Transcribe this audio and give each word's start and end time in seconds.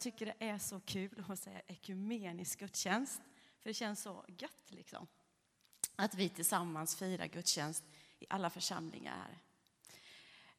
tycker 0.00 0.26
det 0.26 0.46
är 0.48 0.58
så 0.58 0.80
kul 0.80 1.24
att 1.28 1.38
säga 1.38 1.60
ekumenisk 1.66 2.58
gudstjänst, 2.58 3.20
för 3.58 3.70
det 3.70 3.74
känns 3.74 4.02
så 4.02 4.24
gött 4.28 4.70
liksom. 4.70 5.06
Att 5.96 6.14
vi 6.14 6.28
tillsammans 6.28 6.96
firar 6.96 7.26
gudstjänst 7.26 7.84
i 8.18 8.26
alla 8.28 8.50
församlingar. 8.50 9.38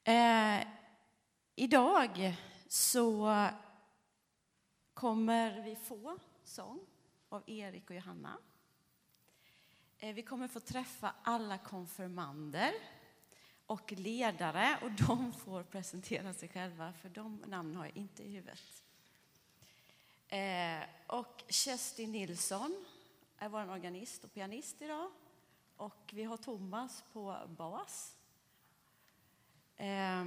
Eh, 0.03 0.67
idag 1.55 2.37
så 2.67 3.47
kommer 4.93 5.61
vi 5.61 5.75
få 5.75 6.17
sång 6.43 6.79
av 7.29 7.43
Erik 7.47 7.89
och 7.89 7.95
Johanna. 7.95 8.37
Eh, 9.99 10.13
vi 10.13 10.21
kommer 10.21 10.47
få 10.47 10.59
träffa 10.59 11.15
alla 11.23 11.57
konfirmander 11.57 12.73
och 13.65 13.91
ledare 13.91 14.77
och 14.81 14.91
de 14.91 15.33
får 15.33 15.63
presentera 15.63 16.33
sig 16.33 16.49
själva 16.49 16.93
för 16.93 17.09
de 17.09 17.43
namnen 17.47 17.75
har 17.75 17.85
jag 17.85 17.97
inte 17.97 18.23
i 18.23 18.31
huvudet. 18.31 18.83
Eh, 20.31 20.83
och 21.07 21.43
Kerstin 21.49 22.11
Nilsson 22.11 22.85
är 23.37 23.49
vår 23.49 23.69
organist 23.69 24.23
och 24.23 24.33
pianist 24.33 24.81
idag. 24.81 25.11
Och 25.75 26.11
vi 26.13 26.23
har 26.23 26.37
Thomas 26.37 27.03
på 27.13 27.37
bas. 27.57 28.15
Eh, 29.77 30.25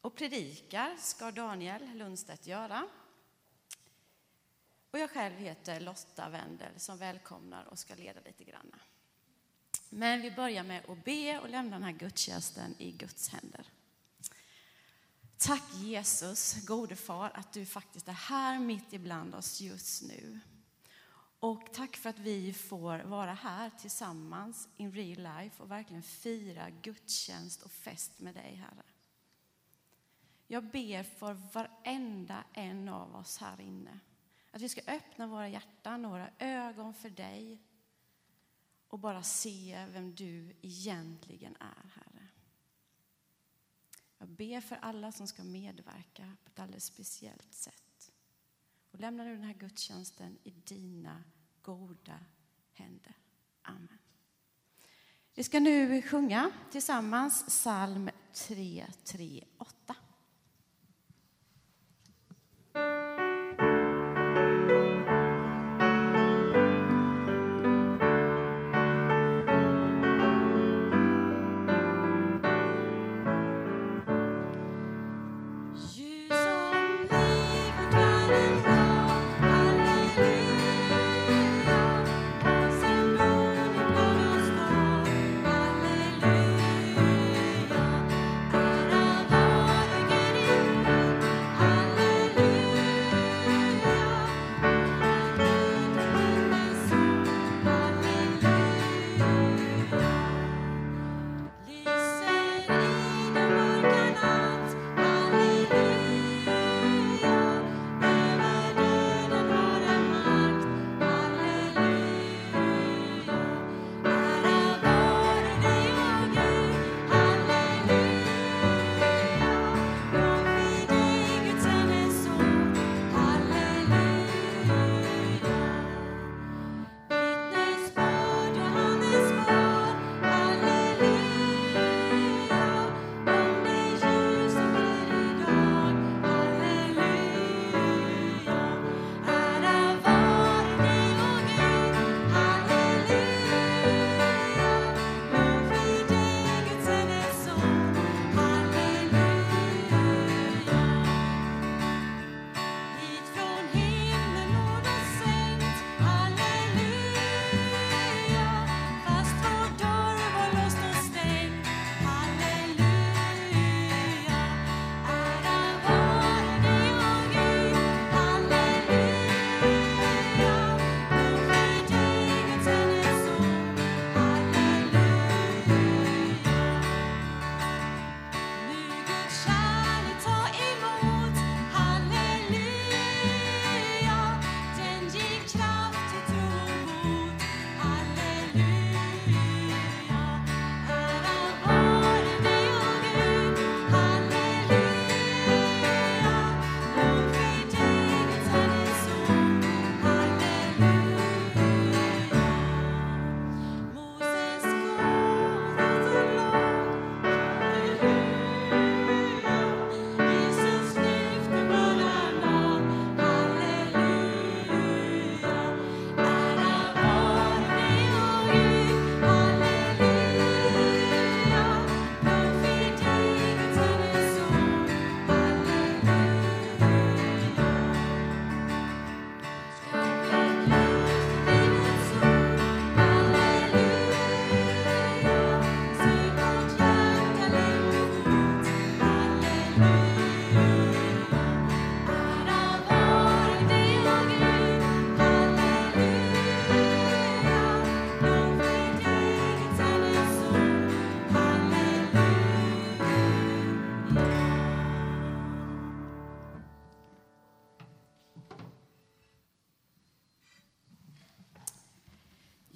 och 0.00 0.14
predikar 0.14 0.96
ska 0.98 1.30
Daniel 1.30 1.94
Lundstedt 1.94 2.46
göra. 2.46 2.88
Och 4.90 4.98
jag 4.98 5.10
själv 5.10 5.34
heter 5.36 5.80
Lotta 5.80 6.28
Wendel 6.28 6.80
som 6.80 6.98
välkomnar 6.98 7.64
och 7.64 7.78
ska 7.78 7.94
leda 7.94 8.20
lite 8.20 8.44
grann. 8.44 8.74
Men 9.88 10.20
vi 10.20 10.30
börjar 10.30 10.62
med 10.62 10.90
att 10.90 11.04
be 11.04 11.40
och 11.40 11.50
lämna 11.50 11.70
den 11.70 11.82
här 11.82 11.92
gudstjänsten 11.92 12.74
i 12.78 12.92
Guds 12.92 13.28
händer. 13.28 13.66
Tack 15.44 15.74
Jesus, 15.74 16.66
gode 16.66 16.96
far, 16.96 17.30
att 17.34 17.52
du 17.52 17.66
faktiskt 17.66 18.08
är 18.08 18.12
här 18.12 18.58
mitt 18.58 18.92
ibland 18.92 19.34
oss 19.34 19.60
just 19.60 20.02
nu. 20.02 20.40
Och 21.40 21.72
tack 21.72 21.96
för 21.96 22.10
att 22.10 22.18
vi 22.18 22.52
får 22.52 22.98
vara 22.98 23.34
här 23.34 23.70
tillsammans 23.70 24.68
in 24.76 24.92
real 24.92 25.42
life 25.42 25.62
och 25.62 25.70
verkligen 25.70 26.02
fira 26.02 26.70
gudstjänst 26.70 27.62
och 27.62 27.70
fest 27.70 28.20
med 28.20 28.34
dig, 28.34 28.54
Herre. 28.54 28.82
Jag 30.46 30.64
ber 30.64 31.02
för 31.02 31.32
varenda 31.32 32.44
en 32.52 32.88
av 32.88 33.16
oss 33.16 33.38
här 33.38 33.60
inne. 33.60 34.00
Att 34.50 34.62
vi 34.62 34.68
ska 34.68 34.80
öppna 34.86 35.26
våra 35.26 35.48
hjärtan 35.48 36.04
och 36.04 36.10
våra 36.10 36.30
ögon 36.38 36.94
för 36.94 37.10
dig 37.10 37.62
och 38.88 38.98
bara 38.98 39.22
se 39.22 39.86
vem 39.92 40.14
du 40.14 40.56
egentligen 40.62 41.56
är, 41.60 41.90
Herre. 41.94 42.21
Jag 44.22 44.28
ber 44.28 44.60
för 44.60 44.76
alla 44.76 45.12
som 45.12 45.26
ska 45.26 45.44
medverka 45.44 46.36
på 46.44 46.50
ett 46.50 46.58
alldeles 46.58 46.84
speciellt 46.84 47.54
sätt. 47.54 48.12
Och 48.90 49.00
lämna 49.00 49.24
nu 49.24 49.36
den 49.36 49.44
här 49.44 49.54
gudstjänsten 49.54 50.38
i 50.42 50.50
dina 50.50 51.24
goda 51.62 52.18
händer. 52.72 53.16
Amen. 53.62 53.98
Vi 55.34 55.44
ska 55.44 55.60
nu 55.60 56.02
sjunga 56.02 56.50
tillsammans 56.70 57.46
psalm 57.46 58.10
338. 58.32 59.96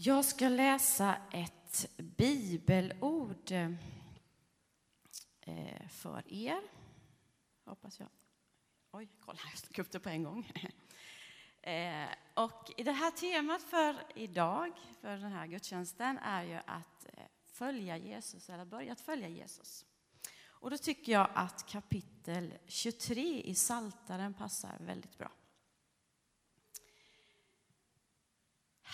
Jag 0.06 0.25
ska 0.25 0.49
läsa 0.49 1.17
ett 1.31 1.87
bibelord 1.97 3.53
eh, 5.41 5.88
för 5.88 6.32
er. 6.32 6.62
Hoppas 7.64 8.00
jag. 8.00 8.08
Oj, 8.93 9.08
kolla, 9.20 9.38
jag 9.50 9.58
slog 9.58 9.79
upp 9.79 9.93
det 9.93 10.00
på 10.00 10.08
en 10.08 10.23
gång. 10.23 10.53
Eh, 11.62 12.08
och 12.35 12.70
det 12.76 12.93
här 12.93 13.11
temat 13.11 13.62
för 13.62 13.97
idag, 14.14 14.73
för 15.00 15.17
den 15.17 15.32
här 15.32 15.47
gudstjänsten, 15.47 16.19
är 16.19 16.43
ju 16.43 16.55
att 16.55 17.06
eh, 17.12 17.25
följa 17.44 17.97
Jesus, 17.97 18.50
eller 18.50 18.64
börja 18.64 18.93
att 18.93 19.00
följa 19.00 19.29
Jesus. 19.29 19.85
Och 20.47 20.70
då 20.70 20.79
tycker 20.79 21.12
jag 21.12 21.31
att 21.35 21.67
kapitel 21.69 22.55
23 22.67 23.43
i 23.43 23.55
Saltaren 23.55 24.35
passar 24.35 24.76
väldigt 24.81 25.19
bra. 25.19 25.31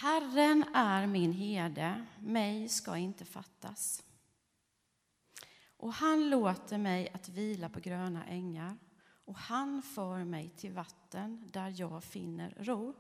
Herren 0.03 0.65
är 0.75 1.07
min 1.07 1.33
herde, 1.33 2.07
mig 2.21 2.69
ska 2.69 2.97
inte 2.97 3.25
fattas. 3.25 4.03
Och 5.77 5.93
han 5.93 6.31
låter 6.31 6.79
mig 6.79 7.11
att 7.15 7.29
vila 7.29 7.69
på 7.69 7.81
gröna 7.81 8.27
ängar 8.27 8.79
och 9.25 9.37
han 9.37 9.83
för 9.83 10.25
mig 10.25 10.51
till 10.51 10.73
vatten 10.73 11.51
där 11.53 11.75
jag 11.77 12.05
finner 12.05 12.55
ro. 12.59 12.95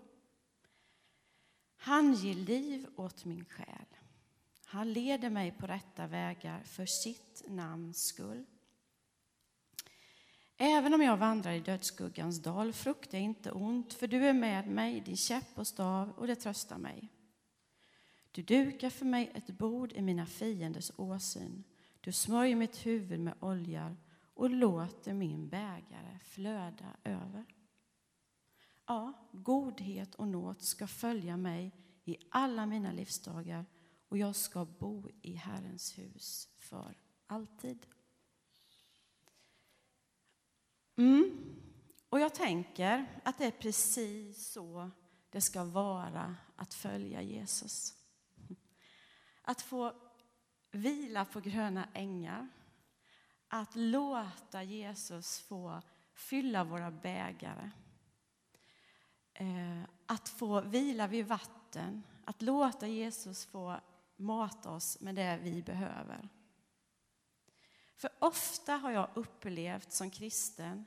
Han 1.76 2.14
ger 2.14 2.34
liv 2.34 2.86
åt 2.96 3.24
min 3.24 3.44
själ. 3.44 3.86
Han 4.64 4.92
leder 4.92 5.30
mig 5.30 5.50
på 5.50 5.66
rätta 5.66 6.06
vägar 6.06 6.62
för 6.62 6.86
sitt 6.86 7.42
namns 7.48 8.04
skull. 8.04 8.44
Även 10.56 10.94
om 10.94 11.02
jag 11.02 11.16
vandrar 11.16 11.52
i 11.52 11.60
dödsskuggans 11.60 12.42
dal 12.42 12.72
fruktar 12.72 13.18
jag 13.18 13.24
inte 13.24 13.50
ont, 13.50 13.92
för 13.92 14.06
du 14.06 14.26
är 14.26 14.32
med 14.32 14.68
mig, 14.68 15.00
din 15.00 15.16
käpp 15.16 15.58
och 15.58 15.66
stav, 15.66 16.10
och 16.10 16.26
det 16.26 16.36
tröstar 16.36 16.78
mig. 16.78 17.08
Du 18.30 18.42
dukar 18.42 18.90
för 18.90 19.04
mig 19.04 19.30
ett 19.34 19.50
bord 19.58 19.92
i 19.92 20.02
mina 20.02 20.26
fienders 20.26 20.92
åsyn. 20.96 21.64
Du 22.00 22.12
smörjer 22.12 22.56
mitt 22.56 22.86
huvud 22.86 23.20
med 23.20 23.34
olja 23.40 23.96
och 24.34 24.50
låter 24.50 25.14
min 25.14 25.48
bägare 25.48 26.18
flöda 26.24 26.96
över. 27.04 27.44
Ja, 28.86 29.12
godhet 29.32 30.14
och 30.14 30.28
nåd 30.28 30.62
ska 30.62 30.86
följa 30.86 31.36
mig 31.36 31.72
i 32.04 32.16
alla 32.30 32.66
mina 32.66 32.92
livsdagar 32.92 33.66
och 34.08 34.18
jag 34.18 34.36
ska 34.36 34.64
bo 34.64 35.08
i 35.22 35.34
Herrens 35.34 35.98
hus 35.98 36.48
för 36.58 36.96
alltid. 37.26 37.86
Mm. 40.96 41.52
Och 42.08 42.20
jag 42.20 42.34
tänker 42.34 43.20
att 43.24 43.38
det 43.38 43.44
är 43.44 43.50
precis 43.50 44.52
så 44.52 44.90
det 45.30 45.40
ska 45.40 45.64
vara 45.64 46.36
att 46.56 46.74
följa 46.74 47.22
Jesus. 47.22 47.94
Att 49.42 49.62
få 49.62 49.92
vila 50.70 51.24
på 51.24 51.40
gröna 51.40 51.88
ängar. 51.92 52.48
Att 53.48 53.76
låta 53.76 54.62
Jesus 54.62 55.38
få 55.38 55.82
fylla 56.14 56.64
våra 56.64 56.90
bägare. 56.90 57.70
Eh, 59.34 59.82
att 60.06 60.28
få 60.28 60.60
vila 60.60 61.06
vid 61.06 61.26
vatten. 61.26 62.02
Att 62.24 62.42
låta 62.42 62.86
Jesus 62.86 63.46
få 63.46 63.80
mata 64.16 64.70
oss 64.70 65.00
med 65.00 65.14
det 65.14 65.38
vi 65.42 65.62
behöver. 65.62 66.28
För 67.96 68.10
ofta 68.18 68.76
har 68.76 68.90
jag 68.90 69.10
upplevt 69.14 69.92
som 69.92 70.10
kristen 70.10 70.86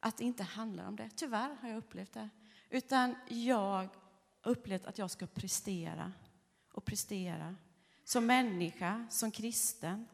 att 0.00 0.16
det 0.16 0.24
inte 0.24 0.42
handlar 0.42 0.88
om 0.88 0.96
det. 0.96 1.10
Tyvärr 1.16 1.56
har 1.60 1.68
jag 1.68 1.78
upplevt 1.78 2.12
det. 2.12 2.28
Utan 2.70 3.14
jag 3.28 3.88
har 4.40 4.52
upplevt 4.52 4.86
att 4.86 4.98
jag 4.98 5.10
ska 5.10 5.26
prestera 5.26 6.12
och 6.72 6.84
prestera 6.84 7.56
som 8.04 8.26
människa, 8.26 9.06
som 9.10 9.30
kristen. 9.30 10.08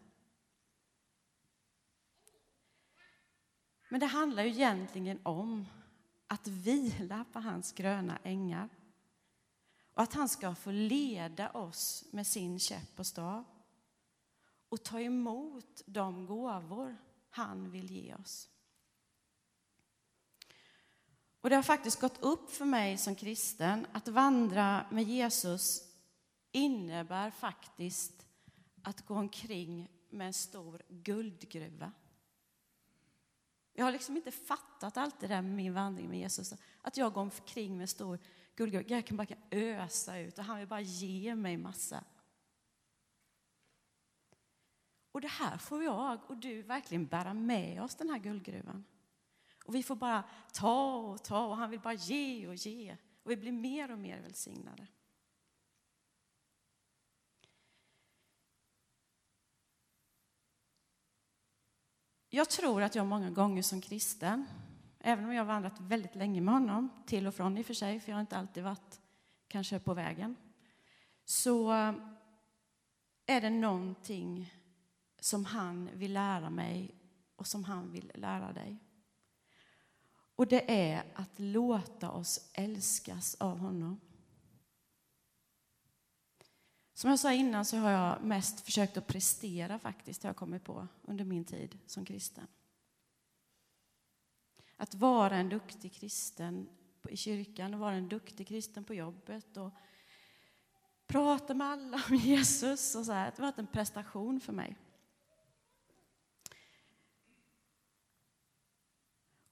Men 3.89 4.01
det 4.01 4.07
handlar 4.07 4.43
ju 4.43 4.51
egentligen 4.51 5.21
om 5.23 5.67
att 6.27 6.47
vila 6.47 7.25
på 7.33 7.41
hans 7.41 7.73
gröna 7.73 8.19
ängar 8.23 8.69
och 9.95 10.03
att 10.03 10.15
han 10.15 10.29
ska 10.29 10.55
få 10.55 10.71
leda 10.71 11.51
oss 11.51 12.05
med 12.11 12.27
sin 12.27 12.59
käpp 12.59 12.99
och 12.99 13.07
stav 13.07 13.45
och 14.69 14.83
ta 14.83 15.01
emot 15.01 15.83
de 15.87 16.27
gåvor 16.27 16.97
han 17.31 17.71
vill 17.71 17.91
ge 17.91 18.15
oss. 18.15 18.49
Och 21.41 21.51
det 21.51 21.57
har 21.57 21.63
faktiskt 21.63 22.01
gått 22.01 22.23
upp 22.23 22.51
för 22.51 22.65
mig 22.65 22.99
som 22.99 23.15
kristen 23.15 23.87
att 23.93 24.09
vandra 24.09 24.87
med 24.91 25.05
Jesus 25.05 25.83
innebär 26.53 27.31
faktiskt 27.31 28.27
att 28.83 29.07
gå 29.07 29.15
omkring 29.15 29.89
med 30.11 30.27
en 30.27 30.33
stor 30.33 30.83
guldgruva. 30.89 31.93
Jag 33.73 33.85
har 33.85 33.93
liksom 33.93 34.17
inte 34.17 34.31
fattat 34.31 34.97
allt 34.97 35.21
det 35.21 35.27
där 35.27 35.43
med 35.43 35.53
min 35.53 35.75
vandring 35.75 36.09
med 36.09 36.19
Jesus. 36.19 36.55
Att 36.83 36.97
jag 36.97 37.13
går 37.13 37.21
omkring 37.21 37.77
med 37.77 37.83
en 37.83 37.89
stor 37.89 38.19
guldgruva. 38.57 38.85
Jag 38.89 39.07
kan 39.07 39.17
bara 39.17 39.29
ösa 39.51 40.19
ut 40.19 40.39
och 40.39 40.45
han 40.45 40.59
vill 40.59 40.69
bara 40.69 40.81
ge 40.81 41.35
mig 41.35 41.57
massa. 41.57 42.05
Och 45.17 45.23
det 45.23 45.29
här 45.29 45.59
får 45.59 45.85
jag 45.85 46.31
och 46.31 46.37
du 46.37 46.63
verkligen 46.63 47.07
bära 47.07 47.35
med 47.35 47.83
oss, 47.83 47.95
den 47.95 48.11
här 48.11 48.19
guldgruvan. 48.19 48.85
Och 49.65 49.75
vi 49.75 49.83
får 49.83 49.97
bara 49.97 50.25
ta 50.53 50.97
och 50.97 51.25
ta 51.25 51.47
och 51.47 51.57
han 51.57 51.71
vill 51.71 51.81
bara 51.81 51.95
ge 51.95 52.49
och 52.49 52.55
ge. 52.55 52.97
Och 53.23 53.31
vi 53.31 53.37
blir 53.37 53.53
mer 53.53 53.91
och 53.91 53.99
mer 53.99 54.21
välsignade. 54.21 54.87
Jag 62.29 62.51
tror 62.51 62.83
att 62.83 62.95
jag 62.95 63.07
många 63.07 63.31
gånger 63.31 63.63
som 63.63 63.81
kristen, 63.81 64.47
även 65.01 65.25
om 65.25 65.33
jag 65.33 65.41
har 65.41 65.47
vandrat 65.47 65.81
väldigt 65.81 66.15
länge 66.15 66.41
med 66.41 66.55
honom, 66.55 67.03
till 67.07 67.27
och 67.27 67.35
från 67.35 67.59
i 67.59 67.63
och 67.63 67.67
för 67.67 67.75
sig, 67.75 68.01
för 68.01 68.11
jag 68.11 68.17
har 68.17 68.21
inte 68.21 68.37
alltid 68.37 68.65
varit 68.65 69.01
kanske 69.49 69.79
på 69.79 69.95
vägen, 69.95 70.37
så 71.25 71.71
är 73.27 73.41
det 73.41 73.51
någonting 73.51 74.53
som 75.27 75.45
han 75.45 75.91
vill 75.95 76.13
lära 76.13 76.51
mig 76.51 76.95
och 77.37 77.47
som 77.47 77.65
han 77.65 77.93
vill 77.93 78.13
lära 78.15 78.53
dig. 78.53 78.79
Och 80.37 80.47
det 80.47 80.91
är 80.91 81.05
att 81.15 81.39
låta 81.39 82.11
oss 82.11 82.51
älskas 82.53 83.35
av 83.35 83.59
honom. 83.59 84.01
Som 86.95 87.11
jag 87.11 87.19
sa 87.19 87.33
innan 87.33 87.65
så 87.65 87.77
har 87.77 87.91
jag 87.91 88.23
mest 88.23 88.61
försökt 88.61 88.97
att 88.97 89.07
prestera 89.07 89.79
faktiskt, 89.79 90.23
har 90.23 90.29
jag 90.29 90.37
kommit 90.37 90.65
på 90.65 90.89
under 91.03 91.25
min 91.25 91.45
tid 91.45 91.79
som 91.87 92.05
kristen. 92.05 92.47
Att 94.77 94.95
vara 94.95 95.37
en 95.37 95.49
duktig 95.49 95.93
kristen 95.93 96.69
i 97.09 97.17
kyrkan 97.17 97.75
och 97.75 97.81
vara 97.81 97.95
en 97.95 98.09
duktig 98.09 98.49
kristen 98.49 98.85
på 98.85 98.95
jobbet 98.95 99.57
och 99.57 99.73
prata 101.07 101.55
med 101.55 101.67
alla 101.67 102.03
om 102.11 102.17
Jesus 102.17 102.95
och 102.95 103.05
så 103.05 103.13
här. 103.13 103.33
Det 103.37 103.43
har 103.43 103.51
varit 103.51 103.59
en 103.59 103.67
prestation 103.67 104.41
för 104.41 104.53
mig. 104.53 104.77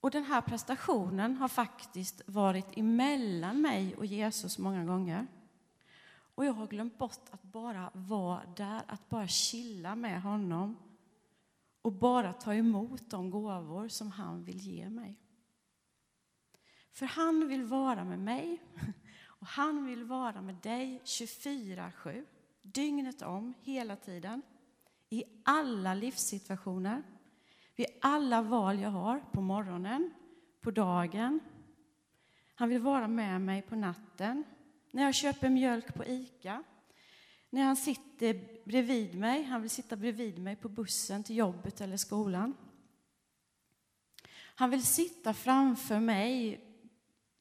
Och 0.05 0.11
den 0.11 0.23
här 0.23 0.41
prestationen 0.41 1.35
har 1.37 1.47
faktiskt 1.47 2.21
varit 2.25 2.77
emellan 2.77 3.61
mig 3.61 3.95
och 3.95 4.05
Jesus 4.05 4.57
många 4.57 4.85
gånger. 4.85 5.27
Och 6.35 6.45
jag 6.45 6.53
har 6.53 6.67
glömt 6.67 6.97
bort 6.97 7.29
att 7.31 7.43
bara 7.43 7.91
vara 7.93 8.45
där, 8.55 8.81
att 8.87 9.09
bara 9.09 9.27
chilla 9.27 9.95
med 9.95 10.21
honom 10.21 10.77
och 11.81 11.91
bara 11.91 12.33
ta 12.33 12.53
emot 12.53 13.09
de 13.09 13.29
gåvor 13.29 13.87
som 13.87 14.11
han 14.11 14.43
vill 14.43 14.57
ge 14.57 14.89
mig. 14.89 15.19
För 16.91 17.05
han 17.05 17.47
vill 17.47 17.63
vara 17.63 18.03
med 18.03 18.19
mig 18.19 18.61
och 19.25 19.47
han 19.47 19.85
vill 19.85 20.03
vara 20.03 20.41
med 20.41 20.55
dig 20.55 21.01
24-7, 21.05 22.25
dygnet 22.61 23.21
om, 23.21 23.53
hela 23.61 23.95
tiden, 23.95 24.41
i 25.09 25.23
alla 25.45 25.93
livssituationer, 25.93 27.03
vid 27.75 27.87
alla 28.01 28.41
val 28.41 28.79
jag 28.79 28.89
har 28.89 29.19
på 29.19 29.41
morgonen, 29.41 30.13
på 30.61 30.71
dagen. 30.71 31.39
Han 32.55 32.69
vill 32.69 32.81
vara 32.81 33.07
med 33.07 33.41
mig 33.41 33.61
på 33.61 33.75
natten, 33.75 34.43
när 34.91 35.03
jag 35.03 35.15
köper 35.15 35.49
mjölk 35.49 35.93
på 35.93 36.05
Ica, 36.05 36.63
när 37.49 37.63
han 37.63 37.75
sitter 37.75 38.63
bredvid 38.65 39.15
mig, 39.19 39.43
han 39.43 39.61
vill 39.61 39.69
sitta 39.69 39.95
bredvid 39.95 40.39
mig 40.39 40.55
på 40.55 40.69
bussen 40.69 41.23
till 41.23 41.37
jobbet 41.37 41.81
eller 41.81 41.97
skolan. 41.97 42.53
Han 44.55 44.69
vill 44.69 44.85
sitta 44.85 45.33
framför 45.33 45.99
mig 45.99 46.61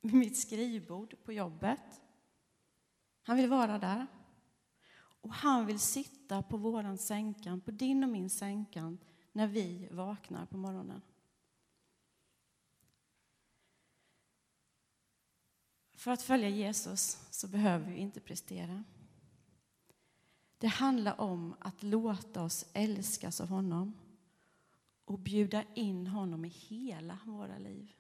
vid 0.01 0.15
mitt 0.15 0.39
skrivbord 0.39 1.15
på 1.25 1.33
jobbet. 1.33 2.01
Han 3.23 3.37
vill 3.37 3.49
vara 3.49 3.79
där. 3.79 4.07
Och 4.97 5.35
han 5.35 5.67
vill 5.67 5.79
sitta 5.79 6.43
på 6.43 6.57
våran 6.57 6.99
sänkan, 6.99 7.61
på 7.61 7.71
din 7.71 8.05
och 8.05 8.11
min 8.11 8.31
sänkan, 8.31 8.99
när 9.35 9.47
vi 9.47 9.89
vaknar 9.91 10.47
på 10.47 10.57
morgonen. 10.57 11.03
För 15.93 16.11
att 16.11 16.23
följa 16.23 16.49
Jesus 16.49 17.29
så 17.31 17.49
behöver 17.49 17.91
vi 17.91 17.97
inte 17.97 18.21
prestera. 18.21 18.85
Det 20.59 20.67
handlar 20.67 21.21
om 21.21 21.55
att 21.59 21.83
låta 21.83 22.43
oss 22.43 22.67
älskas 22.73 23.41
av 23.41 23.49
honom 23.49 23.93
och 25.05 25.19
bjuda 25.19 25.65
in 25.75 26.07
honom 26.07 26.45
i 26.45 26.49
hela 26.49 27.19
våra 27.25 27.59
liv. 27.59 27.93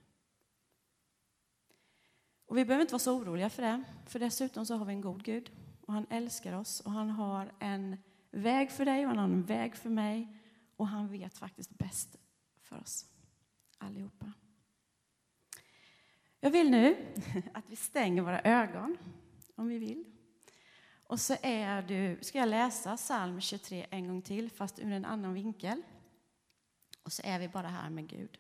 Och 2.46 2.56
vi 2.56 2.64
behöver 2.64 2.82
inte 2.82 2.94
vara 2.94 2.98
så 2.98 3.16
oroliga 3.16 3.50
för 3.50 3.62
det, 3.62 3.84
för 4.06 4.18
dessutom 4.18 4.66
så 4.66 4.76
har 4.76 4.84
vi 4.84 4.92
en 4.92 5.00
god 5.00 5.24
Gud 5.24 5.50
och 5.80 5.92
han 5.92 6.06
älskar 6.10 6.52
oss 6.52 6.80
och 6.80 6.90
han 6.90 7.10
har 7.10 7.52
en 7.58 7.96
väg 8.30 8.70
för 8.70 8.84
dig 8.84 9.04
och 9.04 9.08
han 9.08 9.18
har 9.18 9.24
en 9.24 9.44
väg 9.44 9.76
för 9.76 9.90
mig 9.90 10.43
och 10.76 10.88
han 10.88 11.08
vet 11.08 11.38
faktiskt 11.38 11.70
bäst 11.70 12.16
för 12.60 12.80
oss 12.80 13.06
allihopa. 13.78 14.32
Jag 16.40 16.50
vill 16.50 16.70
nu 16.70 17.12
att 17.54 17.70
vi 17.70 17.76
stänger 17.76 18.22
våra 18.22 18.40
ögon 18.40 18.96
om 19.54 19.68
vi 19.68 19.78
vill. 19.78 20.04
Och 21.06 21.20
så 21.20 21.36
är 21.42 21.82
du, 21.82 22.18
ska 22.22 22.38
jag 22.38 22.48
läsa 22.48 22.96
psalm 22.96 23.40
23 23.40 23.86
en 23.90 24.08
gång 24.08 24.22
till, 24.22 24.50
fast 24.50 24.78
ur 24.78 24.92
en 24.92 25.04
annan 25.04 25.34
vinkel. 25.34 25.82
Och 27.02 27.12
så 27.12 27.22
är 27.24 27.38
vi 27.38 27.48
bara 27.48 27.68
här 27.68 27.90
med 27.90 28.08
Gud. 28.08 28.38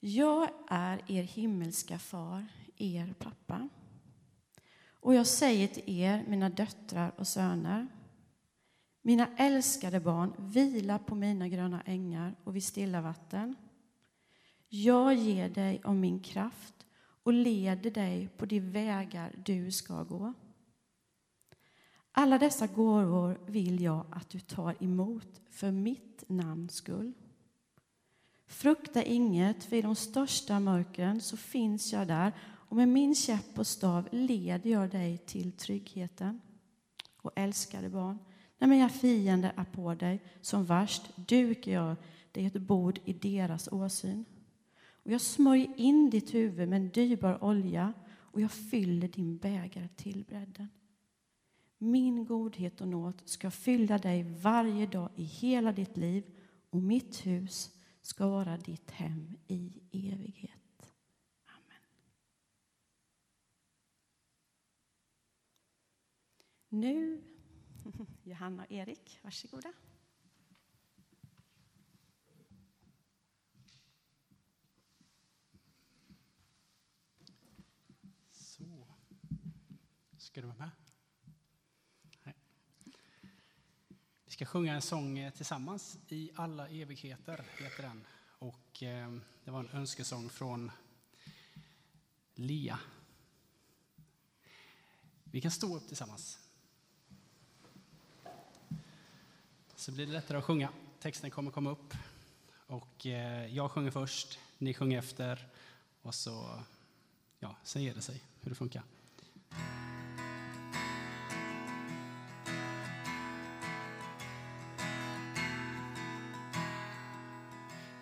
Jag 0.00 0.50
är 0.68 1.04
er 1.06 1.22
himmelska 1.22 1.98
far, 1.98 2.46
er 2.76 3.14
pappa. 3.18 3.68
Och 4.90 5.14
jag 5.14 5.26
säger 5.26 5.68
till 5.68 6.00
er, 6.00 6.24
mina 6.28 6.48
döttrar 6.48 7.14
och 7.16 7.28
söner, 7.28 7.88
mina 9.02 9.28
älskade 9.36 10.00
barn, 10.00 10.32
vila 10.38 10.98
på 10.98 11.14
mina 11.14 11.48
gröna 11.48 11.82
ängar 11.82 12.34
och 12.44 12.56
vid 12.56 12.64
stilla 12.64 13.00
vatten. 13.00 13.56
Jag 14.68 15.14
ger 15.14 15.48
dig 15.48 15.80
av 15.84 15.96
min 15.96 16.20
kraft 16.20 16.86
och 17.22 17.32
leder 17.32 17.90
dig 17.90 18.28
på 18.36 18.46
de 18.46 18.60
vägar 18.60 19.32
du 19.44 19.70
ska 19.70 20.02
gå. 20.02 20.32
Alla 22.12 22.38
dessa 22.38 22.66
gåvor 22.66 23.40
vill 23.46 23.82
jag 23.82 24.06
att 24.10 24.30
du 24.30 24.40
tar 24.40 24.84
emot 24.84 25.40
för 25.50 25.70
mitt 25.70 26.24
namns 26.26 26.74
skull. 26.74 27.12
Frukta 28.46 29.02
inget, 29.02 29.64
för 29.64 29.76
i 29.76 29.82
de 29.82 29.96
största 29.96 30.60
mörkren 30.60 31.20
så 31.20 31.36
finns 31.36 31.92
jag 31.92 32.06
där 32.06 32.32
och 32.40 32.76
med 32.76 32.88
min 32.88 33.14
käpp 33.14 33.58
och 33.58 33.66
stav 33.66 34.08
leder 34.12 34.70
jag 34.70 34.90
dig 34.90 35.18
till 35.18 35.52
tryggheten. 35.52 36.40
Och 37.22 37.32
älskade 37.34 37.88
barn, 37.88 38.18
när 38.60 38.68
mina 38.68 38.88
fiender 38.88 39.52
är 39.56 39.64
på 39.64 39.94
dig 39.94 40.20
som 40.40 40.64
värst 40.64 41.02
dukar 41.16 41.72
jag 41.72 41.96
dig 42.32 42.46
ett 42.46 42.62
bord 42.62 43.00
i 43.04 43.12
deras 43.12 43.68
åsyn. 43.72 44.24
Och 45.02 45.10
jag 45.10 45.20
smörjer 45.20 45.74
in 45.76 46.10
ditt 46.10 46.34
huvud 46.34 46.68
med 46.68 46.76
en 46.76 46.88
dyrbar 46.88 47.44
olja 47.44 47.92
och 48.10 48.40
jag 48.40 48.52
fyller 48.52 49.08
din 49.08 49.38
bägare 49.38 49.88
till 49.88 50.24
bredden. 50.28 50.68
Min 51.78 52.24
godhet 52.24 52.80
och 52.80 52.88
nåd 52.88 53.22
ska 53.24 53.50
fylla 53.50 53.98
dig 53.98 54.22
varje 54.22 54.86
dag 54.86 55.10
i 55.16 55.24
hela 55.24 55.72
ditt 55.72 55.96
liv 55.96 56.24
och 56.70 56.82
mitt 56.82 57.26
hus 57.26 57.70
ska 58.02 58.28
vara 58.28 58.56
ditt 58.56 58.90
hem 58.90 59.36
i 59.46 59.80
evighet. 59.92 60.92
Amen. 61.46 61.82
Nu, 66.68 67.20
Johanna 68.24 68.64
och 68.64 68.72
Erik, 68.72 69.18
varsågoda. 69.22 69.72
Så. 78.30 78.86
Ska 80.18 80.40
du 80.40 80.46
vara 80.46 80.58
med? 80.58 80.70
Nej. 82.24 82.34
Vi 84.24 84.30
ska 84.30 84.46
sjunga 84.46 84.74
en 84.74 84.82
sång 84.82 85.18
eh, 85.18 85.32
tillsammans. 85.32 85.98
I 86.08 86.30
alla 86.34 86.68
evigheter 86.68 87.44
heter 87.58 87.82
den. 87.82 88.06
Och 88.38 88.82
eh, 88.82 89.16
det 89.44 89.50
var 89.50 89.60
en 89.60 89.70
önskesång 89.70 90.30
från 90.30 90.70
Lia. 92.34 92.80
Vi 95.24 95.40
kan 95.40 95.50
stå 95.50 95.76
upp 95.76 95.88
tillsammans. 95.88 96.39
Så 99.80 99.92
blir 99.92 100.06
det 100.06 100.12
lättare 100.12 100.38
att 100.38 100.44
sjunga. 100.44 100.68
Texten 101.02 101.30
kommer 101.30 101.50
komma 101.50 101.70
upp. 101.70 101.94
Och 102.66 103.06
eh, 103.06 103.56
jag 103.56 103.70
sjunger 103.70 103.90
först, 103.90 104.38
ni 104.58 104.74
sjunger 104.74 104.98
efter. 104.98 105.46
Och 106.02 106.14
så 106.14 106.62
ja, 107.38 107.56
säger 107.62 107.94
det 107.94 108.00
sig 108.00 108.22
hur 108.40 108.50
det 108.50 108.54
funkar. 108.54 108.82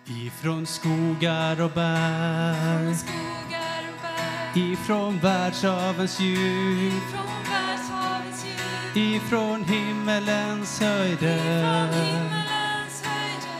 Ifrån 0.05 0.65
skogar 0.65 1.61
och 1.61 1.71
bär, 1.71 2.95
ifrån 4.55 5.19
världshavens 5.19 6.19
djup, 6.19 7.03
ifrån 8.95 9.63
himmelens 9.63 10.79
höjder, 10.81 11.89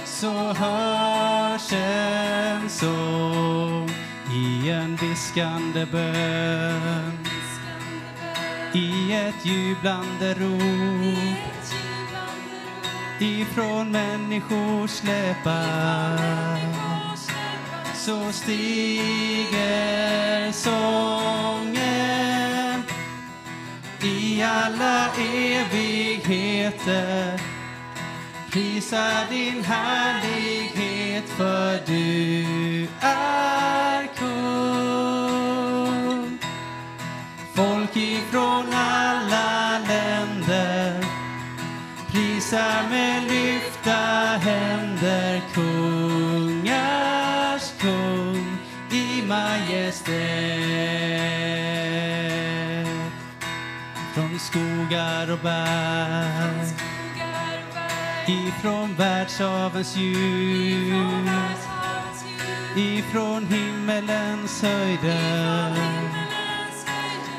så 0.06 0.54
hörs 0.54 1.74
en 1.74 2.70
sång 2.70 3.90
i 4.34 4.70
en 4.70 4.96
viskande 4.96 5.86
bön, 5.86 7.26
i 8.74 9.14
ett 9.14 9.46
jublande 9.46 10.34
rop 10.34 11.60
ifrån 13.20 13.92
människors 13.92 15.04
läppar. 15.04 16.20
Så 17.96 18.32
stiger 18.32 19.72
sången 20.52 22.19
i 24.40 24.42
alla 24.44 25.08
evigheter. 25.68 27.40
Prisa 28.52 29.12
din 29.30 29.64
härlighet 29.64 31.30
för 31.30 31.80
du 31.86 32.88
är 33.02 34.08
kung. 34.18 34.40
Folk 37.56 37.96
ifrån 37.96 38.74
alla 38.74 39.80
länder 39.88 41.06
prisa 42.12 42.84
med 42.90 43.24
lyfta 43.24 44.02
händer. 44.42 45.42
Kungars 45.54 46.84
kung 47.82 48.58
i 48.92 49.22
majestät. 49.28 50.59
Skogar 54.50 55.32
och 55.32 55.40
berg. 55.40 56.68
Ifrån 58.28 58.96
världshavens 58.96 59.96
djup 59.96 61.40
ifrån 62.76 63.48
himmelens 63.48 64.62
höjder. 64.62 65.74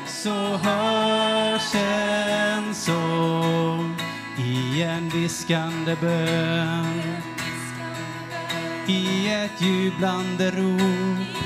Så 0.07 0.57
hörs 0.57 1.75
en 1.75 2.75
sång. 2.75 3.95
I 4.37 4.81
en 4.81 5.09
viskande 5.09 5.95
bön. 6.01 7.01
I 8.87 9.29
ett 9.29 9.61
jublande 9.61 10.51
rop 10.51 11.40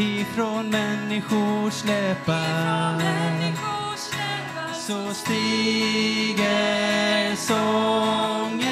ifrån 0.00 0.70
människors 0.70 1.84
läppar. 1.84 3.02
Så 4.74 5.14
stiger 5.14 6.56
sången 7.36 8.68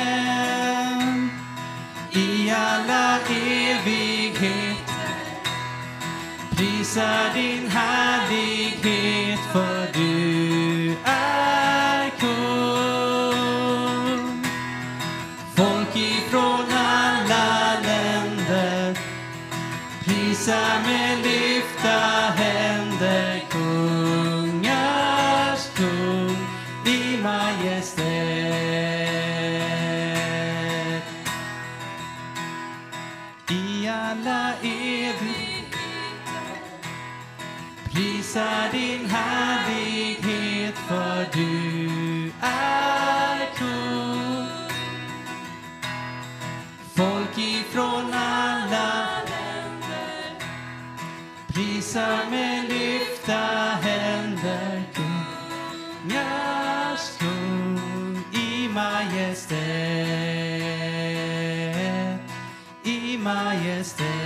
i 2.11 2.50
alla 2.50 3.18
evigheter. 3.30 4.76
Prisa 6.56 7.33
din 7.35 7.68
härlighet 7.68 9.40
för 9.52 9.86
i 38.37 38.69
din 38.73 39.07
härlighet 39.11 40.78
för 40.78 41.26
du 41.33 42.33
är 42.40 43.47
kung. 43.57 44.47
Folk 46.95 47.38
ifrån 47.38 48.14
alla 48.14 49.07
länder 49.25 50.38
prisar 51.49 52.31
med 52.31 52.69
lyfta 52.69 53.38
händer 53.83 54.83
kungars 54.95 55.99
kung 57.19 57.78
i 58.33 58.69
majestät, 58.69 59.57
i 62.83 63.19
majestät, 63.19 64.25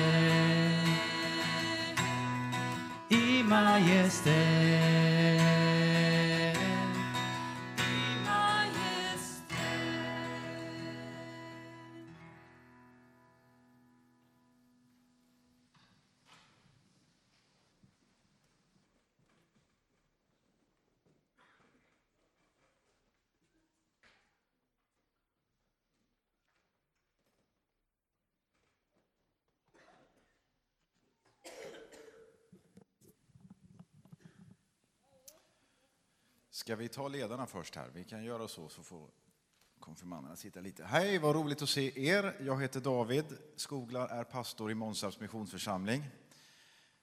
i 3.67 5.10
Ska 36.71 36.77
vi 36.77 36.89
ta 36.89 37.09
ledarna 37.09 37.47
först 37.47 37.77
här? 37.77 37.91
Vi 37.95 38.05
kan 38.05 38.25
göra 38.25 38.49
så, 38.49 38.69
så 38.69 38.83
får 38.83 39.07
konfirmanderna 39.81 40.37
sitta 40.37 40.61
lite. 40.61 40.85
Hej, 40.85 41.19
vad 41.19 41.37
roligt 41.37 41.63
att 41.63 41.69
se 41.69 42.09
er. 42.09 42.37
Jag 42.41 42.61
heter 42.61 42.81
David 42.81 43.25
Skoglar, 43.57 44.09
är 44.09 44.25
pastor 44.25 44.71
i 44.71 44.75
Månsarps 44.75 45.21
missionsförsamling. 45.21 46.05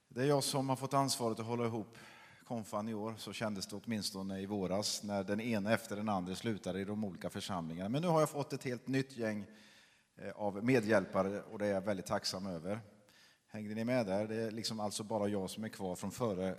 Det 0.08 0.20
är 0.20 0.24
jag 0.26 0.44
som 0.44 0.68
har 0.68 0.76
fått 0.76 0.94
ansvaret 0.94 1.40
att 1.40 1.46
hålla 1.46 1.64
ihop 1.64 1.98
konfan 2.44 2.88
i 2.88 2.94
år, 2.94 3.14
så 3.18 3.32
kändes 3.32 3.66
det 3.66 3.76
åtminstone 3.76 4.40
i 4.40 4.46
våras 4.46 5.02
när 5.02 5.24
den 5.24 5.40
ena 5.40 5.72
efter 5.72 5.96
den 5.96 6.08
andra 6.08 6.34
slutade 6.34 6.80
i 6.80 6.84
de 6.84 7.04
olika 7.04 7.30
församlingarna. 7.30 7.88
Men 7.88 8.02
nu 8.02 8.08
har 8.08 8.20
jag 8.20 8.30
fått 8.30 8.52
ett 8.52 8.64
helt 8.64 8.86
nytt 8.86 9.16
gäng 9.16 9.44
eh, 10.16 10.32
av 10.36 10.64
medhjälpare 10.64 11.42
och 11.42 11.58
det 11.58 11.66
är 11.66 11.74
jag 11.74 11.80
väldigt 11.80 12.06
tacksam 12.06 12.46
över. 12.46 12.80
Hängde 13.48 13.74
ni 13.74 13.84
med 13.84 14.06
där? 14.06 14.28
Det 14.28 14.36
är 14.36 14.50
liksom 14.50 14.80
alltså 14.80 15.02
bara 15.02 15.28
jag 15.28 15.50
som 15.50 15.64
är 15.64 15.68
kvar 15.68 15.96
från 15.96 16.10
förra, 16.10 16.48
eh, 16.48 16.54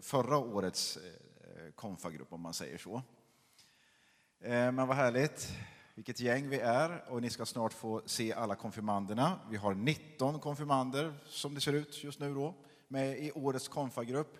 förra 0.00 0.38
årets 0.38 0.96
eh, 0.96 1.29
konfagrupp 1.80 2.32
om 2.32 2.40
man 2.40 2.54
säger 2.54 2.78
så. 2.78 3.02
Eh, 4.40 4.72
men 4.72 4.88
vad 4.88 4.96
härligt, 4.96 5.52
vilket 5.94 6.20
gäng 6.20 6.48
vi 6.48 6.58
är 6.58 7.04
och 7.08 7.22
ni 7.22 7.30
ska 7.30 7.46
snart 7.46 7.72
få 7.72 8.02
se 8.06 8.32
alla 8.32 8.54
konfirmanderna. 8.54 9.40
Vi 9.50 9.56
har 9.56 9.74
19 9.74 10.38
konfirmander 10.38 11.14
som 11.26 11.54
det 11.54 11.60
ser 11.60 11.72
ut 11.72 12.04
just 12.04 12.20
nu 12.20 12.34
då 12.34 12.54
med 12.88 13.18
i 13.18 13.32
årets 13.32 13.68
konfagrupp 13.68 14.38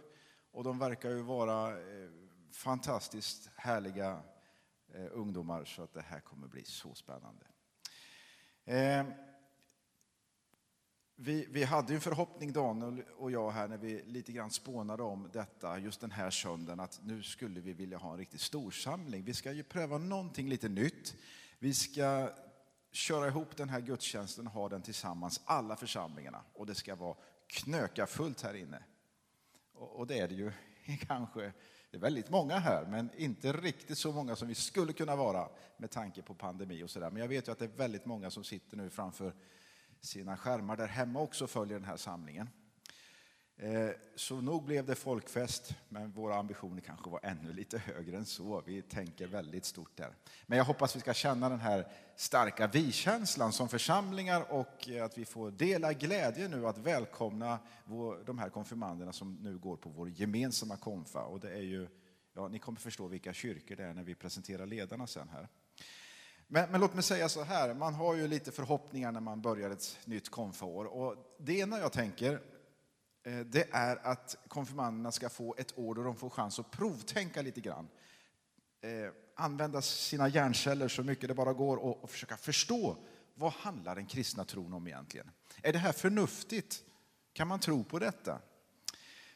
och 0.53 0.65
de 0.65 0.79
verkar 0.79 1.11
ju 1.11 1.23
vara 1.23 1.69
eh, 1.69 2.11
fantastiskt 2.53 3.51
härliga 3.57 4.23
eh, 4.95 5.07
ungdomar 5.13 5.65
så 5.65 5.83
att 5.83 5.93
det 5.93 6.05
här 6.09 6.21
kommer 6.21 6.49
bli 6.49 6.65
så 6.65 6.95
spännande. 6.95 7.47
Vi, 11.23 11.47
vi, 11.51 11.65
hade 11.65 11.95
en 11.95 12.01
förhoppning, 12.01 12.53
Daniel 12.53 13.03
och 13.19 13.31
jag, 13.31 13.51
här 13.51 13.69
när 13.69 13.79
vi 13.79 14.03
lite 14.03 14.33
grann 14.33 14.51
spånade 14.51 15.03
om 15.03 15.29
detta 15.33 15.79
just 15.79 16.01
den 16.01 16.11
här 16.11 16.31
söndagen, 16.31 16.81
att 16.81 17.01
nu 17.03 17.23
skulle 17.23 17.61
vi 17.61 17.73
vilja 17.73 17.99
ha 17.99 18.13
en 18.13 18.19
riktig 18.19 18.41
storsamling. 18.41 19.25
Vi 19.25 19.35
ska 19.35 19.53
ju 19.53 19.63
pröva 19.63 19.99
någonting 19.99 20.49
lite 20.49 20.69
nytt. 20.69 21.17
Vi 21.59 21.75
ska 21.75 22.31
köra 22.93 23.29
ihop 23.29 23.57
den 23.57 23.69
här 23.69 23.81
gudstjänsten 23.81 24.47
och 24.47 24.53
ha 24.53 24.69
den 24.69 24.83
tillsammans, 24.83 25.41
alla 25.45 25.77
församlingarna. 25.77 26.43
Och 26.53 26.67
det 26.67 26.75
ska 26.75 26.95
vara 26.95 27.17
knökafullt 27.47 28.43
här 28.43 28.55
inne. 28.55 28.83
Och, 29.73 29.99
och 29.99 30.07
det 30.07 30.19
är 30.19 30.29
det 30.29 30.35
ju 30.35 30.53
kanske. 31.07 31.53
Det 31.91 31.97
är 31.97 32.01
väldigt 32.01 32.31
många 32.31 32.59
här, 32.59 32.87
men 32.87 33.11
inte 33.17 33.53
riktigt 33.53 33.99
så 33.99 34.13
många 34.13 34.37
som 34.37 34.49
vi 34.49 34.55
skulle 34.55 34.93
kunna 34.93 35.17
vara 35.17 35.49
med 35.77 35.91
tanke 35.91 36.23
på 36.23 36.35
pandemi 36.35 36.83
och 36.83 36.91
sådär. 36.91 37.11
Men 37.11 37.21
jag 37.21 37.29
vet 37.29 37.49
ju 37.49 37.53
att 37.53 37.59
det 37.59 37.65
är 37.65 37.77
väldigt 37.77 38.07
många 38.07 38.31
som 38.31 38.45
sitter 38.45 38.77
nu 38.77 38.91
framför 38.91 39.35
sina 40.01 40.37
skärmar 40.37 40.77
där 40.77 40.87
hemma 40.87 41.21
också 41.21 41.47
följer 41.47 41.79
den 41.79 41.89
här 41.89 41.97
samlingen. 41.97 42.49
Eh, 43.63 43.91
så 44.15 44.41
nog 44.41 44.65
blev 44.65 44.87
det 44.87 44.95
folkfest, 44.95 45.75
men 45.89 46.11
våra 46.11 46.37
ambitioner 46.37 46.81
kanske 46.81 47.11
var 47.11 47.21
ännu 47.23 47.53
lite 47.53 47.79
högre 47.79 48.17
än 48.17 48.25
så. 48.25 48.63
Vi 48.67 48.83
tänker 48.83 49.27
väldigt 49.27 49.65
stort 49.65 49.97
där. 49.97 50.15
Men 50.47 50.59
jag 50.59 50.65
hoppas 50.65 50.97
vi 50.97 51.01
ska 51.01 51.15
känna 51.15 51.49
den 51.49 51.61
här 51.61 51.87
starka 52.17 52.67
vi-känslan 52.67 53.53
som 53.53 53.69
församlingar 53.69 54.53
och 54.53 54.89
att 55.05 55.19
vi 55.19 55.25
får 55.25 55.51
dela 55.51 55.93
glädje 55.93 56.49
nu 56.49 56.67
att 56.67 56.79
välkomna 56.79 57.59
de 58.27 58.39
här 58.39 58.49
konfirmanderna 58.49 59.13
som 59.13 59.35
nu 59.35 59.59
går 59.59 59.77
på 59.77 59.91
vår 59.91 60.09
gemensamma 60.09 60.77
konfa. 60.77 61.23
Och 61.23 61.41
det 61.41 61.51
är 61.51 61.63
ju, 61.63 61.89
ja, 62.35 62.49
ni 62.49 62.59
kommer 62.59 62.81
förstå 62.81 63.07
vilka 63.07 63.33
kyrkor 63.33 63.77
det 63.77 63.85
är 63.85 63.95
när 63.95 64.05
vi 64.05 64.15
presenterar 64.15 64.67
ledarna 64.67 65.07
sen 65.07 65.29
här. 65.29 65.49
Men, 66.53 66.71
men, 66.71 66.81
låt 66.81 66.95
mig 66.95 67.03
säga 67.03 67.29
så 67.29 67.43
här, 67.43 67.75
man 67.75 67.95
har 67.95 68.15
ju 68.15 68.29
lite 68.29 68.53
förhoppningar 68.53 69.13
när 69.13 69.21
man 69.21 69.41
börjar 69.41 69.71
ett 69.71 69.99
nytt 70.05 70.29
konfaår. 70.29 70.85
Och 70.85 71.37
det 71.39 71.59
ena 71.59 71.79
jag 71.79 71.93
tänker, 71.93 72.41
eh, 73.23 73.39
det 73.39 73.69
är 73.71 74.07
att 74.07 74.37
konfirmanderna 74.49 75.13
ska 75.13 75.29
få 75.29 75.55
ett 75.59 75.79
år 75.79 75.95
då 75.95 76.03
de 76.03 76.17
får 76.17 76.31
chans 76.31 76.59
att 76.59 76.71
provtänka 76.71 77.43
lite 77.43 77.61
grann. 77.61 77.89
Eh, 78.81 79.13
använda 79.35 79.83
sina 79.83 80.29
hjärnceller 80.29 80.89
så 80.89 81.03
mycket 81.03 81.29
det 81.29 81.35
bara 81.35 81.53
går 81.53 81.77
och, 81.77 82.05
och 82.05 82.11
försöka 82.11 82.37
förstå 82.37 82.97
vad 83.35 83.53
handlar 83.53 83.95
den 83.95 84.07
kristna 84.07 84.45
tron 84.45 84.73
om 84.73 84.87
egentligen? 84.87 85.31
Är 85.63 85.73
det 85.73 85.79
här 85.79 85.93
förnuftigt? 85.93 86.83
Kan 87.33 87.49
man 87.49 87.61
tro 87.61 87.85
på 87.85 87.99
detta? 87.99 88.41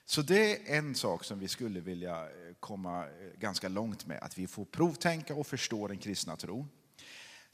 Så 0.05 0.23
det 0.23 0.71
är 0.71 0.79
en 0.79 0.95
sak 0.95 1.25
som 1.25 1.39
vi 1.39 1.49
skulle 1.49 1.81
vilja 1.81 2.23
eh, 2.23 2.55
komma 2.61 3.07
ganska 3.39 3.69
långt 3.69 4.07
med, 4.07 4.23
att 4.23 4.39
vi 4.39 4.47
får 4.47 4.65
provtänka 4.65 5.35
och 5.35 5.47
förstå 5.47 5.89
den 5.89 5.99
kristna 5.99 6.37
tron. 6.37 6.69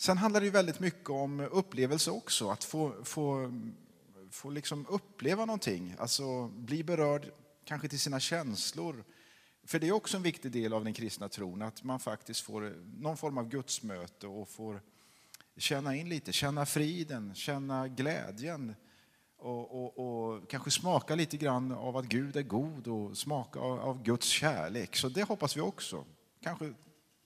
Sen 0.01 0.19
handlar 0.19 0.41
det 0.41 0.51
väldigt 0.51 0.81
mycket 0.81 1.11
om 1.11 1.41
upplevelse 1.41 2.11
också, 2.11 2.51
att 2.51 2.65
få, 2.65 3.05
få, 3.05 3.53
få 4.31 4.51
liksom 4.51 4.87
uppleva 4.89 5.45
någonting, 5.45 5.95
alltså 5.99 6.49
bli 6.49 6.85
berörd 6.85 7.31
kanske 7.65 7.89
till 7.89 8.01
sina 8.01 8.21
känslor. 8.21 9.05
För 9.65 9.79
det 9.79 9.89
är 9.89 9.93
också 9.93 10.17
en 10.17 10.23
viktig 10.23 10.53
del 10.53 10.73
av 10.73 10.85
den 10.85 10.93
kristna 10.95 11.29
tron, 11.29 11.63
att 11.63 11.83
man 11.83 12.01
faktiskt 12.01 12.41
får 12.41 12.75
någon 13.01 13.17
form 13.17 13.39
av 13.39 13.49
gudsmöte 13.49 14.27
och 14.27 14.49
får 14.49 14.83
känna 15.57 15.97
in 15.97 16.09
lite, 16.09 16.33
känna 16.33 16.67
friden, 16.67 17.35
känna 17.35 17.89
glädjen 17.89 18.75
och, 19.39 19.85
och, 19.85 19.99
och 19.99 20.51
kanske 20.51 20.71
smaka 20.71 21.15
lite 21.15 21.37
grann 21.37 21.73
av 21.73 21.97
att 21.97 22.07
Gud 22.07 22.37
är 22.37 22.43
god 22.43 22.89
och 22.89 23.19
smaka 23.19 23.61
av, 23.61 23.81
av 23.81 24.03
Guds 24.03 24.27
kärlek. 24.27 24.97
Så 24.97 25.09
det 25.09 25.23
hoppas 25.23 25.57
vi 25.57 25.61
också. 25.61 26.05
Kanske 26.43 26.73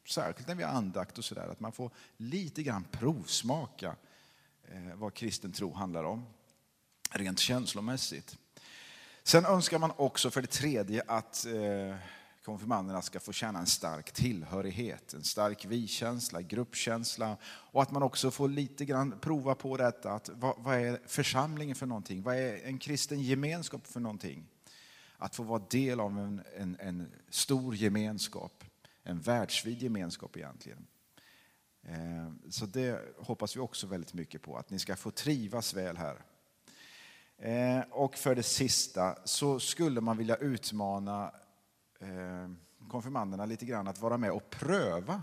särskilt 0.05 0.49
när 0.49 0.55
vi 0.55 0.63
har 0.63 0.71
andakt 0.71 1.19
och 1.19 1.25
sådär, 1.25 1.49
att 1.49 1.61
man 1.61 1.73
får 1.73 1.91
lite 2.17 2.63
grann 2.63 2.85
provsmaka 2.91 3.97
eh, 4.69 4.95
vad 4.95 5.15
kristen 5.15 5.53
tro 5.53 5.75
handlar 5.75 6.05
om, 6.05 6.27
rent 7.11 7.39
känslomässigt. 7.39 8.37
Sen 9.23 9.45
önskar 9.45 9.79
man 9.79 9.93
också 9.97 10.31
för 10.31 10.41
det 10.41 10.51
tredje 10.51 11.03
att 11.07 11.47
eh, 11.47 11.97
konfirmanderna 12.45 13.03
ska 13.03 13.21
få 13.21 13.33
känna 13.33 13.59
en 13.59 13.67
stark 13.67 14.13
tillhörighet, 14.13 15.15
en 15.15 15.25
stark 15.25 15.65
vi-känsla, 15.65 16.43
gruppkänsla 16.43 17.37
och 17.45 17.83
att 17.83 17.91
man 17.91 18.03
också 18.03 18.31
får 18.31 18.49
lite 18.49 18.85
grann 18.85 19.19
prova 19.21 19.55
på 19.55 19.77
detta, 19.77 20.13
att 20.13 20.31
vad, 20.35 20.55
vad 20.59 20.79
är 20.79 21.01
församlingen 21.07 21.77
för 21.77 21.87
någonting? 21.87 22.23
Vad 22.23 22.37
är 22.37 22.65
en 22.65 22.79
kristen 22.79 23.23
gemenskap 23.23 23.87
för 23.87 24.01
någonting? 24.01 24.47
Att 25.19 25.35
få 25.35 25.43
vara 25.43 25.63
del 25.71 26.01
av 26.01 26.19
en, 26.19 26.43
en, 26.57 26.77
en 26.81 27.13
stor 27.29 27.75
gemenskap 27.75 28.64
en 29.05 29.21
världsvid 29.21 29.83
gemenskap 29.83 30.37
egentligen. 30.37 30.87
Eh, 31.83 32.51
så 32.51 32.67
det 32.67 33.01
hoppas 33.19 33.57
vi 33.57 33.61
också 33.61 33.87
väldigt 33.87 34.15
mycket 34.15 34.43
på, 34.43 34.57
att 34.57 34.71
ni 34.71 34.79
ska 34.79 34.97
få 34.97 35.11
trivas 35.11 35.75
väl 35.75 35.97
här. 35.97 36.25
Eh, 37.39 37.85
och 37.91 38.15
för 38.15 38.35
det 38.35 38.43
sista 38.43 39.19
så 39.25 39.61
skulle 39.61 40.01
man 40.01 40.17
vilja 40.17 40.37
utmana 40.37 41.33
eh, 42.01 42.51
konfirmanderna 42.89 43.47
lite 43.47 43.67
grann 43.67 43.89
att 43.89 44.01
vara 44.01 44.19
med 44.19 44.31
och 44.31 44.51
pröva, 44.51 45.23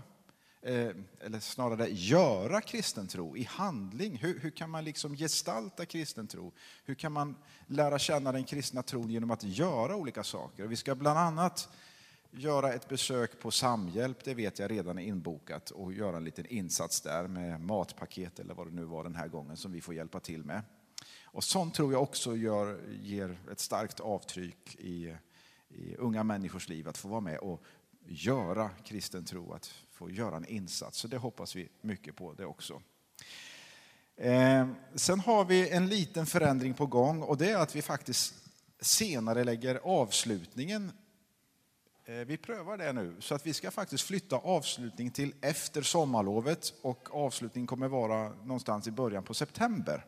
eller 0.64 1.40
snarare 1.40 1.88
göra 1.90 2.60
kristen 2.60 3.06
tro 3.08 3.36
i 3.36 3.44
handling. 3.44 4.16
Hur, 4.16 4.40
hur 4.40 4.50
kan 4.50 4.70
man 4.70 4.84
liksom 4.84 5.16
gestalta 5.16 5.86
kristen 5.86 6.26
tro? 6.26 6.52
Hur 6.84 6.94
kan 6.94 7.12
man 7.12 7.36
lära 7.66 7.98
känna 7.98 8.32
den 8.32 8.44
kristna 8.44 8.82
tron 8.82 9.10
genom 9.10 9.30
att 9.30 9.44
göra 9.44 9.96
olika 9.96 10.24
saker? 10.24 10.66
Vi 10.66 10.76
ska 10.76 10.94
bland 10.94 11.18
annat 11.18 11.68
göra 12.32 12.72
ett 12.72 12.88
besök 12.88 13.40
på 13.40 13.50
Samhjälp, 13.50 14.24
det 14.24 14.34
vet 14.34 14.58
jag 14.58 14.70
redan 14.70 14.98
är 14.98 15.02
inbokat, 15.02 15.70
och 15.70 15.92
göra 15.92 16.16
en 16.16 16.24
liten 16.24 16.46
insats 16.46 17.00
där 17.00 17.28
med 17.28 17.60
matpaket 17.60 18.38
eller 18.38 18.54
vad 18.54 18.66
det 18.66 18.72
nu 18.72 18.84
var 18.84 19.04
den 19.04 19.14
här 19.14 19.28
gången 19.28 19.56
som 19.56 19.72
vi 19.72 19.80
får 19.80 19.94
hjälpa 19.94 20.20
till 20.20 20.44
med. 20.44 20.62
Och 21.24 21.44
sånt 21.44 21.74
tror 21.74 21.92
jag 21.92 22.02
också 22.02 22.36
gör, 22.36 22.80
ger 23.00 23.38
ett 23.52 23.60
starkt 23.60 24.00
avtryck 24.00 24.76
i, 24.78 25.16
i 25.68 25.96
unga 25.96 26.24
människors 26.24 26.68
liv 26.68 26.88
att 26.88 26.98
få 26.98 27.08
vara 27.08 27.20
med 27.20 27.38
och 27.38 27.62
göra 28.06 28.70
kristen 28.84 29.24
tro, 29.24 29.52
att 29.52 29.74
få 29.90 30.10
göra 30.10 30.36
en 30.36 30.46
insats. 30.46 30.98
Så 30.98 31.08
det 31.08 31.16
hoppas 31.16 31.56
vi 31.56 31.68
mycket 31.80 32.16
på 32.16 32.32
det 32.32 32.44
också. 32.44 32.82
Eh, 34.16 34.68
sen 34.94 35.20
har 35.20 35.44
vi 35.44 35.70
en 35.70 35.88
liten 35.88 36.26
förändring 36.26 36.74
på 36.74 36.86
gång 36.86 37.22
och 37.22 37.36
det 37.36 37.50
är 37.50 37.56
att 37.56 37.76
vi 37.76 37.82
faktiskt 37.82 38.34
senare 38.80 39.44
lägger 39.44 39.74
avslutningen. 39.74 40.92
Eh, 42.12 42.24
vi 42.26 42.36
prövar 42.36 42.78
det 42.78 42.92
nu, 42.92 43.16
så 43.20 43.34
att 43.34 43.46
vi 43.46 43.54
ska 43.54 43.70
faktiskt 43.70 44.04
flytta 44.04 44.36
avslutning 44.36 45.10
till 45.10 45.34
efter 45.40 45.82
sommarlovet 45.82 46.74
och 46.82 47.14
avslutningen 47.14 47.66
kommer 47.66 47.88
vara 47.88 48.28
någonstans 48.28 48.86
i 48.86 48.90
början 48.90 49.24
på 49.24 49.34
september. 49.34 50.04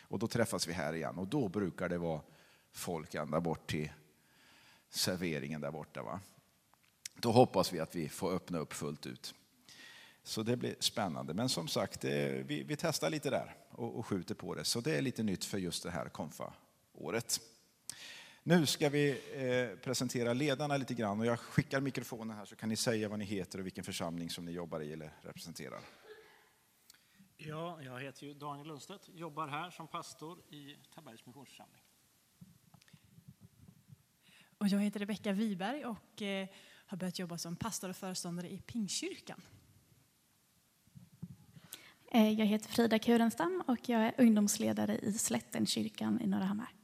Och 0.00 0.18
då 0.18 0.28
träffas 0.28 0.66
vi 0.68 0.72
här 0.72 0.92
igen 0.92 1.18
och 1.18 1.26
då 1.26 1.48
brukar 1.48 1.88
det 1.88 1.98
vara 1.98 2.20
folk 2.72 3.14
ända 3.14 3.40
bort 3.40 3.70
till 3.70 3.92
serveringen 4.90 5.60
där 5.60 5.70
borta. 5.70 6.02
Va? 6.02 6.20
Då 7.14 7.32
hoppas 7.32 7.72
vi 7.72 7.80
att 7.80 7.96
vi 7.96 8.08
får 8.08 8.32
öppna 8.32 8.58
upp 8.58 8.72
fullt 8.72 9.06
ut. 9.06 9.34
Så 10.22 10.42
det 10.42 10.56
blir 10.56 10.74
spännande. 10.78 11.34
Men 11.34 11.48
som 11.48 11.68
sagt, 11.68 12.00
det, 12.00 12.46
vi, 12.46 12.62
vi, 12.62 12.76
testar 12.76 13.10
lite 13.10 13.30
där 13.30 13.56
och, 13.70 13.98
och 13.98 14.06
skjuter 14.06 14.34
på 14.34 14.54
det. 14.54 14.64
Så 14.64 14.80
det 14.80 14.96
är 14.96 15.02
lite 15.02 15.22
nytt 15.22 15.44
för 15.44 15.58
just 15.58 15.82
det 15.82 15.90
här 15.90 16.08
konfa-året. 16.08 17.40
Nu 18.48 18.66
ska 18.66 18.88
vi 18.88 19.10
eh, 19.10 19.78
presentera 19.78 20.32
ledarna 20.32 20.76
lite 20.76 20.94
grann 20.94 21.20
och 21.20 21.26
jag 21.26 21.40
skickar 21.40 21.80
mikrofonen 21.80 22.36
här 22.36 22.44
så 22.44 22.56
kan 22.56 22.68
ni 22.68 22.76
säga 22.76 23.08
vad 23.08 23.18
ni 23.18 23.24
heter 23.24 23.58
och 23.58 23.66
vilken 23.66 23.84
församling 23.84 24.30
som 24.30 24.44
ni 24.44 24.52
jobbar 24.52 24.80
i 24.80 24.92
eller 24.92 25.10
representerar. 25.22 25.80
Ja, 27.36 27.82
jag 27.82 28.00
heter 28.00 28.26
ju 28.26 28.34
Daniel 28.34 28.66
Lundstedt, 28.68 29.08
jobbar 29.08 29.48
här 29.48 29.70
som 29.70 29.88
pastor 29.88 30.38
i 30.48 30.76
Tabergs 30.94 31.26
Missionsförsamling. 31.26 31.82
Och 34.58 34.68
jag 34.68 34.80
heter 34.80 35.00
Rebecka 35.00 35.32
Wiberg 35.32 35.84
och 35.84 36.22
eh, 36.22 36.48
har 36.86 36.96
börjat 36.96 37.18
jobba 37.18 37.38
som 37.38 37.56
pastor 37.56 37.88
och 37.88 37.96
föreståndare 37.96 38.52
i 38.52 38.62
Pingkyrkan. 38.66 39.42
Eh, 42.12 42.30
jag 42.30 42.46
heter 42.46 42.68
Frida 42.68 42.98
Kurenstam 42.98 43.62
och 43.66 43.88
jag 43.88 44.00
är 44.00 44.14
ungdomsledare 44.18 44.98
i 44.98 45.12
Slättenkyrkan 45.12 46.20
i 46.20 46.26
Norrahammar. 46.26 46.75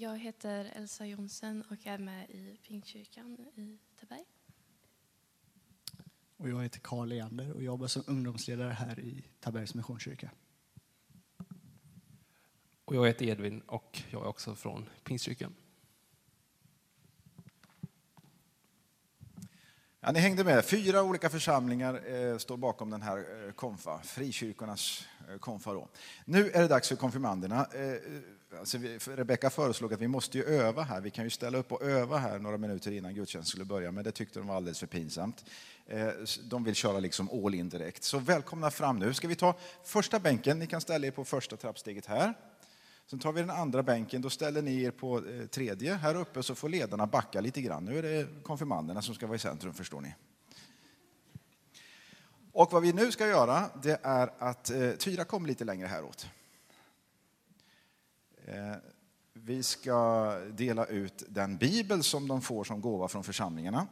Jag 0.00 0.18
heter 0.18 0.72
Elsa 0.74 1.06
Jonsen 1.06 1.62
och 1.70 1.86
är 1.86 1.98
med 1.98 2.30
i 2.30 2.58
Pingkyrkan 2.62 3.38
i 3.54 3.78
Taberg. 4.00 4.24
Och 6.36 6.48
jag 6.48 6.62
heter 6.62 6.80
Karl 6.80 7.08
Leander 7.08 7.52
och 7.52 7.62
jobbar 7.62 7.86
som 7.86 8.02
ungdomsledare 8.06 8.72
här 8.72 9.00
i 9.00 9.24
Tabergs 9.40 9.74
Missionskyrka. 9.74 10.30
Och 12.84 12.96
jag 12.96 13.06
heter 13.06 13.26
Edvin 13.26 13.60
och 13.60 14.02
jag 14.10 14.22
är 14.22 14.28
också 14.28 14.54
från 14.54 14.88
Pingstkyrkan. 15.04 15.54
Ja, 20.02 20.12
ni 20.12 20.20
hängde 20.20 20.44
med. 20.44 20.64
Fyra 20.64 21.02
olika 21.02 21.30
församlingar 21.30 22.00
eh, 22.14 22.38
står 22.38 22.56
bakom 22.56 22.90
den 22.90 23.02
här 23.02 23.18
eh, 23.18 23.52
konfa, 23.52 24.00
frikyrkornas 24.02 25.04
eh, 25.30 25.38
konfa. 25.38 25.72
Då. 25.72 25.88
Nu 26.24 26.50
är 26.50 26.62
det 26.62 26.68
dags 26.68 26.88
för 26.88 26.96
konfirmanderna. 26.96 27.66
Eh, 27.74 28.58
alltså 28.58 28.78
Rebecka 29.06 29.50
föreslog 29.50 29.94
att 29.94 30.00
vi 30.00 30.08
måste 30.08 30.38
ju 30.38 30.44
öva 30.44 30.82
här. 30.82 31.00
Vi 31.00 31.10
kan 31.10 31.24
ju 31.24 31.30
ställa 31.30 31.58
upp 31.58 31.72
och 31.72 31.82
öva 31.82 32.18
här 32.18 32.38
några 32.38 32.56
minuter 32.56 32.92
innan 32.92 33.14
gudstjänsten 33.14 33.50
skulle 33.50 33.64
börja, 33.64 33.92
men 33.92 34.04
det 34.04 34.12
tyckte 34.12 34.38
de 34.38 34.48
var 34.48 34.56
alldeles 34.56 34.78
för 34.78 34.86
pinsamt. 34.86 35.44
Eh, 35.86 36.08
de 36.42 36.64
vill 36.64 36.74
köra 36.74 36.98
liksom 36.98 37.44
all 37.44 37.54
in 37.54 37.68
direkt. 37.68 38.04
Så 38.04 38.18
välkomna 38.18 38.70
fram 38.70 38.98
nu. 38.98 39.14
Ska 39.14 39.28
vi 39.28 39.36
ta 39.36 39.54
första 39.84 40.18
bänken? 40.18 40.58
Ni 40.58 40.66
kan 40.66 40.80
ställa 40.80 41.06
er 41.06 41.10
på 41.10 41.24
första 41.24 41.56
trappsteget 41.56 42.06
här. 42.06 42.34
Sen 43.10 43.18
tar 43.18 43.32
vi 43.32 43.40
den 43.40 43.50
andra 43.50 43.82
bänken, 43.82 44.22
då 44.22 44.30
ställer 44.30 44.62
ni 44.62 44.82
er 44.82 44.90
på 44.90 45.26
eh, 45.26 45.46
tredje 45.46 45.94
här 45.94 46.14
uppe 46.14 46.42
så 46.42 46.54
får 46.54 46.68
ledarna 46.68 47.06
backa 47.06 47.40
lite 47.40 47.62
grann. 47.62 47.84
Nu 47.84 47.98
är 47.98 48.02
det 48.02 48.42
konfirmanderna 48.42 49.02
som 49.02 49.14
ska 49.14 49.26
vara 49.26 49.36
i 49.36 49.38
centrum 49.38 49.74
förstår 49.74 50.00
ni. 50.00 50.14
Och 52.52 52.72
vad 52.72 52.82
vi 52.82 52.92
nu 52.92 53.12
ska 53.12 53.26
göra 53.26 53.70
det 53.82 54.00
är 54.02 54.32
att 54.38 54.70
eh, 54.70 54.92
Tyra 54.92 55.24
kom 55.24 55.46
lite 55.46 55.64
längre 55.64 55.86
häråt. 55.86 56.28
Eh, 58.44 58.74
vi 59.32 59.62
ska 59.62 60.30
dela 60.50 60.86
ut 60.86 61.24
den 61.28 61.56
bibel 61.56 62.02
som 62.02 62.28
de 62.28 62.42
får 62.42 62.64
som 62.64 62.80
gåva 62.80 63.08
från 63.08 63.24
församlingarna. 63.24 63.86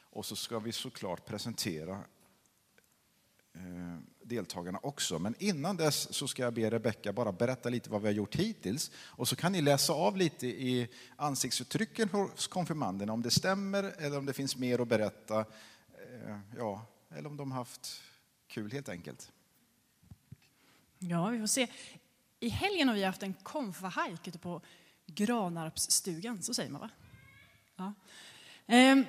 Och 0.00 0.26
så 0.26 0.36
ska 0.36 0.58
vi 0.58 0.72
såklart 0.72 1.26
presentera 1.26 2.04
eh, 3.54 3.98
deltagarna 4.30 4.78
också. 4.82 5.18
Men 5.18 5.34
innan 5.38 5.76
dess 5.76 6.14
så 6.14 6.28
ska 6.28 6.42
jag 6.42 6.54
be 6.54 6.70
Rebecka 6.70 7.12
bara 7.12 7.32
berätta 7.32 7.68
lite 7.68 7.90
vad 7.90 8.02
vi 8.02 8.08
har 8.08 8.14
gjort 8.14 8.36
hittills. 8.36 8.90
Och 8.96 9.28
så 9.28 9.36
kan 9.36 9.52
ni 9.52 9.60
läsa 9.60 9.92
av 9.92 10.16
lite 10.16 10.46
i 10.46 10.88
ansiktsuttrycken 11.16 12.08
hos 12.08 12.46
konfirmanderna 12.46 13.12
om 13.12 13.22
det 13.22 13.30
stämmer 13.30 13.82
eller 13.98 14.18
om 14.18 14.26
det 14.26 14.32
finns 14.32 14.56
mer 14.56 14.78
att 14.78 14.88
berätta. 14.88 15.40
Eh, 15.40 16.38
ja, 16.56 16.86
eller 17.10 17.28
om 17.28 17.36
de 17.36 17.52
har 17.52 17.58
haft 17.58 18.02
kul 18.48 18.72
helt 18.72 18.88
enkelt. 18.88 19.32
Ja, 20.98 21.28
vi 21.28 21.38
får 21.38 21.46
se. 21.46 21.66
I 22.40 22.48
helgen 22.48 22.88
har 22.88 22.94
vi 22.94 23.04
haft 23.04 23.22
en 23.22 23.34
konfahajk 23.34 24.28
ute 24.28 24.38
på 24.38 24.60
Granarpsstugan, 25.06 26.42
så 26.42 26.54
säger 26.54 26.70
man 26.70 26.80
va? 26.80 26.90
Ja. 27.76 27.94
Ehm, 28.66 29.04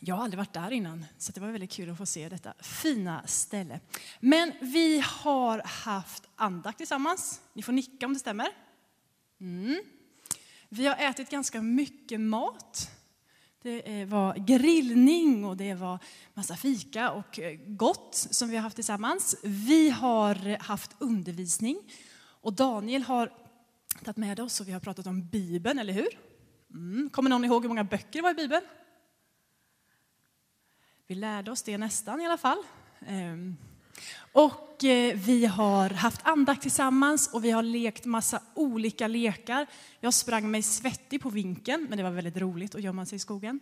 jag 0.00 0.14
har 0.14 0.24
aldrig 0.24 0.38
varit 0.38 0.52
där 0.52 0.70
innan, 0.70 1.06
så 1.18 1.32
det 1.32 1.40
var 1.40 1.48
väldigt 1.48 1.72
kul 1.72 1.90
att 1.90 1.98
få 1.98 2.06
se 2.06 2.28
detta 2.28 2.54
fina 2.60 3.26
ställe. 3.26 3.80
Men 4.20 4.52
vi 4.60 5.02
har 5.06 5.62
haft 5.64 6.22
andakt 6.36 6.78
tillsammans. 6.78 7.40
Ni 7.52 7.62
får 7.62 7.72
nicka 7.72 8.06
om 8.06 8.12
det 8.12 8.18
stämmer. 8.18 8.48
Mm. 9.40 9.82
Vi 10.68 10.86
har 10.86 10.96
ätit 10.96 11.30
ganska 11.30 11.62
mycket 11.62 12.20
mat. 12.20 12.90
Det 13.62 14.00
eh, 14.00 14.08
var 14.08 14.34
grillning 14.34 15.44
och 15.44 15.56
det 15.56 15.74
var 15.74 15.98
massa 16.34 16.56
fika 16.56 17.10
och 17.10 17.38
eh, 17.38 17.58
gott 17.66 18.14
som 18.14 18.48
vi 18.48 18.56
har 18.56 18.62
haft 18.62 18.76
tillsammans. 18.76 19.36
Vi 19.42 19.90
har 19.90 20.58
haft 20.58 20.90
undervisning 20.98 21.78
och 22.40 22.52
Daniel 22.52 23.02
har 23.02 23.32
tagit 24.04 24.16
med 24.16 24.40
oss 24.40 24.60
och 24.60 24.68
vi 24.68 24.72
har 24.72 24.80
pratat 24.80 25.06
om 25.06 25.28
Bibeln, 25.28 25.78
eller 25.78 25.92
hur? 25.92 26.18
Mm. 26.70 27.10
Kommer 27.10 27.30
någon 27.30 27.44
ihåg 27.44 27.62
hur 27.62 27.68
många 27.68 27.84
böcker 27.84 28.12
det 28.12 28.22
var 28.22 28.30
i 28.30 28.34
Bibeln? 28.34 28.62
Vi 31.06 31.14
lärde 31.14 31.50
oss 31.50 31.62
det 31.62 31.78
nästan 31.78 32.20
i 32.20 32.26
alla 32.26 32.36
fall. 32.36 32.58
Ehm, 33.06 33.56
och 34.32 34.84
eh, 34.84 35.16
vi 35.16 35.46
har 35.46 35.90
haft 35.90 36.20
andakt 36.24 36.62
tillsammans 36.62 37.32
och 37.32 37.44
vi 37.44 37.50
har 37.50 37.62
lekt 37.62 38.04
massa 38.04 38.42
olika 38.54 39.06
lekar. 39.08 39.66
Jag 40.00 40.14
sprang 40.14 40.50
mig 40.50 40.62
svettig 40.62 41.20
på 41.20 41.30
vinkeln, 41.30 41.86
men 41.88 41.98
det 41.98 42.04
var 42.04 42.10
väldigt 42.10 42.36
roligt 42.36 42.74
att 42.74 42.82
gömma 42.82 43.06
sig 43.06 43.16
i 43.16 43.18
skogen. 43.18 43.60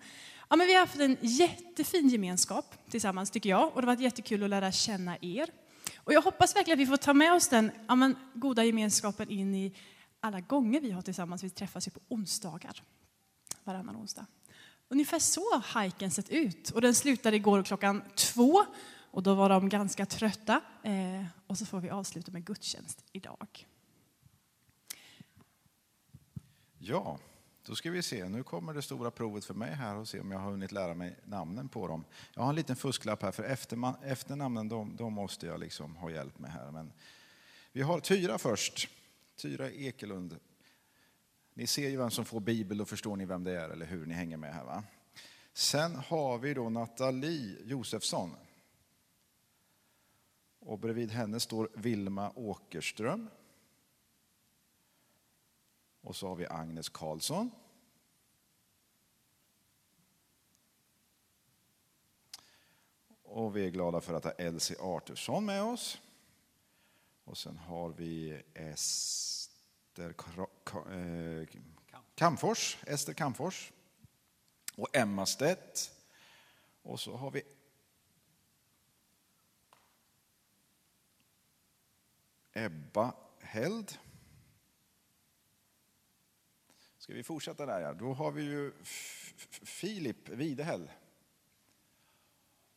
Ja, 0.48 0.56
men 0.56 0.66
vi 0.66 0.72
har 0.74 0.80
haft 0.80 1.00
en 1.00 1.16
jättefin 1.20 2.08
gemenskap 2.08 2.74
tillsammans 2.90 3.30
tycker 3.30 3.50
jag 3.50 3.66
och 3.66 3.82
det 3.82 3.88
har 3.88 3.94
varit 3.94 4.00
jättekul 4.00 4.42
att 4.42 4.50
lära 4.50 4.72
känna 4.72 5.16
er. 5.20 5.50
Och 5.96 6.12
jag 6.12 6.22
hoppas 6.22 6.56
verkligen 6.56 6.80
att 6.80 6.82
vi 6.82 6.90
får 6.90 6.96
ta 6.96 7.14
med 7.14 7.32
oss 7.32 7.48
den 7.48 7.70
ja, 7.88 7.94
men, 7.94 8.16
goda 8.34 8.64
gemenskapen 8.64 9.30
in 9.30 9.54
i 9.54 9.74
alla 10.20 10.40
gånger 10.40 10.80
vi 10.80 10.90
har 10.90 11.02
tillsammans. 11.02 11.44
Vi 11.44 11.50
träffas 11.50 11.86
ju 11.86 11.90
på 11.90 12.00
onsdagar, 12.08 12.82
varannan 13.64 13.96
onsdag. 13.96 14.26
Ungefär 14.92 15.18
så 15.18 15.40
har 15.40 15.60
hajken 15.60 16.10
sett 16.10 16.28
ut. 16.28 16.70
Och 16.70 16.80
den 16.80 16.94
slutade 16.94 17.36
igår 17.36 17.62
klockan 17.62 18.02
två 18.14 18.64
och 19.10 19.22
då 19.22 19.34
var 19.34 19.48
de 19.48 19.68
ganska 19.68 20.06
trötta. 20.06 20.60
Eh, 20.82 21.24
och 21.46 21.58
så 21.58 21.66
får 21.66 21.80
vi 21.80 21.90
avsluta 21.90 22.32
med 22.32 22.44
gudstjänst 22.44 23.04
idag. 23.12 23.66
Ja, 26.78 27.18
då 27.66 27.74
ska 27.74 27.90
vi 27.90 28.02
se. 28.02 28.28
Nu 28.28 28.42
kommer 28.42 28.74
det 28.74 28.82
stora 28.82 29.10
provet 29.10 29.44
för 29.44 29.54
mig 29.54 29.74
här 29.74 29.96
och 29.96 30.08
se 30.08 30.20
om 30.20 30.30
jag 30.30 30.38
har 30.38 30.50
hunnit 30.50 30.72
lära 30.72 30.94
mig 30.94 31.16
namnen 31.24 31.68
på 31.68 31.86
dem. 31.86 32.04
Jag 32.34 32.42
har 32.42 32.48
en 32.50 32.56
liten 32.56 32.76
fusklapp 32.76 33.22
här 33.22 33.32
för 33.32 33.44
efternamnen 34.04 34.68
de, 34.68 34.96
de 34.96 35.12
måste 35.12 35.46
jag 35.46 35.60
liksom 35.60 35.96
ha 35.96 36.10
hjälp 36.10 36.38
med 36.38 36.52
här. 36.52 36.70
Men 36.70 36.92
vi 37.72 37.82
har 37.82 38.00
Tyra 38.00 38.38
först. 38.38 38.88
Tyra 39.36 39.70
Ekelund 39.70 40.36
ni 41.54 41.66
ser 41.66 41.88
ju 41.88 41.96
vem 41.96 42.10
som 42.10 42.24
får 42.24 42.40
Bibel, 42.40 42.80
och 42.80 42.88
förstår 42.88 43.16
ni 43.16 43.24
vem 43.24 43.44
det 43.44 43.60
är, 43.60 43.70
eller 43.70 43.86
hur? 43.86 44.06
Ni 44.06 44.14
hänger 44.14 44.36
med 44.36 44.54
här 44.54 44.64
va? 44.64 44.84
Sen 45.52 45.96
har 45.96 46.38
vi 46.38 46.54
då 46.54 46.68
Nathalie 46.68 47.62
Josefsson. 47.64 48.36
Och 50.58 50.78
bredvid 50.78 51.10
henne 51.10 51.40
står 51.40 51.70
Vilma 51.74 52.32
Åkerström. 52.34 53.30
Och 56.00 56.16
så 56.16 56.28
har 56.28 56.36
vi 56.36 56.46
Agnes 56.46 56.88
Karlsson. 56.88 57.50
Och 63.22 63.56
vi 63.56 63.66
är 63.66 63.70
glada 63.70 64.00
för 64.00 64.14
att 64.14 64.24
ha 64.24 64.30
Elsie 64.30 64.76
Artursson 64.80 65.44
med 65.44 65.62
oss. 65.62 66.00
Och 67.24 67.38
sen 67.38 67.56
har 67.56 67.88
vi 67.88 68.42
S 68.54 69.41
Ester 69.92 70.14
eh, 70.92 71.48
Kamfors, 72.14 72.78
Ester 72.86 73.12
Kamfors 73.12 73.72
och 74.76 74.96
Emma 74.96 75.26
Stedt. 75.26 75.92
Och 76.82 77.00
så 77.00 77.16
har 77.16 77.30
vi 77.30 77.42
Ebba 82.52 83.14
Held. 83.40 83.98
Ska 86.98 87.12
vi 87.12 87.22
fortsätta 87.22 87.66
där? 87.66 87.80
Ja. 87.80 87.92
Då 87.92 88.12
har 88.12 88.32
vi 88.32 88.42
ju 88.42 88.72
Filip 89.62 90.28
Videhäll. 90.28 90.90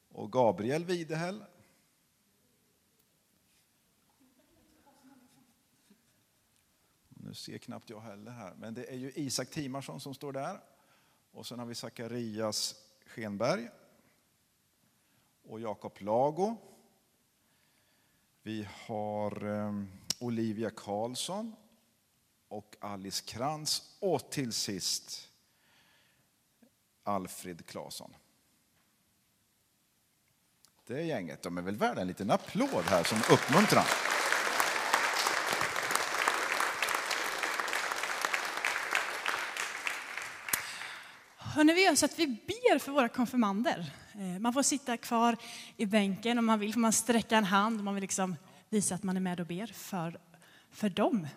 Och 0.09 0.31
Gabriel 0.31 0.85
Videhäll. 0.85 1.43
Ser 7.35 7.57
knappt 7.57 7.89
jag 7.89 8.01
heller 8.01 8.31
här, 8.31 8.53
men 8.55 8.73
det 8.73 8.85
är 8.85 8.95
ju 8.95 9.11
Isak 9.15 9.49
Timarsson 9.49 9.99
som 9.99 10.13
står 10.13 10.31
där. 10.31 10.59
Och 11.31 11.45
sen 11.45 11.59
har 11.59 11.65
vi 11.65 11.75
Zacharias 11.75 12.75
Schenberg 13.05 13.69
och 15.43 15.59
Jakob 15.59 15.93
Lago. 15.97 16.55
Vi 18.41 18.67
har 18.87 19.45
ehm, 19.45 19.91
Olivia 20.19 20.69
Karlsson 20.69 21.55
och 22.47 22.75
Alice 22.79 23.23
Krantz 23.25 23.97
och 23.99 24.31
till 24.31 24.53
sist 24.53 25.29
Alfred 27.03 27.65
Claesson. 27.65 28.15
Det 30.85 31.03
gänget, 31.03 31.41
de 31.41 31.57
är 31.57 31.61
väl 31.61 31.77
värda 31.77 32.01
en 32.01 32.07
liten 32.07 32.31
applåd 32.31 32.83
här 32.85 33.03
som 33.03 33.17
uppmuntran. 33.17 34.14
Hörrni, 41.55 41.73
vi 41.73 41.83
gör 41.83 41.95
så 41.95 42.05
att 42.05 42.19
vi 42.19 42.27
ber 42.27 42.79
för 42.79 42.91
våra 42.91 43.09
konfirmander. 43.09 43.91
Eh, 44.13 44.39
man 44.39 44.53
får 44.53 44.63
sitta 44.63 44.97
kvar 44.97 45.37
i 45.77 45.85
bänken 45.85 46.37
om 46.37 46.45
man 46.45 46.59
vill, 46.59 46.73
får 46.73 46.79
man 46.79 46.93
sträcka 46.93 47.37
en 47.37 47.43
hand 47.43 47.79
om 47.79 47.85
man 47.85 47.95
vill 47.95 48.01
liksom 48.01 48.35
visa 48.69 48.95
att 48.95 49.03
man 49.03 49.17
är 49.17 49.21
med 49.21 49.39
och 49.39 49.45
ber 49.45 49.67
för, 49.67 50.19
för 50.71 50.89
dem. 50.89 51.27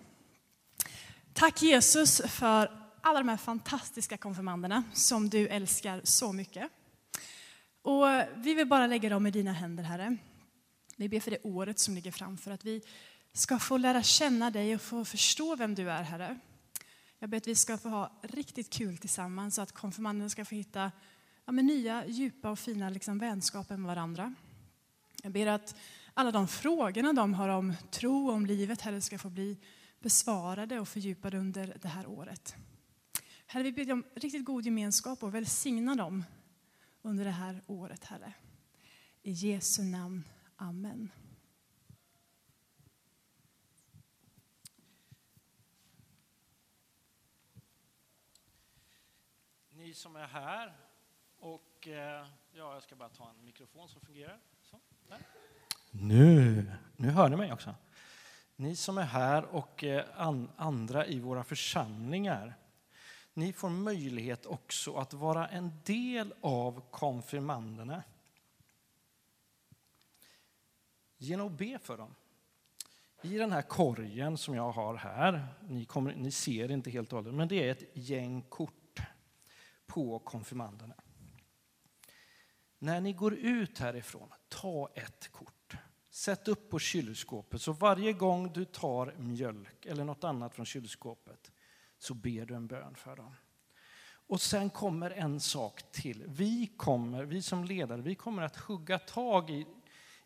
Tack 1.32 1.62
Jesus 1.62 2.22
för 2.26 2.70
alla 3.00 3.18
de 3.18 3.28
här 3.28 3.36
fantastiska 3.36 4.16
konfirmanderna 4.16 4.84
som 4.92 5.30
du 5.30 5.48
älskar 5.48 6.00
så 6.04 6.32
mycket. 6.32 6.68
Och 7.82 8.06
vi 8.36 8.54
vill 8.54 8.66
bara 8.66 8.86
lägga 8.86 9.08
dem 9.08 9.26
i 9.26 9.30
dina 9.30 9.52
händer, 9.52 9.84
Herre. 9.84 10.16
Vi 10.96 11.08
ber 11.08 11.20
för 11.20 11.30
det 11.30 11.42
året 11.42 11.78
som 11.78 11.94
ligger 11.94 12.12
framför, 12.12 12.50
att 12.50 12.64
vi 12.64 12.82
ska 13.32 13.58
få 13.58 13.76
lära 13.76 14.02
känna 14.02 14.50
dig 14.50 14.74
och 14.74 14.80
få 14.80 15.04
förstå 15.04 15.56
vem 15.56 15.74
du 15.74 15.90
är, 15.90 16.02
Herre. 16.02 16.38
Jag 17.18 17.30
ber 17.30 17.36
att 17.36 17.48
vi 17.48 17.54
ska 17.54 17.78
få 17.78 17.88
ha 17.88 18.12
riktigt 18.22 18.70
kul 18.70 18.98
tillsammans 18.98 19.54
så 19.54 19.62
att 19.62 19.72
konfirmanderna 19.72 20.28
ska 20.28 20.44
få 20.44 20.54
hitta 20.54 20.92
ja, 21.44 21.52
nya, 21.52 22.06
djupa 22.06 22.50
och 22.50 22.58
fina 22.58 22.90
liksom, 22.90 23.18
vänskaper 23.18 23.76
med 23.76 23.86
varandra. 23.86 24.34
Jag 25.22 25.32
ber 25.32 25.46
att 25.46 25.76
alla 26.14 26.30
de 26.30 26.48
frågorna 26.48 27.12
de 27.12 27.34
har 27.34 27.48
om 27.48 27.74
tro 27.90 28.26
och 28.26 28.34
om 28.34 28.46
livet, 28.46 28.80
Herre, 28.80 29.00
ska 29.00 29.18
få 29.18 29.30
bli 29.30 29.56
besvarade 30.00 30.80
och 30.80 30.88
fördjupade 30.88 31.38
under 31.38 31.76
det 31.82 31.88
här 31.88 32.06
året. 32.06 32.54
Herre, 33.46 33.62
vi 33.62 33.72
ber 33.72 33.92
om 33.92 34.04
riktigt 34.14 34.44
god 34.44 34.64
gemenskap 34.64 35.22
och 35.22 35.34
välsigna 35.34 35.94
dem 35.94 36.24
under 37.02 37.24
det 37.24 37.30
här 37.30 37.62
året, 37.66 38.04
Herre. 38.04 38.32
I 39.22 39.30
Jesu 39.30 39.82
namn. 39.82 40.24
Amen. 40.56 41.10
Ni 49.88 49.94
som 49.94 50.16
är 50.16 50.26
här 50.26 50.72
och 51.38 51.88
eh, 51.88 52.26
ja, 52.52 52.74
jag 52.74 52.82
ska 52.82 52.96
bara 52.96 53.08
ta 53.08 53.30
en 53.30 53.44
mikrofon 53.44 53.88
som 53.88 54.00
fungerar. 54.00 54.38
Så. 54.62 54.80
Nu, 55.90 56.66
nu 56.96 57.10
hör 57.10 57.28
ni 57.28 57.36
mig 57.36 57.52
också. 57.52 57.74
Ni 58.56 58.76
som 58.76 58.98
är 58.98 59.02
här 59.02 59.44
och 59.44 59.84
eh, 59.84 60.04
an, 60.16 60.50
andra 60.56 61.06
i 61.06 61.20
våra 61.20 61.44
församlingar. 61.44 62.54
Ni 63.34 63.52
får 63.52 63.70
möjlighet 63.70 64.46
också 64.46 64.94
att 64.96 65.12
vara 65.12 65.48
en 65.48 65.72
del 65.84 66.34
av 66.40 66.82
konfirmanderna. 66.90 68.02
Genom 71.18 71.46
att 71.46 71.58
be 71.58 71.78
för 71.78 71.96
dem. 71.96 72.14
I 73.22 73.38
den 73.38 73.52
här 73.52 73.62
korgen 73.62 74.38
som 74.38 74.54
jag 74.54 74.70
har 74.70 74.96
här, 74.96 75.46
ni, 75.60 75.84
kommer, 75.84 76.14
ni 76.14 76.30
ser 76.30 76.70
inte 76.70 76.90
helt 76.90 77.12
och 77.12 77.18
hållet, 77.18 77.34
men 77.34 77.48
det 77.48 77.68
är 77.68 77.72
ett 77.72 77.84
gäng 77.92 78.42
kort 78.42 78.77
på 79.88 80.18
konfirmanderna. 80.18 80.94
När 82.78 83.00
ni 83.00 83.12
går 83.12 83.34
ut 83.34 83.78
härifrån, 83.78 84.28
ta 84.48 84.90
ett 84.94 85.28
kort. 85.32 85.76
Sätt 86.10 86.48
upp 86.48 86.70
på 86.70 86.78
kylskåpet, 86.78 87.62
så 87.62 87.72
varje 87.72 88.12
gång 88.12 88.52
du 88.52 88.64
tar 88.64 89.14
mjölk 89.18 89.86
eller 89.86 90.04
något 90.04 90.24
annat 90.24 90.54
från 90.54 90.66
kylskåpet 90.66 91.52
så 91.98 92.14
ber 92.14 92.46
du 92.46 92.54
en 92.54 92.66
bön 92.66 92.94
för 92.94 93.16
dem. 93.16 93.34
Och 94.28 94.40
sen 94.40 94.70
kommer 94.70 95.10
en 95.10 95.40
sak 95.40 95.92
till. 95.92 96.24
Vi 96.26 96.66
kommer, 96.76 97.24
vi 97.24 97.42
som 97.42 97.64
ledare, 97.64 98.02
vi 98.02 98.14
kommer 98.14 98.42
att 98.42 98.56
hugga 98.56 98.98
tag 98.98 99.50
i, 99.50 99.66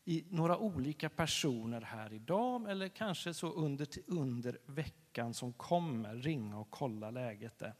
i 0.04 0.24
några 0.28 0.58
olika 0.58 1.08
personer 1.08 1.80
här 1.80 2.12
idag 2.12 2.70
eller 2.70 2.88
kanske 2.88 3.34
så 3.34 3.52
under, 3.52 3.88
under 4.06 4.58
veckan 4.66 5.34
som 5.34 5.52
kommer, 5.52 6.14
ringa 6.14 6.58
och 6.58 6.70
kolla 6.70 7.10
läget 7.10 7.58
där. 7.58 7.74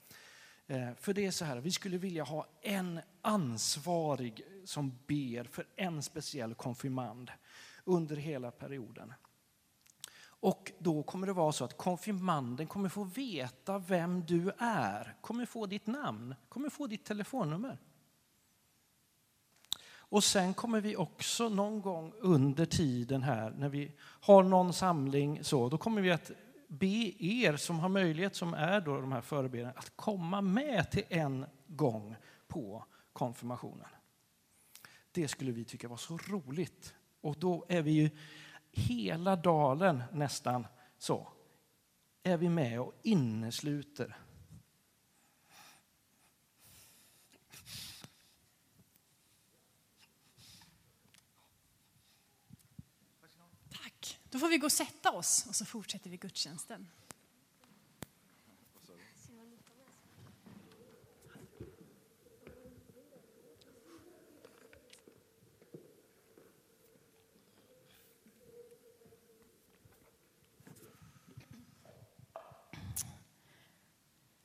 Eh, 0.72 0.94
för 1.00 1.14
det 1.14 1.26
är 1.26 1.30
så 1.30 1.44
här, 1.44 1.56
vi 1.56 1.70
skulle 1.70 1.98
vilja 1.98 2.24
ha 2.24 2.46
en 2.62 3.00
ansvarig 3.22 4.42
som 4.64 4.98
ber 5.06 5.44
för 5.44 5.66
en 5.76 6.02
speciell 6.02 6.54
konfirmand 6.54 7.30
under 7.84 8.16
hela 8.16 8.50
perioden. 8.50 9.12
Och 10.24 10.72
då 10.78 11.02
kommer 11.02 11.26
det 11.26 11.32
vara 11.32 11.52
så 11.52 11.64
att 11.64 11.76
konfirmanden 11.76 12.66
kommer 12.66 12.88
få 12.88 13.04
veta 13.04 13.78
vem 13.78 14.24
du 14.26 14.52
är, 14.58 15.16
kommer 15.20 15.46
få 15.46 15.66
ditt 15.66 15.86
namn, 15.86 16.34
kommer 16.48 16.70
få 16.70 16.86
ditt 16.86 17.04
telefonnummer. 17.04 17.78
Och 20.12 20.24
sen 20.24 20.54
kommer 20.54 20.80
vi 20.80 20.96
också 20.96 21.48
någon 21.48 21.80
gång 21.80 22.12
under 22.20 22.66
tiden 22.66 23.22
här 23.22 23.50
när 23.50 23.68
vi 23.68 23.92
har 24.00 24.42
någon 24.42 24.72
samling 24.72 25.44
så, 25.44 25.68
då 25.68 25.78
kommer 25.78 26.02
vi 26.02 26.10
att 26.10 26.30
be 26.78 27.14
er 27.18 27.56
som 27.56 27.80
har 27.80 27.88
möjlighet, 27.88 28.36
som 28.36 28.54
är 28.54 28.80
då 28.80 29.00
de 29.00 29.12
här 29.12 29.20
förebedjarna, 29.20 29.72
att 29.76 29.96
komma 29.96 30.40
med 30.40 30.90
till 30.90 31.04
en 31.08 31.46
gång 31.66 32.16
på 32.48 32.84
konfirmationen. 33.12 33.88
Det 35.10 35.28
skulle 35.28 35.52
vi 35.52 35.64
tycka 35.64 35.88
var 35.88 35.96
så 35.96 36.18
roligt. 36.18 36.94
Och 37.20 37.38
då 37.38 37.66
är 37.68 37.82
vi 37.82 37.90
ju 37.90 38.10
hela 38.70 39.36
dalen 39.36 40.02
nästan 40.12 40.66
så, 40.98 41.28
är 42.22 42.36
vi 42.36 42.48
med 42.48 42.80
och 42.80 42.94
innesluter. 43.02 44.16
Tack. 53.70 54.21
Då 54.32 54.38
får 54.38 54.48
vi 54.48 54.58
gå 54.58 54.66
och 54.66 54.72
sätta 54.72 55.10
oss 55.10 55.46
och 55.48 55.54
så 55.54 55.64
fortsätter 55.64 56.10
vi 56.10 56.16
gudstjänsten. 56.16 56.88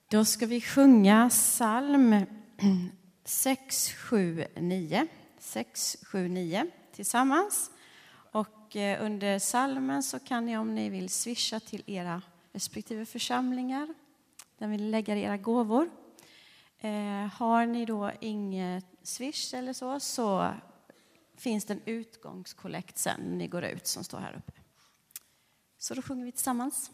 Då 0.09 0.25
ska 0.25 0.45
vi 0.45 0.61
sjunga 0.61 1.29
psalm 1.29 2.25
679. 3.25 5.07
679 5.39 6.71
tillsammans. 6.91 7.69
Och 7.69 7.73
eh, 7.73 7.76
Eh, 8.77 9.05
under 9.05 9.39
psalmen 9.39 10.03
så 10.03 10.19
kan 10.19 10.45
ni 10.45 10.57
om 10.57 10.75
ni 10.75 10.89
vill 10.89 11.09
swisha 11.09 11.59
till 11.59 11.83
era 11.87 12.21
respektive 12.51 13.05
församlingar 13.05 13.93
där 14.57 14.67
vill 14.67 14.89
lägga 14.89 15.15
era 15.15 15.37
gåvor. 15.37 15.89
Eh, 16.79 17.27
har 17.33 17.65
ni 17.65 17.85
då 17.85 18.11
inget 18.21 18.85
swish 19.03 19.53
eller 19.53 19.73
så, 19.73 19.99
så 19.99 20.53
finns 21.35 21.65
det 21.65 21.73
en 21.73 21.81
utgångskollekt 21.85 22.97
sen 22.97 23.21
när 23.21 23.35
ni 23.37 23.47
går 23.47 23.63
ut 23.63 23.87
som 23.87 24.03
står 24.03 24.19
här 24.19 24.35
uppe. 24.37 24.61
Så 25.77 25.93
då 25.93 26.01
sjunger 26.01 26.25
vi 26.25 26.31
tillsammans. 26.31 26.91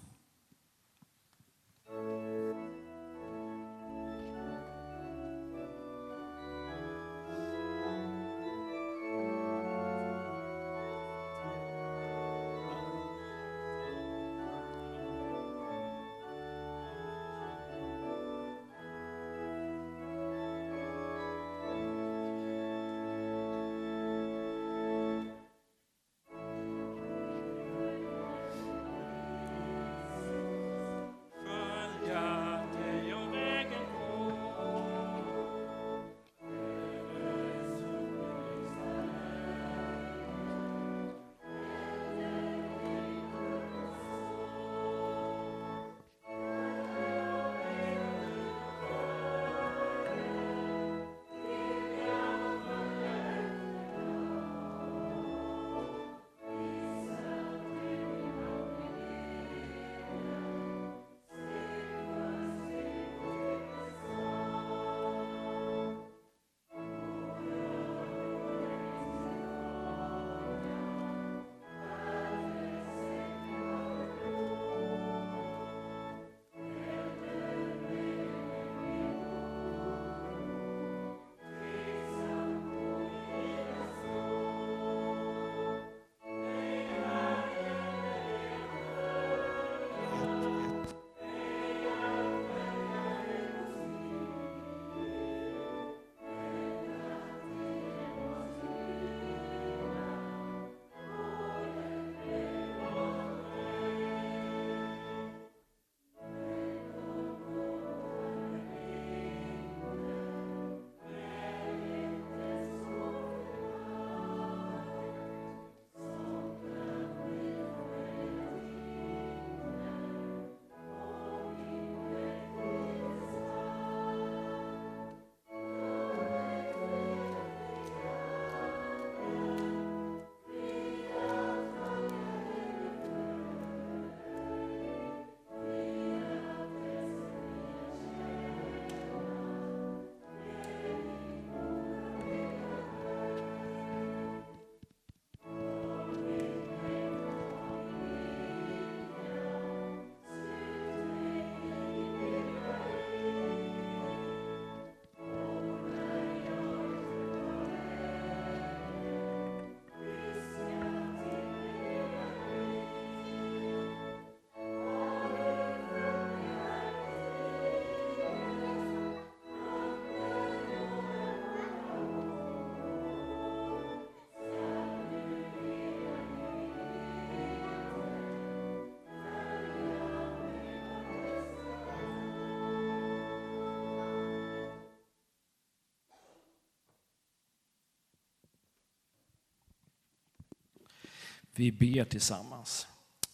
Vi 191.56 191.72
ber 191.72 192.06
tillsammans. 192.06 192.88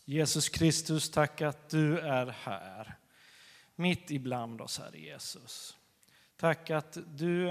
Jesus 0.06 0.50
Kristus, 0.50 1.12
tack 1.12 1.42
att 1.42 1.70
du 1.70 2.00
är 2.00 2.26
här, 2.26 2.96
mitt 3.76 4.12
ibland 4.12 4.62
oss, 4.62 4.80
Herre 4.80 5.00
Jesus. 5.00 5.78
Tack 6.36 6.70
att 6.70 6.98
du 7.08 7.50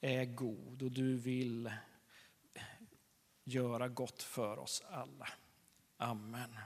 är 0.00 0.24
god 0.24 0.82
och 0.82 0.92
du 0.92 1.16
vill 1.16 1.70
göra 3.44 3.88
gott 3.88 4.22
för 4.22 4.58
oss 4.58 4.82
alla. 4.90 5.28
Amen. 5.96 6.56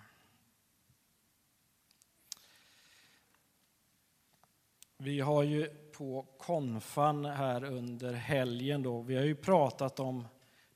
Vi 4.97 5.21
har 5.21 5.43
ju 5.43 5.67
på 5.69 6.23
konfan 6.39 7.25
här 7.25 7.65
under 7.65 8.13
helgen 8.13 8.83
då, 8.83 9.03
vi 9.03 9.17
har 9.17 9.25
ju 9.25 9.35
pratat 9.35 10.01
om 10.01 10.29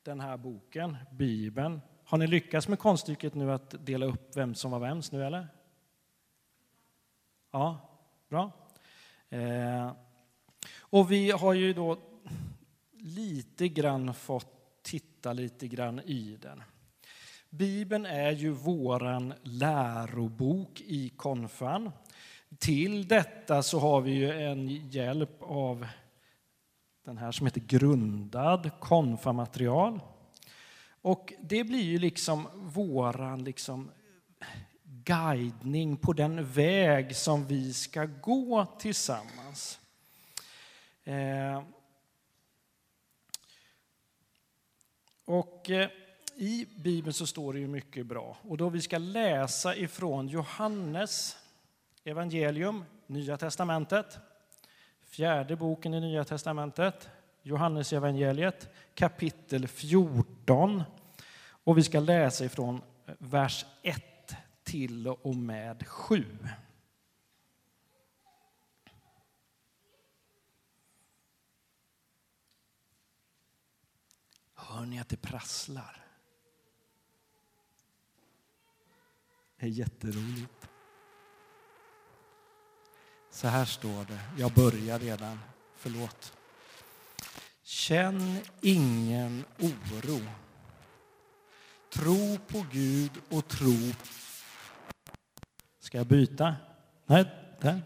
den 0.02 0.20
här 0.20 0.36
boken, 0.36 0.96
Bibeln. 1.12 1.80
Har 2.08 2.18
ni 2.18 2.26
lyckats 2.26 2.68
med 2.68 2.78
konststycket 2.78 3.34
nu 3.34 3.52
att 3.52 3.86
dela 3.86 4.06
upp 4.06 4.36
vem 4.36 4.54
som 4.54 4.70
var 4.70 4.78
vems 4.78 5.12
nu 5.12 5.26
eller? 5.26 5.48
Ja, 7.50 7.80
bra. 8.28 8.50
Eh, 9.28 9.92
och 10.78 11.10
vi 11.10 11.30
har 11.30 11.52
ju 11.52 11.72
då 11.72 11.98
lite 12.92 13.68
grann 13.68 14.14
fått 14.14 14.82
titta 14.82 15.32
lite 15.32 15.68
grann 15.68 16.00
i 16.00 16.38
den. 16.42 16.62
Bibeln 17.50 18.06
är 18.06 18.32
ju 18.32 18.50
våran 18.50 19.34
lärobok 19.42 20.80
i 20.80 21.08
konfan. 21.08 21.90
Till 22.58 23.08
detta 23.08 23.62
så 23.62 23.78
har 23.78 24.00
vi 24.00 24.10
ju 24.10 24.30
en 24.30 24.68
hjälp 24.68 25.38
av 25.40 25.86
den 27.04 27.18
här 27.18 27.32
som 27.32 27.46
heter 27.46 27.60
Grundad 27.60 28.70
konfamaterial. 28.80 30.00
Och 31.06 31.32
det 31.40 31.64
blir 31.64 31.82
ju 31.82 31.98
liksom 31.98 32.48
våran 32.54 33.44
liksom 33.44 33.90
guidning 34.84 35.96
på 35.96 36.12
den 36.12 36.52
väg 36.52 37.16
som 37.16 37.46
vi 37.46 37.72
ska 37.72 38.04
gå 38.04 38.66
tillsammans. 38.78 39.80
Eh, 41.04 41.62
och 45.24 45.70
eh, 45.70 45.88
i 46.36 46.66
Bibeln 46.76 47.12
så 47.12 47.26
står 47.26 47.52
det 47.52 47.58
ju 47.58 47.68
mycket 47.68 48.06
bra. 48.06 48.36
Och 48.42 48.56
då 48.56 48.68
vi 48.68 48.80
ska 48.80 48.98
läsa 48.98 49.76
ifrån 49.76 50.28
Johannes 50.28 51.36
evangelium, 52.04 52.84
Nya 53.06 53.36
testamentet, 53.36 54.18
fjärde 55.04 55.56
boken 55.56 55.94
i 55.94 56.00
Nya 56.00 56.24
testamentet, 56.24 57.08
Johannes 57.42 57.92
evangeliet, 57.92 58.68
kapitel 58.94 59.68
14. 59.68 60.82
Och 61.66 61.78
vi 61.78 61.82
ska 61.82 62.00
läsa 62.00 62.44
ifrån 62.44 62.82
eh, 63.06 63.14
vers 63.18 63.66
1 63.82 64.36
till 64.62 65.08
och 65.08 65.36
med 65.36 65.86
7. 65.86 66.24
Hör 74.54 74.86
ni 74.86 75.00
att 75.00 75.08
det 75.08 75.16
prasslar? 75.16 76.04
Det 79.56 79.66
är 79.66 79.70
jätteroligt. 79.70 80.68
Så 83.30 83.48
här 83.48 83.64
står 83.64 84.04
det. 84.04 84.20
Jag 84.38 84.52
börjar 84.52 84.98
redan. 84.98 85.38
Förlåt. 85.74 86.32
Känn 87.62 88.38
ingen 88.60 89.44
oro. 89.58 90.45
Tro 91.98 92.38
på 92.48 92.66
Gud 92.72 93.10
och 93.30 93.48
tro... 93.48 93.72
Ska 95.78 95.98
jag 95.98 96.06
byta? 96.06 96.56
Nej, 97.06 97.24
där. 97.60 97.82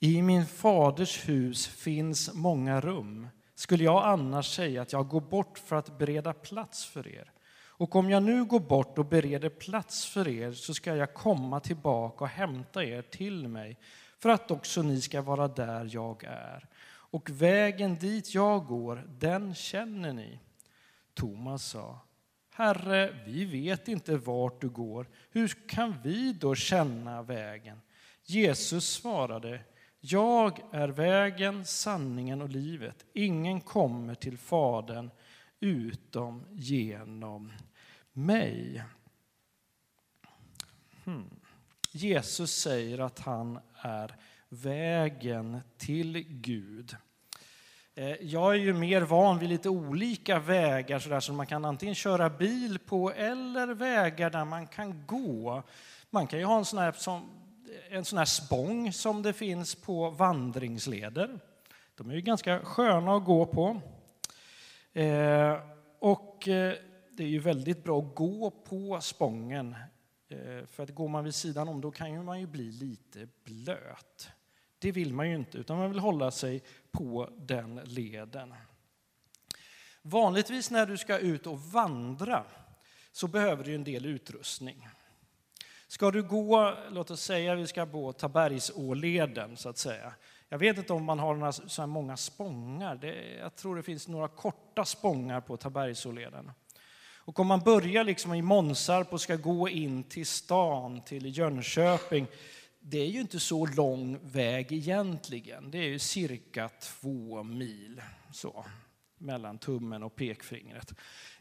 I 0.00 0.22
min 0.22 0.46
faders 0.46 1.28
hus 1.28 1.66
finns 1.66 2.34
många 2.34 2.80
rum. 2.80 3.28
Skulle 3.54 3.84
jag 3.84 4.04
annars 4.04 4.54
säga 4.54 4.82
att 4.82 4.92
jag 4.92 5.08
går 5.08 5.20
bort 5.20 5.58
för 5.58 5.76
att 5.76 5.98
bereda 5.98 6.32
plats 6.32 6.84
för 6.84 7.08
er? 7.08 7.32
Och 7.76 7.96
om 7.96 8.10
jag 8.10 8.22
nu 8.22 8.44
går 8.44 8.60
bort 8.60 8.98
och 8.98 9.06
bereder 9.06 9.48
plats 9.48 10.06
för 10.06 10.28
er 10.28 10.52
så 10.52 10.74
ska 10.74 10.96
jag 10.96 11.14
komma 11.14 11.60
tillbaka 11.60 12.24
och 12.24 12.30
hämta 12.30 12.84
er 12.84 13.02
till 13.02 13.48
mig 13.48 13.78
för 14.18 14.28
att 14.28 14.50
också 14.50 14.82
ni 14.82 15.00
ska 15.00 15.22
vara 15.22 15.48
där 15.48 15.88
jag 15.92 16.24
är. 16.24 16.68
Och 17.14 17.30
vägen 17.30 17.98
dit 17.98 18.34
jag 18.34 18.66
går, 18.66 19.06
den 19.18 19.54
känner 19.54 20.12
ni. 20.12 20.40
Thomas 21.14 21.64
sa, 21.64 22.00
Herre, 22.50 23.22
vi 23.26 23.44
vet 23.44 23.88
inte 23.88 24.16
vart 24.16 24.60
du 24.60 24.68
går. 24.68 25.08
Hur 25.30 25.48
kan 25.68 25.94
vi 26.02 26.32
då 26.32 26.54
känna 26.54 27.22
vägen? 27.22 27.80
Jesus 28.24 28.88
svarade, 28.88 29.60
jag 30.00 30.60
är 30.72 30.88
vägen, 30.88 31.64
sanningen 31.64 32.42
och 32.42 32.48
livet. 32.48 33.04
Ingen 33.12 33.60
kommer 33.60 34.14
till 34.14 34.38
Fadern 34.38 35.10
utom 35.60 36.44
genom 36.52 37.52
mig. 38.12 38.82
Hmm. 41.04 41.30
Jesus 41.92 42.54
säger 42.54 42.98
att 42.98 43.18
han 43.18 43.58
är 43.74 44.16
vägen 44.48 45.60
till 45.76 46.26
Gud. 46.28 46.96
Eh, 47.96 48.16
jag 48.20 48.54
är 48.54 48.58
ju 48.58 48.72
mer 48.72 49.00
van 49.00 49.38
vid 49.38 49.48
lite 49.48 49.68
olika 49.68 50.38
vägar 50.38 50.98
så 50.98 51.08
där 51.08 51.20
som 51.20 51.36
man 51.36 51.46
kan 51.46 51.64
antingen 51.64 51.94
köra 51.94 52.30
bil 52.30 52.78
på 52.78 53.12
eller 53.12 53.66
vägar 53.66 54.30
där 54.30 54.44
man 54.44 54.66
kan 54.66 55.06
gå. 55.06 55.62
Man 56.10 56.26
kan 56.26 56.38
ju 56.38 56.44
ha 56.44 56.58
en 56.58 56.64
sån 56.64 56.78
här, 56.78 56.92
som, 56.92 57.30
en 57.90 58.04
sån 58.04 58.18
här 58.18 58.24
spång 58.24 58.92
som 58.92 59.22
det 59.22 59.32
finns 59.32 59.74
på 59.74 60.10
vandringsleder. 60.10 61.38
De 61.96 62.10
är 62.10 62.14
ju 62.14 62.20
ganska 62.20 62.60
sköna 62.60 63.16
att 63.16 63.24
gå 63.24 63.46
på. 63.46 63.80
Eh, 64.92 65.58
och 65.98 66.48
eh, 66.48 66.74
det 67.10 67.22
är 67.22 67.28
ju 67.28 67.38
väldigt 67.38 67.84
bra 67.84 67.98
att 67.98 68.14
gå 68.14 68.50
på 68.50 69.00
spången. 69.00 69.76
Eh, 70.28 70.66
för 70.66 70.82
att 70.82 70.94
går 70.94 71.08
man 71.08 71.24
vid 71.24 71.34
sidan 71.34 71.68
om 71.68 71.80
då 71.80 71.90
kan 71.90 72.24
man 72.24 72.40
ju 72.40 72.46
bli 72.46 72.72
lite 72.72 73.28
blöt. 73.44 74.30
Det 74.84 74.92
vill 74.92 75.14
man 75.14 75.28
ju 75.28 75.36
inte, 75.36 75.58
utan 75.58 75.78
man 75.78 75.90
vill 75.90 75.98
hålla 75.98 76.30
sig 76.30 76.62
på 76.92 77.30
den 77.38 77.80
leden. 77.84 78.54
Vanligtvis 80.02 80.70
när 80.70 80.86
du 80.86 80.96
ska 80.96 81.18
ut 81.18 81.46
och 81.46 81.60
vandra 81.60 82.44
så 83.12 83.28
behöver 83.28 83.64
du 83.64 83.74
en 83.74 83.84
del 83.84 84.06
utrustning. 84.06 84.88
Ska 85.88 86.10
du 86.10 86.22
gå, 86.22 86.74
låt 86.90 87.10
oss 87.10 87.22
säga 87.22 87.54
vi 87.54 87.66
ska 87.66 87.84
gå 87.84 88.12
Tabergsåleden 88.12 89.56
så 89.56 89.68
att 89.68 89.78
säga. 89.78 90.12
Jag 90.48 90.58
vet 90.58 90.78
inte 90.78 90.92
om 90.92 91.04
man 91.04 91.18
har 91.18 91.34
några 91.34 91.52
så 91.52 91.82
här 91.82 91.86
många 91.86 92.16
spångar. 92.16 92.94
Det, 92.94 93.36
jag 93.38 93.56
tror 93.56 93.76
det 93.76 93.82
finns 93.82 94.08
några 94.08 94.28
korta 94.28 94.84
spångar 94.84 95.40
på 95.40 95.56
Tabergsåleden. 95.56 96.50
Och 97.16 97.40
om 97.40 97.46
man 97.46 97.60
börjar 97.60 98.04
liksom 98.04 98.34
i 98.34 98.42
Månsarp 98.42 99.12
och 99.12 99.20
ska 99.20 99.36
gå 99.36 99.68
in 99.68 100.02
till 100.02 100.26
stan, 100.26 101.04
till 101.04 101.38
Jönköping, 101.38 102.26
det 102.86 102.98
är 102.98 103.06
ju 103.06 103.20
inte 103.20 103.40
så 103.40 103.66
lång 103.66 104.18
väg 104.22 104.72
egentligen. 104.72 105.70
Det 105.70 105.78
är 105.78 105.88
ju 105.88 105.98
cirka 105.98 106.68
två 106.68 107.42
mil 107.42 108.02
så, 108.32 108.64
mellan 109.18 109.58
tummen 109.58 110.02
och 110.02 110.16
pekfingret. 110.16 110.94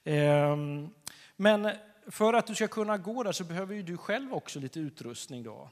Ehm, 0.03 0.89
men 1.35 1.69
för 2.07 2.33
att 2.33 2.47
du 2.47 2.55
ska 2.55 2.67
kunna 2.67 2.97
gå 2.97 3.23
där 3.23 3.31
så 3.31 3.43
behöver 3.43 3.75
ju 3.75 3.83
du 3.83 3.97
själv 3.97 4.33
också 4.33 4.59
lite 4.59 4.79
utrustning. 4.79 5.43
Då. 5.43 5.69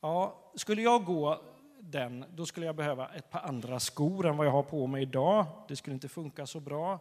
Ja, 0.00 0.52
skulle 0.54 0.82
jag 0.82 1.04
gå 1.04 1.42
den, 1.80 2.24
då 2.34 2.46
skulle 2.46 2.66
jag 2.66 2.76
behöva 2.76 3.08
ett 3.08 3.30
par 3.30 3.40
andra 3.40 3.80
skor 3.80 4.26
än 4.26 4.36
vad 4.36 4.46
jag 4.46 4.52
har 4.52 4.62
på 4.62 4.86
mig 4.86 5.02
idag. 5.02 5.46
Det 5.68 5.76
skulle 5.76 5.94
inte 5.94 6.08
funka 6.08 6.46
så 6.46 6.60
bra. 6.60 6.98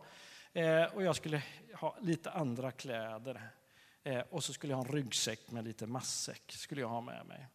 Eh, 0.53 0.83
och 0.83 1.03
jag 1.03 1.15
skulle 1.15 1.43
ha 1.73 1.97
lite 2.01 2.31
andra 2.31 2.71
kläder. 2.71 3.49
Eh, 4.03 4.21
och 4.29 4.43
så 4.43 4.53
skulle 4.53 4.73
jag 4.73 4.77
ha 4.77 4.85
en 4.85 4.91
ryggsäck 4.91 5.51
med 5.51 5.63
lite 5.63 5.87
massäck. 5.87 6.51
Skulle 6.51 6.81
jag 6.81 6.89
ha 6.89 7.01
med 7.01 7.25
mig. 7.25 7.47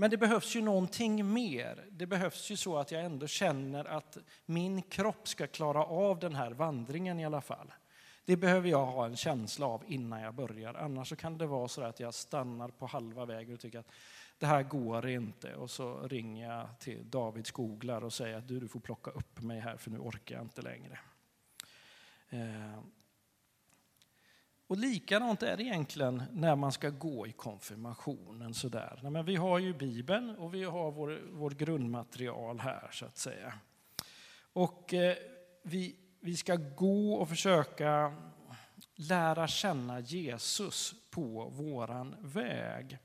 Men 0.00 0.10
det 0.10 0.16
behövs 0.16 0.56
ju 0.56 0.62
någonting 0.62 1.32
mer. 1.32 1.86
Det 1.90 2.06
behövs 2.06 2.50
ju 2.50 2.56
så 2.56 2.78
att 2.78 2.90
jag 2.90 3.04
ändå 3.04 3.26
känner 3.26 3.84
att 3.84 4.18
min 4.46 4.82
kropp 4.82 5.28
ska 5.28 5.46
klara 5.46 5.84
av 5.84 6.18
den 6.18 6.34
här 6.34 6.50
vandringen 6.50 7.20
i 7.20 7.24
alla 7.24 7.40
fall. 7.40 7.72
Det 8.24 8.36
behöver 8.36 8.68
jag 8.68 8.86
ha 8.86 9.06
en 9.06 9.16
känsla 9.16 9.66
av 9.66 9.84
innan 9.86 10.20
jag 10.20 10.34
börjar. 10.34 10.74
Annars 10.74 11.08
så 11.08 11.16
kan 11.16 11.38
det 11.38 11.46
vara 11.46 11.68
så 11.68 11.82
att 11.82 12.00
jag 12.00 12.14
stannar 12.14 12.68
på 12.68 12.86
halva 12.86 13.24
vägen 13.24 13.54
och 13.54 13.60
tycker 13.60 13.78
att 13.78 13.92
det 14.38 14.46
här 14.46 14.62
går 14.62 15.08
inte. 15.08 15.54
Och 15.54 15.70
så 15.70 16.08
ringer 16.08 16.54
jag 16.54 16.78
till 16.78 17.10
David 17.10 17.46
Skoglar 17.46 18.04
och 18.04 18.12
säger 18.12 18.36
att 18.36 18.48
du, 18.48 18.60
du 18.60 18.68
får 18.68 18.80
plocka 18.80 19.10
upp 19.10 19.40
mig 19.40 19.60
här 19.60 19.76
för 19.76 19.90
nu 19.90 19.98
orkar 19.98 20.34
jag 20.34 20.44
inte 20.44 20.62
längre. 20.62 20.98
Eh, 22.28 22.80
och 24.70 24.76
likadant 24.76 25.42
är 25.42 25.56
det 25.56 25.62
egentligen 25.62 26.22
när 26.32 26.56
man 26.56 26.72
ska 26.72 26.90
gå 26.90 27.26
i 27.26 27.32
konfirmationen. 27.32 28.54
Sådär. 28.54 29.00
Men 29.02 29.24
vi 29.24 29.36
har 29.36 29.58
ju 29.58 29.74
Bibeln 29.74 30.36
och 30.36 30.54
vi 30.54 30.64
har 30.64 30.90
vår, 30.90 31.20
vår 31.32 31.50
grundmaterial 31.50 32.60
här 32.60 32.88
så 32.92 33.06
att 33.06 33.18
säga. 33.18 33.54
Och 34.52 34.94
eh, 34.94 35.16
vi 35.62 35.96
vi 36.20 36.36
ska 36.36 36.56
gå 36.56 37.14
och 37.14 37.28
försöka 37.28 38.16
lära 38.94 39.48
känna 39.48 40.00
Jesus 40.00 40.94
på 41.10 41.48
våran 41.48 42.16
väg. 42.20 42.98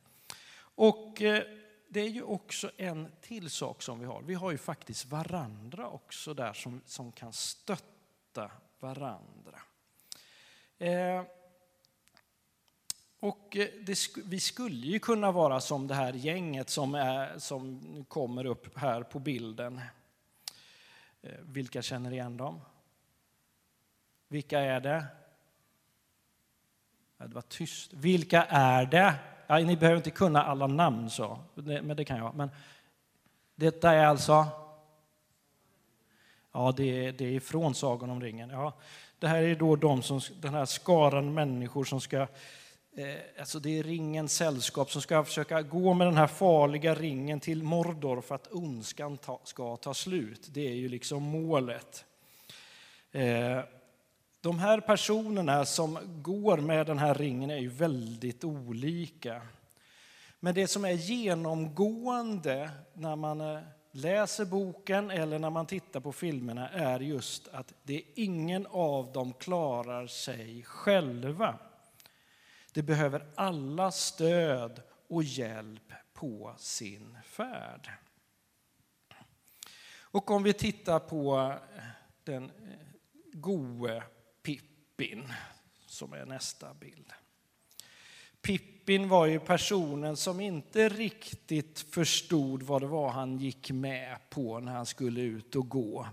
Och 0.57 1.21
eh, 1.21 1.43
det 1.87 1.99
är 1.99 2.09
ju 2.09 2.23
också 2.23 2.71
en 2.77 3.11
till 3.21 3.49
sak 3.49 3.81
som 3.81 3.99
vi 3.99 4.05
har. 4.05 4.21
Vi 4.21 4.33
har 4.33 4.51
ju 4.51 4.57
faktiskt 4.57 5.05
varandra 5.05 5.87
också 5.87 6.33
där 6.33 6.53
som, 6.53 6.81
som 6.85 7.11
kan 7.11 7.33
stötta 7.33 8.51
varandra. 8.79 9.59
Eh, 10.77 11.23
och 13.25 13.57
eh, 13.57 13.67
det, 13.81 13.97
vi 14.25 14.39
skulle 14.39 14.87
ju 14.87 14.99
kunna 14.99 15.31
vara 15.31 15.59
som 15.59 15.87
det 15.87 15.95
här 15.95 16.13
gänget 16.13 16.69
som, 16.69 16.95
är, 16.95 17.39
som 17.39 17.81
kommer 18.07 18.45
upp 18.45 18.77
här 18.77 19.03
på 19.03 19.19
bilden. 19.19 19.81
Eh, 21.21 21.31
vilka 21.41 21.81
känner 21.81 22.11
igen 22.11 22.37
dem? 22.37 22.61
Vilka 24.27 24.59
är 24.59 24.79
det? 24.79 25.05
Det 27.17 27.35
var 27.35 27.41
tyst. 27.41 27.93
Vilka 27.93 28.43
är 28.43 28.85
det? 28.85 29.13
Ja, 29.47 29.57
ni 29.57 29.77
behöver 29.77 29.97
inte 29.97 30.11
kunna 30.11 30.43
alla 30.43 30.67
namn, 30.67 31.09
så, 31.09 31.39
men 31.55 31.97
det 31.97 32.05
kan 32.05 32.17
jag. 32.17 32.35
Men 32.35 32.49
detta 33.55 33.91
är 33.91 34.05
alltså? 34.05 34.45
Ja, 36.51 36.73
det 36.77 37.05
är, 37.05 37.11
det 37.11 37.35
är 37.35 37.39
från 37.39 37.75
Sagan 37.75 38.09
om 38.09 38.21
ringen. 38.21 38.49
Ja, 38.49 38.73
det 39.19 39.27
här 39.27 39.43
är 39.43 39.55
då 39.55 39.75
de 39.75 40.03
som, 40.03 40.21
den 40.41 40.53
här 40.53 40.65
skaran 40.65 41.33
människor 41.33 41.83
som 41.83 42.01
ska 42.01 42.27
Eh, 42.97 43.15
alltså 43.39 43.59
det 43.59 43.79
är 43.79 43.83
ringens 43.83 44.35
sällskap 44.35 44.91
som 44.91 45.01
ska 45.01 45.23
försöka 45.23 45.61
gå 45.61 45.93
med 45.93 46.07
den 46.07 46.17
här 46.17 46.27
farliga 46.27 46.95
ringen 46.95 47.39
till 47.39 47.63
Mordor 47.63 48.21
för 48.21 48.35
att 48.35 48.51
ondskan 48.51 49.17
ta, 49.17 49.39
ska 49.43 49.77
ta 49.77 49.93
slut. 49.93 50.47
Det 50.53 50.67
är 50.67 50.73
ju 50.73 50.89
liksom 50.89 51.23
målet. 51.23 52.05
Eh, 53.11 53.59
de 54.41 54.59
här 54.59 54.79
personerna 54.79 55.65
som 55.65 55.99
går 56.21 56.57
med 56.57 56.87
den 56.87 56.99
här 56.99 57.15
ringen 57.15 57.51
är 57.51 57.57
ju 57.57 57.69
väldigt 57.69 58.43
olika. 58.43 59.41
Men 60.39 60.55
det 60.55 60.67
som 60.67 60.85
är 60.85 60.91
genomgående 60.91 62.71
när 62.93 63.15
man 63.15 63.41
eh, 63.41 63.59
läser 63.91 64.45
boken 64.45 65.11
eller 65.11 65.39
när 65.39 65.49
man 65.49 65.65
tittar 65.65 65.99
på 65.99 66.11
filmerna 66.11 66.69
är 66.69 66.99
just 66.99 67.47
att 67.47 67.73
det 67.83 67.95
är 67.95 68.03
ingen 68.15 68.67
av 68.69 69.11
dem 69.11 69.33
klarar 69.33 70.07
sig 70.07 70.63
själva. 70.63 71.59
Det 72.75 72.83
behöver 72.83 73.25
alla 73.35 73.91
stöd 73.91 74.81
och 75.07 75.23
hjälp 75.23 75.93
på 76.13 76.55
sin 76.57 77.17
färd. 77.25 77.91
Och 79.99 80.31
om 80.31 80.43
vi 80.43 80.53
tittar 80.53 80.99
på 80.99 81.53
den 82.23 82.43
eh, 82.43 82.51
gode 83.33 84.03
Pippin, 84.43 85.33
som 85.85 86.13
är 86.13 86.25
nästa 86.25 86.73
bild. 86.73 87.13
Pippin 88.41 89.09
var 89.09 89.25
ju 89.25 89.39
personen 89.39 90.17
som 90.17 90.39
inte 90.39 90.89
riktigt 90.89 91.79
förstod 91.79 92.63
vad 92.63 92.81
det 92.81 92.87
var 92.87 93.09
han 93.09 93.37
gick 93.37 93.71
med 93.71 94.17
på 94.29 94.59
när 94.59 94.71
han 94.71 94.85
skulle 94.85 95.21
ut 95.21 95.55
och 95.55 95.69
gå. 95.69 96.07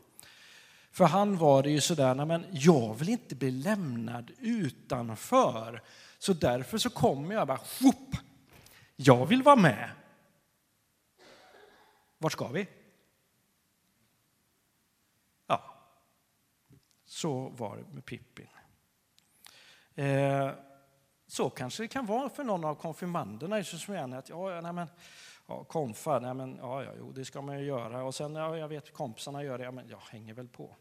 För 0.90 1.04
han 1.04 1.36
var 1.36 1.62
det 1.62 1.70
ju 1.70 1.80
sådär, 1.80 2.14
men 2.14 2.44
jag 2.50 2.94
vill 2.94 3.08
inte 3.08 3.34
bli 3.34 3.50
lämnad 3.50 4.30
utanför. 4.38 5.82
Så 6.22 6.32
därför 6.32 6.78
så 6.78 6.90
kommer 6.90 7.34
jag 7.34 7.46
bara, 7.46 7.60
whoop, 7.80 8.16
jag 8.96 9.26
vill 9.26 9.42
vara 9.42 9.56
med. 9.56 9.90
Vart 12.18 12.32
ska 12.32 12.48
vi? 12.48 12.68
Ja, 15.46 15.74
så 17.04 17.48
var 17.48 17.76
det 17.76 17.84
med 17.94 18.04
Pippin. 18.04 18.48
Eh, 19.94 20.50
så 21.26 21.50
kanske 21.50 21.82
det 21.82 21.88
kan 21.88 22.06
vara 22.06 22.28
för 22.28 22.44
någon 22.44 22.64
av 22.64 22.74
konfirmanderna 22.74 23.58
i 23.58 23.64
Sosmene 23.64 24.18
att 24.18 24.28
ja, 24.28 24.60
nej 24.60 24.72
men, 24.72 24.88
ja, 25.46 25.64
konfa, 25.64 26.18
nej 26.18 26.34
men, 26.34 26.56
ja, 26.56 26.84
ja, 26.84 26.90
jo, 26.98 27.12
det 27.12 27.24
ska 27.24 27.42
man 27.42 27.58
ju 27.58 27.64
göra. 27.64 28.04
Och 28.04 28.14
sen, 28.14 28.34
ja, 28.34 28.56
jag 28.56 28.68
vet 28.68 28.92
kompisarna 28.92 29.44
gör 29.44 29.58
det, 29.58 29.64
ja, 29.64 29.70
men 29.70 29.88
jag 29.88 30.00
hänger 30.10 30.34
väl 30.34 30.48
på. 30.48 30.76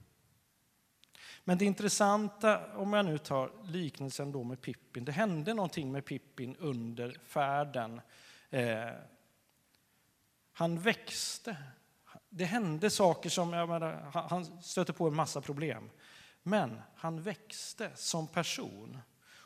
Men 1.43 1.57
det 1.57 1.65
intressanta, 1.65 2.75
om 2.75 2.93
jag 2.93 3.05
nu 3.05 3.17
tar 3.17 3.51
liknelsen 3.63 4.31
då 4.31 4.43
med 4.43 4.61
Pippin, 4.61 5.05
det 5.05 5.11
hände 5.11 5.53
någonting 5.53 5.91
med 5.91 6.05
Pippin 6.05 6.55
under 6.59 7.17
färden. 7.25 8.01
Eh, 8.49 8.89
han 10.53 10.79
växte. 10.79 11.57
Det 12.29 12.45
hände 12.45 12.89
saker 12.89 13.29
som, 13.29 13.53
jag 13.53 13.69
menar, 13.69 14.25
han 14.29 14.61
stötte 14.61 14.93
på 14.93 15.07
en 15.07 15.15
massa 15.15 15.41
problem. 15.41 15.89
Men 16.43 16.81
han 16.95 17.21
växte 17.21 17.91
som 17.95 18.27
person 18.27 18.97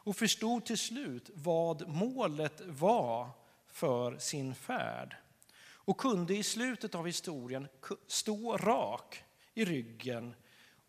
och 0.05 0.15
förstod 0.15 0.65
till 0.65 0.77
slut 0.77 1.29
vad 1.33 1.87
målet 1.87 2.61
var 2.65 3.29
för 3.67 4.17
sin 4.17 4.55
färd 4.55 5.15
och 5.85 5.97
kunde 5.97 6.35
i 6.35 6.43
slutet 6.43 6.95
av 6.95 7.05
historien 7.05 7.67
stå 8.07 8.57
rak 8.57 9.23
i 9.53 9.65
ryggen 9.65 10.35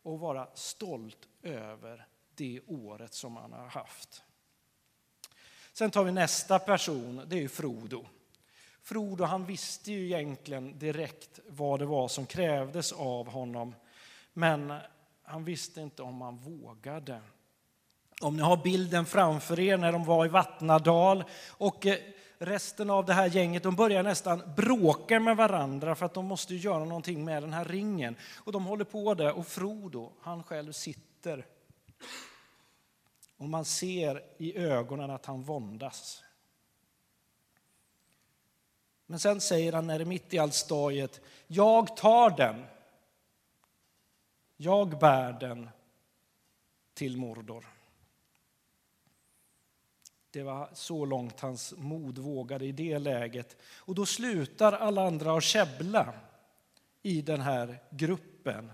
och 0.07 0.21
vara 0.21 0.49
stolt 0.55 1.29
över 1.43 2.07
det 2.35 2.61
året 2.67 3.15
som 3.15 3.37
han 3.37 3.53
har 3.53 3.67
haft. 3.67 4.23
Sen 5.73 5.91
tar 5.91 6.05
vi 6.05 6.13
nästa 6.13 6.59
person, 6.59 7.23
det 7.27 7.45
är 7.45 7.49
Frodo. 7.49 8.07
Frodo 8.83 9.25
han 9.25 9.47
visste 9.47 9.93
ju 9.93 10.05
egentligen 10.05 10.79
direkt 10.79 11.41
vad 11.47 11.81
det 11.81 11.87
var 11.87 12.09
som 12.09 12.27
krävdes 12.27 12.93
av 12.93 13.29
honom. 13.29 13.75
Men 14.33 14.75
han 15.23 15.45
visste 15.45 15.81
inte 15.81 16.03
om 16.03 16.21
han 16.21 16.39
vågade. 16.39 17.21
Om 18.21 18.37
ni 18.37 18.43
har 18.43 18.57
bilden 18.57 19.07
framför 19.07 19.61
er 19.61 19.77
när 19.77 19.93
de 19.93 20.05
var 20.05 20.27
i 20.27 20.29
Vattnadal 20.29 21.25
och 21.49 21.87
eh, 21.87 21.99
resten 22.39 22.91
av 22.91 23.07
det 23.07 23.13
här 23.13 23.27
gänget 23.27 23.63
de 23.63 23.77
börjar 23.77 24.03
nästan 24.03 24.43
bråka 24.57 25.21
med 25.21 25.37
varandra 25.37 25.95
för 25.95 26.07
att 26.07 26.15
de 26.15 26.27
måste 26.27 26.55
göra 26.55 26.85
någonting 26.85 27.25
med 27.25 27.43
den 27.43 27.53
här 27.53 27.65
ringen. 27.65 28.17
Och 28.37 28.53
de 28.53 28.65
håller 28.65 28.85
på 28.85 29.15
det 29.15 29.33
och 29.33 29.47
Frodo, 29.47 30.13
han 30.21 30.43
själv 30.43 30.73
sitter. 30.73 31.47
Och 33.37 33.49
man 33.49 33.65
ser 33.65 34.23
i 34.39 34.59
ögonen 34.59 35.11
att 35.11 35.27
han 35.27 35.43
våndas. 35.43 36.23
Men 39.07 39.19
sen 39.19 39.41
säger 39.41 39.73
han 39.73 39.87
när 39.87 39.99
det 39.99 40.05
är 40.05 40.07
mitt 40.07 40.35
i 40.35 40.39
allt 40.39 40.55
staget, 40.55 41.21
jag 41.47 41.97
tar 41.97 42.31
den. 42.31 42.65
Jag 44.57 44.99
bär 44.99 45.33
den 45.33 45.69
till 46.95 47.17
Mordor. 47.17 47.76
Det 50.37 50.43
var 50.43 50.71
så 50.73 51.05
långt 51.05 51.41
hans 51.41 51.75
mod 51.77 52.19
vågade 52.19 52.65
i 52.65 52.73
det 52.73 52.99
läget. 52.99 53.57
Och 53.77 53.95
då 53.95 54.07
slutar 54.07 54.73
alla 54.73 55.07
andra 55.07 55.37
att 55.37 55.43
käbbla 55.43 56.15
i 57.03 57.23
den 57.23 57.41
här 57.41 57.83
gruppen. 57.91 58.73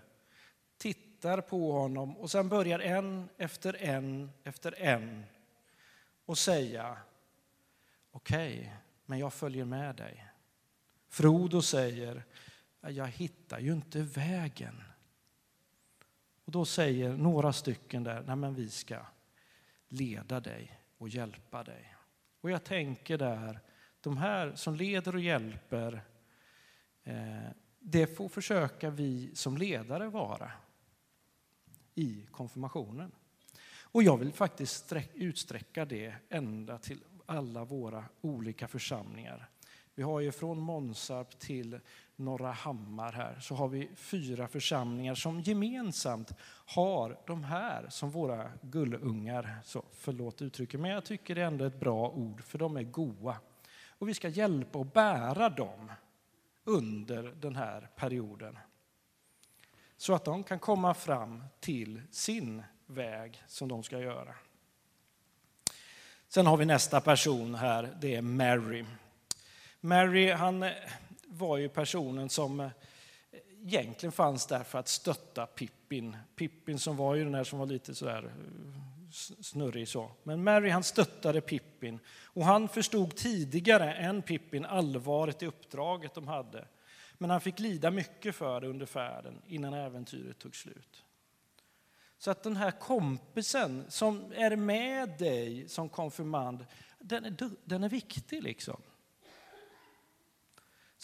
Tittar 0.79 1.41
på 1.41 1.73
honom 1.73 2.17
och 2.17 2.31
sen 2.31 2.49
börjar 2.49 2.79
en 2.79 3.29
efter 3.39 3.77
en 3.81 4.31
efter 4.45 4.75
en 4.79 5.25
och 6.27 6.39
säga 6.39 6.97
okej, 8.11 8.59
okay, 8.59 8.71
men 9.07 9.19
jag 9.19 9.33
följer 9.33 9.65
med 9.65 9.97
dig. 9.97 10.27
Frodo 11.09 11.63
säger 11.63 12.25
jag 12.81 13.07
hittar 13.07 13.59
ju 13.59 13.73
inte 13.73 14.03
vägen. 14.03 14.83
Och 16.45 16.53
då 16.53 16.65
säger 16.65 17.13
några 17.17 17.53
stycken 17.53 18.05
där, 18.05 18.25
nej 18.27 18.37
men 18.37 18.55
vi 18.55 18.71
ska 18.71 18.99
leda 19.89 20.41
dig 20.41 20.82
och 21.03 21.09
hjälpa 21.09 21.65
dig. 21.65 21.97
Och 22.41 22.51
jag 22.51 22.65
tänker 22.65 23.19
där, 23.19 23.61
de 24.01 24.17
här 24.17 24.55
som 24.55 24.75
leder 24.75 25.15
och 25.15 25.21
hjälper, 25.21 26.05
eh, 27.05 27.49
det 27.79 28.07
får 28.07 28.29
försöka 28.29 28.91
vi 28.91 29.35
som 29.35 29.57
ledare 29.57 30.09
vara 30.09 30.53
i 31.95 32.27
konfirmationen. 32.31 33.13
Och 33.81 34.03
jag 34.03 34.19
vill 34.19 34.33
faktiskt 34.33 34.93
utsträcka 35.15 35.85
det 35.85 36.15
ända 36.29 36.79
till 36.79 37.05
alla 37.27 37.65
våra 37.65 38.05
olika 38.21 38.69
församlingar. 38.69 39.51
Vi 39.95 40.03
har 40.03 40.21
ju 40.21 40.33
från 40.33 40.59
Månsarp 40.59 41.39
till 41.39 41.81
Norra 42.17 42.53
Hammar 42.53 43.13
här 43.13 43.41
så 43.41 43.55
har 43.55 43.69
vi 43.69 43.91
fyra 43.97 44.49
församlingar 44.49 45.15
som 45.15 45.41
gemensamt 45.41 46.33
har 46.67 47.19
de 47.27 47.45
här 47.45 47.87
som 47.89 48.11
våra 48.11 48.51
gullungar. 48.63 49.61
Så 49.65 49.85
förlåt 49.93 50.43
uttrycket, 50.43 50.81
men 50.81 50.91
jag 50.91 51.05
tycker 51.05 51.35
det 51.35 51.41
är 51.41 51.47
ändå 51.47 51.65
ett 51.65 51.81
bra 51.81 52.09
ord 52.09 52.45
för 52.45 52.59
de 52.59 52.77
är 52.77 52.83
goa. 52.83 53.37
Och 53.99 54.09
vi 54.09 54.15
ska 54.15 54.29
hjälpa 54.29 54.79
och 54.79 54.87
bära 54.87 55.49
dem 55.49 55.93
under 56.65 57.23
den 57.23 57.57
här 57.57 57.89
perioden. 57.97 58.59
Så 59.97 60.15
att 60.15 60.25
de 60.25 60.45
kan 60.45 60.59
komma 60.59 60.95
fram 60.95 61.45
till 61.61 62.03
sin 62.11 62.63
väg 62.87 63.43
som 63.47 63.69
de 63.69 63.83
ska 63.83 63.99
göra. 63.99 64.35
Sen 66.29 66.47
har 66.47 66.57
vi 66.57 66.65
nästa 66.65 67.01
person 67.01 67.55
här, 67.55 67.97
det 68.01 68.15
är 68.15 68.23
Mary. 68.23 68.85
Mary 69.81 70.31
han 70.31 70.71
var 71.33 71.57
ju 71.57 71.69
personen 71.69 72.29
som 72.29 72.61
eh, 72.61 72.71
egentligen 73.65 74.13
fanns 74.13 74.47
där 74.47 74.63
för 74.63 74.79
att 74.79 74.89
stötta 74.89 75.47
Pippin. 75.47 76.17
Pippin 76.37 76.79
som 76.79 76.97
var 76.97 77.15
ju 77.15 77.25
den 77.25 77.35
här 77.35 77.45
som 77.45 77.59
var 77.59 77.67
lite 77.67 77.95
sådär 77.95 78.25
eh, 78.25 79.13
snurrig 79.41 79.89
så. 79.89 80.11
Men 80.23 80.45
Mary 80.45 80.69
han 80.69 80.83
stöttade 80.83 81.41
Pippin 81.41 81.99
och 82.25 82.45
han 82.45 82.69
förstod 82.69 83.17
tidigare 83.17 83.95
än 83.95 84.23
Pippin 84.23 84.65
allvaret 84.65 85.43
i 85.43 85.47
uppdraget 85.47 86.15
de 86.15 86.29
hade. 86.29 86.65
Men 87.19 87.31
han 87.31 87.41
fick 87.41 87.59
lida 87.59 87.91
mycket 87.91 88.35
för 88.35 88.61
det 88.61 88.67
under 88.67 88.87
färden 88.87 89.43
innan 89.47 89.75
äventyret 89.75 90.39
tog 90.39 90.57
slut. 90.57 91.05
Så 92.19 92.31
att 92.31 92.43
den 92.43 92.57
här 92.57 92.71
kompisen 92.71 93.85
som 93.89 94.33
är 94.35 94.57
med 94.57 95.19
dig 95.19 95.69
som 95.69 95.89
konfirmand, 95.89 96.67
den 96.99 97.25
är, 97.25 97.35
den 97.65 97.85
är 97.85 97.89
viktig 97.89 98.43
liksom. 98.43 98.83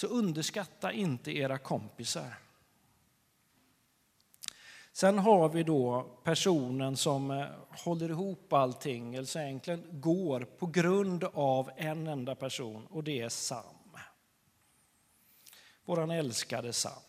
Så 0.00 0.06
underskatta 0.06 0.92
inte 0.92 1.38
era 1.38 1.58
kompisar. 1.58 2.38
Sen 4.92 5.18
har 5.18 5.48
vi 5.48 5.62
då 5.62 6.02
personen 6.24 6.96
som 6.96 7.30
eh, 7.30 7.46
håller 7.70 8.08
ihop 8.08 8.52
allting, 8.52 9.14
eller 9.14 9.24
så 9.24 9.38
egentligen 9.38 10.00
går 10.00 10.40
på 10.40 10.66
grund 10.66 11.24
av 11.24 11.70
en 11.76 12.06
enda 12.06 12.34
person 12.34 12.86
och 12.86 13.04
det 13.04 13.20
är 13.20 13.28
Sam. 13.28 13.96
Våran 15.84 16.10
älskade 16.10 16.72
Sam. 16.72 17.02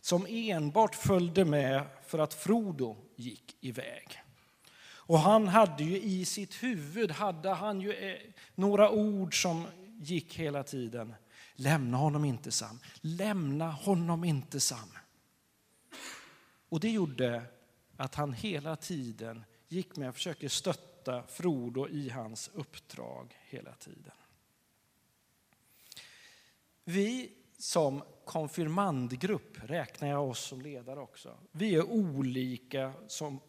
Som 0.00 0.26
enbart 0.28 0.94
följde 0.94 1.44
med 1.44 1.82
för 2.06 2.18
att 2.18 2.34
Frodo 2.34 2.96
gick 3.16 3.56
iväg. 3.60 4.22
Och 4.82 5.18
han 5.18 5.48
hade 5.48 5.84
ju 5.84 6.00
i 6.00 6.24
sitt 6.24 6.62
huvud 6.62 7.10
hade 7.10 7.50
han 7.50 7.80
ju 7.80 7.92
eh, 7.92 8.18
några 8.54 8.90
ord 8.90 9.42
som 9.42 9.66
gick 10.00 10.38
hela 10.38 10.62
tiden. 10.62 11.14
Lämna 11.60 11.96
honom 11.96 12.24
inte 12.24 12.50
Sam, 12.50 12.78
lämna 13.00 13.70
honom 13.70 14.24
inte 14.24 14.60
Sam. 14.60 14.88
Och 16.68 16.80
det 16.80 16.90
gjorde 16.90 17.42
att 17.96 18.14
han 18.14 18.32
hela 18.32 18.76
tiden 18.76 19.44
gick 19.68 19.96
med 19.96 20.08
och 20.08 20.14
försökte 20.14 20.48
stötta 20.48 21.22
Frodo 21.26 21.88
i 21.88 22.10
hans 22.10 22.50
uppdrag 22.54 23.36
hela 23.48 23.72
tiden. 23.74 24.12
Vi 26.84 27.32
som 27.58 28.02
konfirmandgrupp 28.24 29.58
räknar 29.62 30.08
jag 30.08 30.28
oss 30.28 30.40
som 30.40 30.60
ledare 30.60 31.00
också. 31.00 31.38
Vi 31.52 31.74
är 31.74 31.82
olika 31.82 32.92
som 33.08 33.40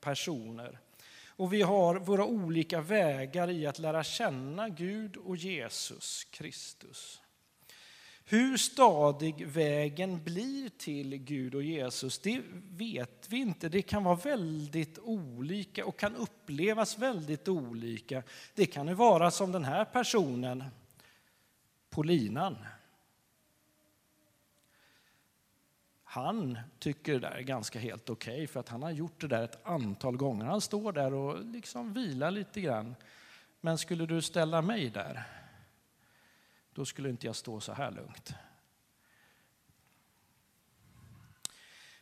personer 0.00 0.78
och 1.26 1.52
vi 1.52 1.62
har 1.62 1.94
våra 1.94 2.24
olika 2.24 2.80
vägar 2.80 3.50
i 3.50 3.66
att 3.66 3.78
lära 3.78 4.04
känna 4.04 4.68
Gud 4.68 5.16
och 5.16 5.36
Jesus 5.36 6.24
Kristus. 6.24 7.20
Hur 8.28 8.56
stadig 8.56 9.46
vägen 9.46 10.24
blir 10.24 10.68
till 10.68 11.16
Gud 11.16 11.54
och 11.54 11.62
Jesus, 11.62 12.18
det 12.18 12.42
vet 12.70 13.26
vi 13.28 13.36
inte. 13.36 13.68
Det 13.68 13.82
kan 13.82 14.04
vara 14.04 14.16
väldigt 14.16 14.98
olika 14.98 15.86
och 15.86 15.96
kan 15.96 16.16
upplevas 16.16 16.98
väldigt 16.98 17.48
olika. 17.48 18.22
Det 18.54 18.66
kan 18.66 18.88
ju 18.88 18.94
vara 18.94 19.30
som 19.30 19.52
den 19.52 19.64
här 19.64 19.84
personen 19.84 20.64
på 21.90 22.02
linan. 22.02 22.56
Han 26.04 26.58
tycker 26.78 27.12
det 27.12 27.18
där 27.18 27.30
är 27.30 27.42
ganska 27.42 27.78
helt 27.78 28.10
okej 28.10 28.34
okay 28.34 28.46
för 28.46 28.60
att 28.60 28.68
han 28.68 28.82
har 28.82 28.90
gjort 28.90 29.20
det 29.20 29.28
där 29.28 29.44
ett 29.44 29.66
antal 29.66 30.16
gånger. 30.16 30.44
Han 30.44 30.60
står 30.60 30.92
där 30.92 31.14
och 31.14 31.44
liksom 31.44 31.92
vilar 31.92 32.30
lite 32.30 32.60
grann. 32.60 32.94
Men 33.60 33.78
skulle 33.78 34.06
du 34.06 34.22
ställa 34.22 34.62
mig 34.62 34.90
där 34.90 35.35
då 36.76 36.84
skulle 36.84 37.10
inte 37.10 37.26
jag 37.26 37.36
stå 37.36 37.60
så 37.60 37.72
här 37.72 37.90
lugnt. 37.90 38.34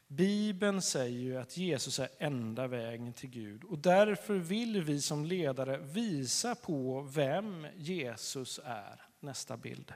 Bibeln 0.07 0.83
säger 0.83 1.19
ju 1.19 1.37
att 1.37 1.57
Jesus 1.57 1.99
är 1.99 2.09
enda 2.19 2.67
vägen 2.67 3.13
till 3.13 3.31
Gud 3.31 3.65
och 3.65 3.79
därför 3.79 4.35
vill 4.35 4.83
vi 4.83 5.01
som 5.01 5.25
ledare 5.25 5.79
visa 5.79 6.55
på 6.55 7.01
vem 7.01 7.67
Jesus 7.77 8.61
är. 8.65 9.03
Nästa 9.21 9.57
bild. 9.57 9.93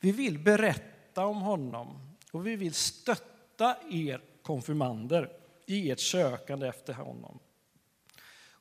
Vi 0.00 0.12
vill 0.12 0.38
berätta 0.38 1.26
om 1.26 1.40
honom 1.40 2.16
och 2.32 2.46
vi 2.46 2.56
vill 2.56 2.74
stötta 2.74 3.76
er 3.90 4.20
konfirmander 4.42 5.32
i 5.66 5.90
ert 5.90 6.00
sökande 6.00 6.66
efter 6.68 6.92
honom. 6.92 7.38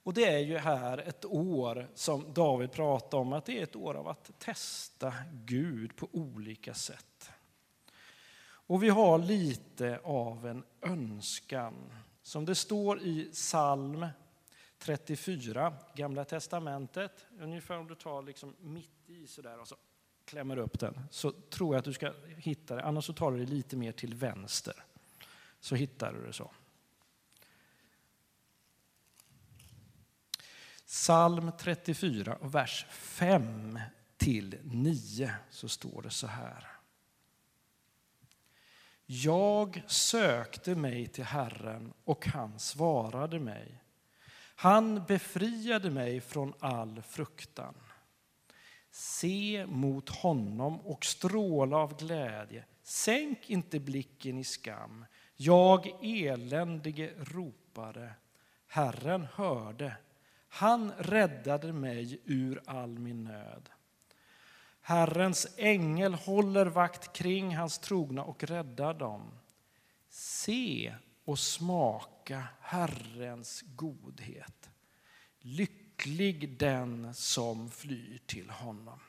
Och 0.06 0.14
det 0.14 0.26
är 0.26 0.40
ju 0.40 0.58
här 0.58 0.98
ett 0.98 1.26
år 1.26 1.88
som 1.94 2.34
David 2.34 2.72
pratar 2.72 3.18
om, 3.18 3.34
att 3.34 3.46
det 3.46 3.60
är 3.60 3.64
ett 3.64 3.76
år 3.76 3.94
av 3.94 4.08
att 4.08 4.40
testa 4.40 5.14
Gud 5.32 5.96
på 5.96 6.10
olika 6.12 6.74
sätt. 6.74 7.32
Och 8.46 8.84
vi 8.84 8.90
har 8.90 9.18
lite 9.18 10.00
av 10.04 10.48
en 10.48 10.64
önskan. 10.82 11.74
Som 12.22 12.46
det 12.46 12.56
står 12.56 13.02
i 13.02 13.30
psalm 13.32 14.08
34, 14.78 15.74
Gamla 15.96 16.26
Testamentet, 16.26 17.26
ungefär 17.40 17.78
om 17.78 17.88
du 17.88 17.96
tar 17.96 18.22
liksom 18.22 18.56
mitt 18.60 19.10
i 19.10 19.28
sådär 19.28 19.60
och 19.60 19.68
så 19.68 19.76
klämmer 20.26 20.58
upp 20.58 20.80
den, 20.80 21.00
så 21.12 21.32
tror 21.32 21.76
jag 21.76 21.80
att 21.80 21.86
du 21.86 21.94
ska 21.94 22.14
hitta 22.38 22.76
det. 22.76 22.84
Annars 22.84 23.06
så 23.06 23.14
tar 23.14 23.32
du 23.32 23.38
det 23.38 23.52
lite 23.52 23.78
mer 23.78 23.92
till 23.92 24.14
vänster, 24.14 24.84
så 25.60 25.76
hittar 25.76 26.14
du 26.14 26.26
det 26.26 26.34
så. 26.34 26.52
Psalm 30.86 31.52
34, 31.58 32.38
vers 32.42 32.86
5 32.90 33.80
till 34.18 34.58
9 34.64 35.36
så 35.50 35.70
står 35.70 36.02
det 36.02 36.10
så 36.10 36.28
här. 36.28 36.68
Jag 39.06 39.84
sökte 39.88 40.76
mig 40.76 41.08
till 41.08 41.24
Herren 41.24 41.94
och 42.04 42.28
han 42.28 42.60
svarade 42.60 43.40
mig. 43.40 43.82
Han 44.56 45.06
befriade 45.08 45.90
mig 45.90 46.22
från 46.22 46.54
all 46.60 47.02
fruktan. 47.02 47.76
Se 48.92 49.66
mot 49.68 50.10
honom 50.10 50.80
och 50.82 51.06
stråla 51.06 51.78
av 51.78 51.98
glädje. 51.98 52.66
Sänk 52.84 53.50
inte 53.50 53.80
blicken 53.80 54.38
i 54.38 54.44
skam. 54.44 55.06
Jag 55.36 55.88
eländige 56.02 57.14
ropade. 57.18 58.14
Herren 58.68 59.28
hörde 59.34 59.98
han 60.56 60.92
räddade 60.92 61.74
mig 61.74 62.22
ur 62.26 62.62
all 62.66 63.00
min 63.00 63.24
nöd. 63.24 63.70
Herrens 64.82 65.48
ängel 65.58 66.14
håller 66.14 66.66
vakt 66.66 67.14
kring 67.14 67.56
hans 67.56 67.80
trogna 67.80 68.24
och 68.24 68.44
räddar 68.44 68.94
dem. 68.94 69.32
Se 70.10 70.96
och 71.26 71.40
smaka 71.40 72.44
Herrens 72.62 73.64
godhet. 73.76 74.70
Lycklig 75.40 76.58
den 76.58 77.14
som 77.14 77.72
flyr 77.72 78.22
till 78.26 78.50
honom. 78.50 79.00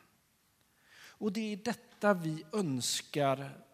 Och 1.08 1.32
det 1.32 1.52
är 1.52 1.56
detta 1.56 2.14
vi 2.14 2.44
önskar 2.52 3.64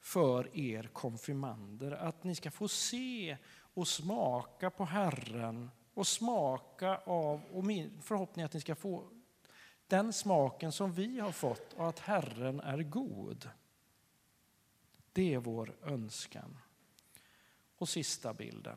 för 0.00 0.56
er 0.56 0.90
konfirmander, 0.92 1.92
att 1.92 2.24
ni 2.24 2.34
ska 2.34 2.50
få 2.50 2.68
se 2.68 3.36
och 3.74 3.88
smaka 3.88 4.70
på 4.70 4.84
Herren 4.84 5.70
och 5.98 6.06
smaka 6.06 6.96
av, 6.96 7.44
och 7.52 7.64
min 7.64 8.02
förhoppning 8.02 8.42
är 8.42 8.46
att 8.46 8.52
ni 8.52 8.60
ska 8.60 8.74
få 8.74 9.10
den 9.86 10.12
smaken 10.12 10.72
som 10.72 10.92
vi 10.92 11.20
har 11.20 11.32
fått 11.32 11.72
och 11.72 11.88
att 11.88 11.98
Herren 11.98 12.60
är 12.60 12.82
god. 12.82 13.50
Det 15.12 15.34
är 15.34 15.38
vår 15.38 15.76
önskan. 15.82 16.58
Och 17.76 17.88
sista 17.88 18.34
bilden. 18.34 18.76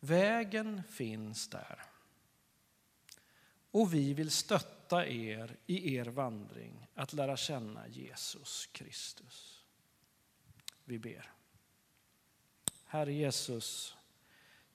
Vägen 0.00 0.82
finns 0.84 1.48
där. 1.48 1.82
Och 3.70 3.94
vi 3.94 4.14
vill 4.14 4.30
stötta 4.30 5.06
er 5.06 5.56
i 5.66 5.96
er 5.96 6.06
vandring 6.06 6.86
att 6.94 7.12
lära 7.12 7.36
känna 7.36 7.88
Jesus 7.88 8.66
Kristus. 8.72 9.64
Vi 10.84 10.98
ber. 10.98 11.32
Herre 12.84 13.12
Jesus, 13.12 13.97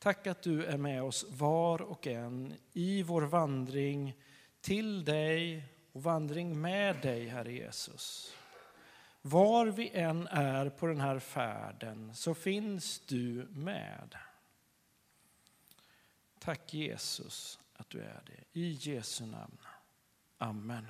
Tack 0.03 0.27
att 0.27 0.41
du 0.41 0.65
är 0.65 0.77
med 0.77 1.03
oss 1.03 1.25
var 1.29 1.81
och 1.81 2.07
en 2.07 2.55
i 2.73 3.03
vår 3.03 3.21
vandring 3.21 4.13
till 4.61 5.05
dig 5.05 5.65
och 5.91 6.03
vandring 6.03 6.61
med 6.61 7.01
dig, 7.01 7.27
Herre 7.27 7.53
Jesus. 7.53 8.35
Var 9.21 9.65
vi 9.65 9.89
än 9.89 10.27
är 10.27 10.69
på 10.69 10.87
den 10.87 11.01
här 11.01 11.19
färden 11.19 12.15
så 12.15 12.33
finns 12.33 12.99
du 12.99 13.47
med. 13.49 14.15
Tack 16.39 16.73
Jesus 16.73 17.59
att 17.73 17.89
du 17.89 17.99
är 17.99 18.21
det. 18.25 18.59
I 18.59 18.71
Jesu 18.71 19.25
namn. 19.25 19.57
Amen. 20.37 20.85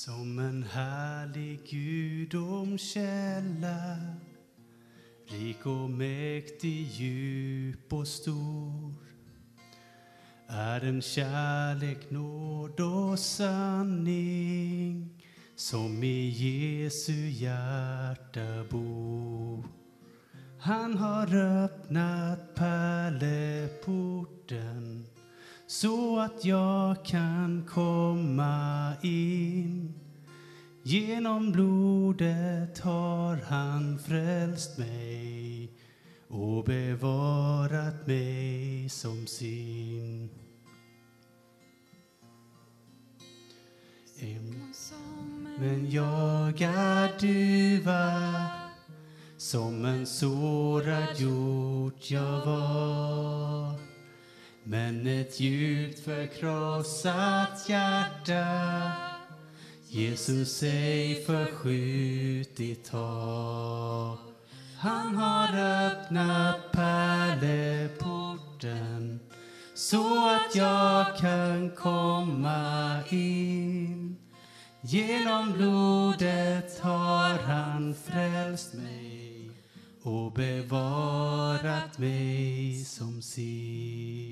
Som 0.00 0.38
en 0.38 0.62
härlig 0.62 1.60
gudomskälla 1.70 3.96
rik 5.26 5.66
och 5.66 5.90
mäktig, 5.90 6.86
djup 6.86 7.92
och 7.92 8.08
stor 8.08 8.94
är 10.46 10.80
en 10.80 11.02
kärlek, 11.02 12.10
nåd 12.10 12.80
och 12.80 13.18
sanning 13.18 15.22
som 15.56 16.02
i 16.02 16.28
Jesu 16.28 17.28
hjärta 17.28 18.64
bor. 18.70 19.64
Han 20.60 20.98
har 20.98 21.36
öppnat 21.36 22.54
pärleporten 22.54 25.06
så 25.70 26.18
att 26.18 26.44
jag 26.44 27.04
kan 27.04 27.64
komma 27.68 28.92
in. 29.02 29.94
Genom 30.82 31.52
blodet 31.52 32.78
har 32.78 33.36
han 33.36 33.98
frälst 33.98 34.78
mig 34.78 35.72
och 36.28 36.64
bevarat 36.64 38.06
mig 38.06 38.88
som 38.88 39.26
sin. 39.26 40.30
Men 45.58 45.90
jag 45.90 46.60
är 46.62 47.20
duva 47.20 48.46
som 49.36 49.84
en 49.84 50.06
sårad 50.06 51.16
hjort 51.16 52.10
jag 52.10 52.46
var 52.46 53.89
men 54.70 55.06
ett 55.06 55.40
djupt 55.40 56.00
förkrossat 56.00 57.68
hjärta 57.68 58.46
Jesus 59.88 60.62
ej 60.62 61.24
förskjutit 61.24 62.88
har. 62.88 64.18
Han 64.78 65.16
har 65.16 65.58
öppnat 65.86 66.72
pärleporten 66.72 68.00
så 69.74 70.30
att 70.30 70.54
jag 70.54 71.16
kan 71.16 71.70
komma 71.70 73.00
in. 73.10 74.16
Genom 74.80 75.52
blodet 75.52 76.80
har 76.80 77.38
han 77.38 77.94
frälst 77.94 78.74
mig 78.74 79.50
och 80.02 80.32
bevarat 80.32 81.98
mig 81.98 82.84
som 82.84 83.22
sin. 83.22 84.30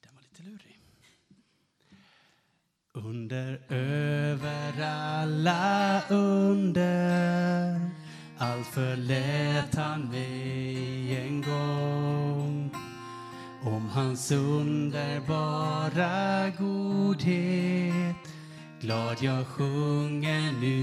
Den 0.00 0.14
var 0.14 0.22
lite 0.22 0.42
lurig. 0.42 0.78
Under 3.04 3.60
över 3.68 4.82
alla 4.82 6.02
under. 6.08 7.80
Allt 8.38 8.66
förlät 8.66 9.74
han 9.74 10.08
mig 10.08 11.16
en 11.16 11.42
gång. 11.42 12.70
Om 13.62 13.88
hans 13.88 14.32
underbara 14.32 16.02
godhet. 16.58 18.16
Glad 18.80 19.16
jag 19.20 19.46
sjunger 19.46 20.52
nu 20.60 20.76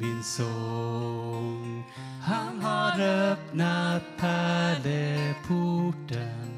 min 0.00 0.24
sång. 0.24 1.84
Han 2.22 2.60
har 2.60 3.00
öppnat 3.00 4.02
pärleporten 4.18 6.55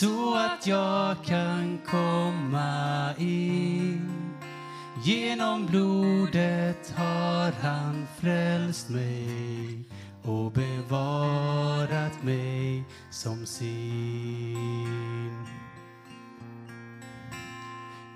så 0.00 0.34
att 0.34 0.66
jag 0.66 1.16
kan 1.24 1.78
komma 1.86 3.14
in. 3.18 4.10
Genom 5.04 5.66
blodet 5.66 6.94
har 6.96 7.52
han 7.62 8.06
frälst 8.20 8.88
mig 8.88 9.84
och 10.22 10.52
bevarat 10.52 12.22
mig 12.22 12.84
som 13.10 13.46
sin. 13.46 14.56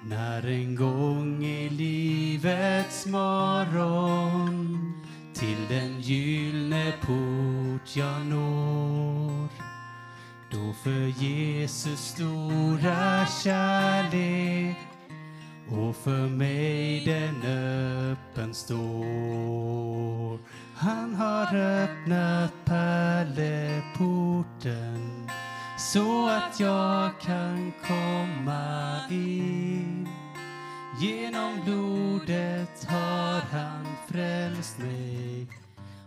När 0.04 0.46
en 0.46 0.76
gång 0.76 1.44
i 1.44 1.68
livets 1.68 3.06
morgon 3.06 4.92
till 5.34 5.66
den 5.68 6.00
gyllne 6.00 6.92
port 7.00 7.96
jag 7.96 8.26
når 8.26 9.29
då 10.50 10.72
för 10.82 11.22
Jesus 11.22 12.00
stora 12.00 13.26
kärlek 13.26 14.76
och 15.68 15.96
för 15.96 16.28
mig 16.28 17.04
den 17.04 17.42
öppen 17.42 18.54
står. 18.54 20.38
Han 20.74 21.14
har 21.14 21.56
öppnat 21.56 22.52
pärleporten 22.64 23.60
så 25.78 26.28
att 26.28 26.60
jag 26.60 27.20
kan 27.20 27.72
komma 27.86 29.00
in. 29.10 30.08
Genom 31.00 31.64
blodet 31.64 32.84
har 32.88 33.40
han 33.40 33.86
frälst 34.08 34.78
mig 34.78 35.46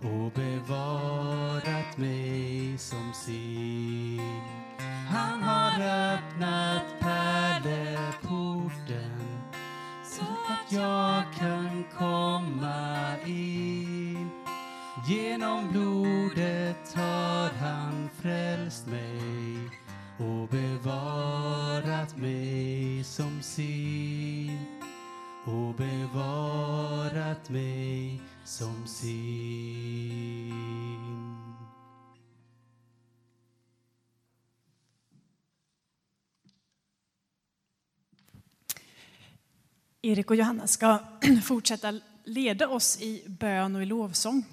och 0.04 0.32
bevarat 0.32 1.97
mig 1.97 2.78
som 2.78 3.14
sin. 3.14 4.41
Han 5.10 5.43
har 5.43 5.82
öppnat 6.14 6.99
pärleporten 6.99 8.34
så 10.06 10.24
att 10.24 10.72
jag 10.72 11.24
kan 11.39 11.84
komma 11.97 13.16
in. 13.26 14.30
Genom 15.08 15.72
blodet 15.72 16.93
har 16.95 17.49
han 17.49 18.10
frälst 18.22 18.88
mig 18.88 19.70
och 20.18 20.47
bevarat 20.47 22.18
mig 22.18 23.04
som 23.04 23.41
sin 23.41 24.60
och 25.45 25.76
bevarat 25.76 27.49
mig 27.49 28.23
som 28.46 28.88
sin. 28.88 30.34
Erik 40.02 40.30
och 40.30 40.36
Johanna 40.36 40.68
ska 40.68 41.00
fortsätta 41.44 42.00
leda 42.24 42.68
oss 42.68 43.02
i 43.02 43.24
bön 43.28 43.76
och 43.76 43.84
i 43.84 43.86
lovsång. 43.86 44.44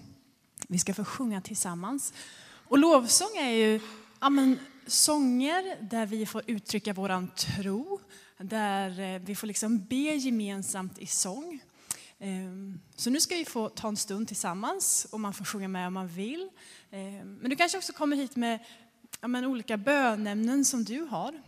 Vi 0.68 0.78
ska 0.78 0.94
få 0.94 1.04
sjunga 1.04 1.40
tillsammans. 1.40 2.12
Och 2.42 2.78
lovsång 2.78 3.36
är 3.36 3.50
ju 3.50 3.80
ja, 4.20 4.30
men, 4.30 4.58
sånger 4.86 5.76
där 5.80 6.06
vi 6.06 6.26
får 6.26 6.42
uttrycka 6.46 6.92
vår 6.92 7.36
tro, 7.36 8.00
där 8.38 9.00
eh, 9.00 9.20
vi 9.20 9.34
får 9.34 9.46
liksom 9.46 9.84
be 9.84 9.96
gemensamt 9.96 10.98
i 10.98 11.06
sång. 11.06 11.60
Ehm, 12.20 12.80
så 12.96 13.10
nu 13.10 13.20
ska 13.20 13.34
vi 13.34 13.44
få 13.44 13.68
ta 13.68 13.88
en 13.88 13.96
stund 13.96 14.28
tillsammans 14.28 15.06
och 15.10 15.20
man 15.20 15.34
får 15.34 15.44
sjunga 15.44 15.68
med 15.68 15.86
om 15.86 15.94
man 15.94 16.08
vill. 16.08 16.48
Ehm, 16.90 17.34
men 17.34 17.50
du 17.50 17.56
kanske 17.56 17.78
också 17.78 17.92
kommer 17.92 18.16
hit 18.16 18.36
med 18.36 18.58
ja, 19.20 19.28
men, 19.28 19.44
olika 19.44 19.76
bönämnen 19.76 20.64
som 20.64 20.84
du 20.84 21.00
har. 21.00 21.42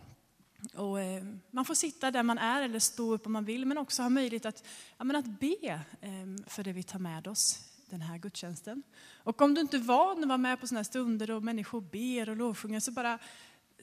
Och, 0.73 1.01
eh, 1.01 1.23
man 1.51 1.65
får 1.65 1.75
sitta 1.75 2.11
där 2.11 2.23
man 2.23 2.37
är 2.37 2.61
eller 2.61 2.79
stå 2.79 3.13
upp 3.13 3.25
om 3.25 3.33
man 3.33 3.45
vill, 3.45 3.65
men 3.65 3.77
också 3.77 4.01
ha 4.01 4.09
möjlighet 4.09 4.45
att, 4.45 4.63
ja, 4.97 5.03
men 5.03 5.15
att 5.15 5.39
be 5.39 5.81
eh, 6.01 6.47
för 6.47 6.63
det 6.63 6.73
vi 6.73 6.83
tar 6.83 6.99
med 6.99 7.27
oss 7.27 7.59
den 7.89 8.01
här 8.01 8.17
gudstjänsten. 8.17 8.83
Och 9.23 9.41
om 9.41 9.53
du 9.53 9.61
inte 9.61 9.77
är 9.77 9.81
van 9.81 10.23
att 10.23 10.27
vara 10.27 10.37
med 10.37 10.59
på 10.59 10.67
sådana 10.67 10.79
här 10.79 10.83
stunder 10.83 11.27
då 11.27 11.39
människor 11.39 11.81
ber 11.81 12.29
och 12.29 12.37
lovsjunger, 12.37 12.79
så 12.79 12.91
bara 12.91 13.19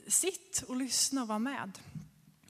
sitt 0.07 0.65
och 0.69 0.77
lyssna 0.77 1.23
och 1.23 1.29
var 1.29 1.39
med. 1.39 1.79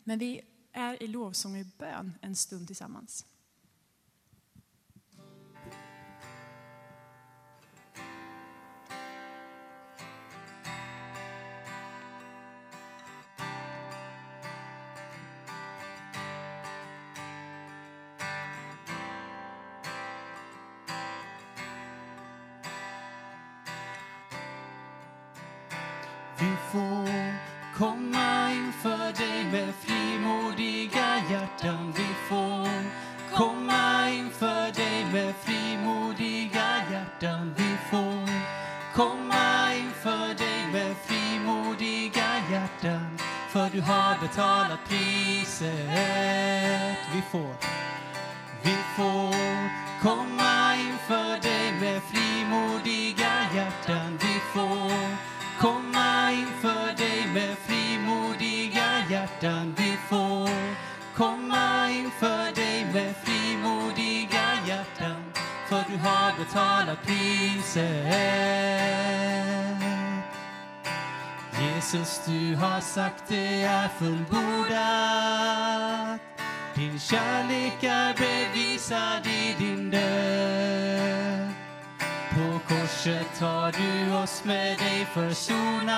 Men 0.05 0.19
vi 0.19 0.41
är 0.73 1.03
i 1.03 1.07
lovsång 1.07 1.53
och 1.53 1.61
i 1.61 1.71
bön 1.79 2.13
en 2.21 2.37
stund 2.37 2.67
tillsammans. 2.67 3.25
komma 27.81 28.53
inför 28.53 29.13
dig 29.13 29.45
med 29.53 29.75
frimodiga 29.75 31.23
hjärtan 31.31 31.93
vi 31.97 32.15
får. 32.29 32.69
Komma 33.37 34.11
inför 34.11 34.73
dig 34.73 35.07
med 35.13 35.35
frimodiga 35.45 36.69
hjärtan 36.91 37.55
vi 37.57 37.77
får. 37.91 38.29
Komma 38.95 39.75
inför 39.75 40.35
dig 40.35 40.73
med 40.73 40.97
frimodiga 41.07 42.29
hjärtan 42.51 43.19
för 43.49 43.71
du 43.73 43.81
har 43.81 44.21
betalat 44.21 44.81
priset 44.89 45.79
vi 47.15 47.23
får. 47.33 47.90
alla 66.91 66.97
priset. 66.97 67.81
Jesus, 71.61 72.21
du 72.27 72.57
har 72.57 72.81
sagt 72.81 73.25
det 73.29 73.63
är 73.63 73.89
fullbordat. 73.89 74.81
Din 76.75 76.99
kärlek 76.99 77.83
är 77.83 78.15
bevisad 78.15 79.27
i 79.27 79.55
din 79.59 79.91
död. 79.91 81.49
På 82.31 82.59
korset 82.69 83.41
har 83.41 83.73
du 83.73 84.13
oss 84.15 84.45
med 84.45 84.79
dig 84.79 85.07
försonat 85.15 85.91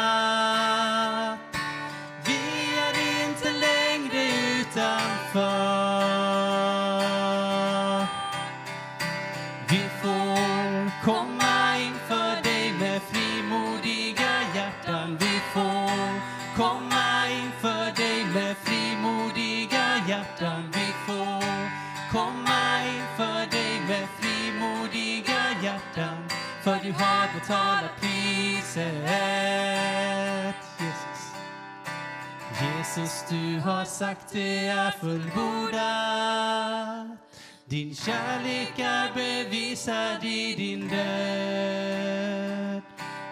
betala 27.43 27.91
priset. 28.01 28.85
Jesus. 30.79 31.21
Jesus, 32.61 33.25
du 33.29 33.61
har 33.61 33.85
sagt 33.85 34.33
det 34.33 34.67
är 34.67 34.91
fullbordat. 34.91 35.83
Din 37.65 37.95
kärlek 37.95 38.79
är 38.79 39.15
bevisad 39.15 40.25
i 40.25 40.55
din 40.55 40.89
död. 40.89 41.13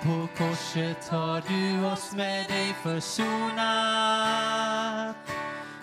På 0.03 0.29
korset 0.39 1.09
har 1.09 1.43
du 1.49 1.87
oss 1.87 2.13
med 2.13 2.47
dig 2.49 2.75
försonat. 2.83 3.57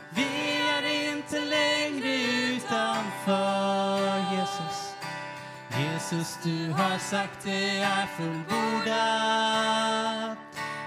Vi 0.10 0.58
är 0.58 1.12
inte 1.12 1.40
längre 1.40 2.16
utanför 2.56 4.18
Jesus. 4.32 4.87
Jesus, 5.80 6.38
du 6.44 6.72
har 6.72 6.98
sagt 6.98 7.44
det 7.44 7.80
är 7.80 8.06
fullbordat. 8.18 8.98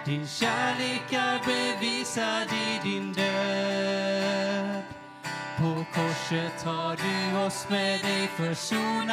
Din 0.04 0.26
kärlek 0.26 1.12
är 1.12 1.40
bevisad 1.44 2.52
i 2.52 2.80
din 2.88 3.12
död. 3.12 4.82
På 5.58 5.84
korset 5.94 6.62
har 6.64 6.96
du 6.96 7.38
oss 7.46 7.66
med 7.68 8.00
dig 8.00 8.28
försonat. 8.36 9.10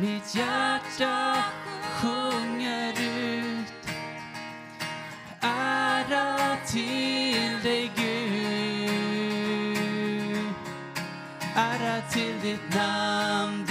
Mitt 0.00 0.34
hjärta 0.34 1.36
sjunger 1.82 2.92
ut. 2.92 3.72
Ära 5.40 6.56
till 6.66 7.62
dig 7.62 7.90
Gud. 7.96 8.14
Ära 11.56 12.00
till 12.00 12.40
ditt 12.42 12.74
namn, 12.74 13.66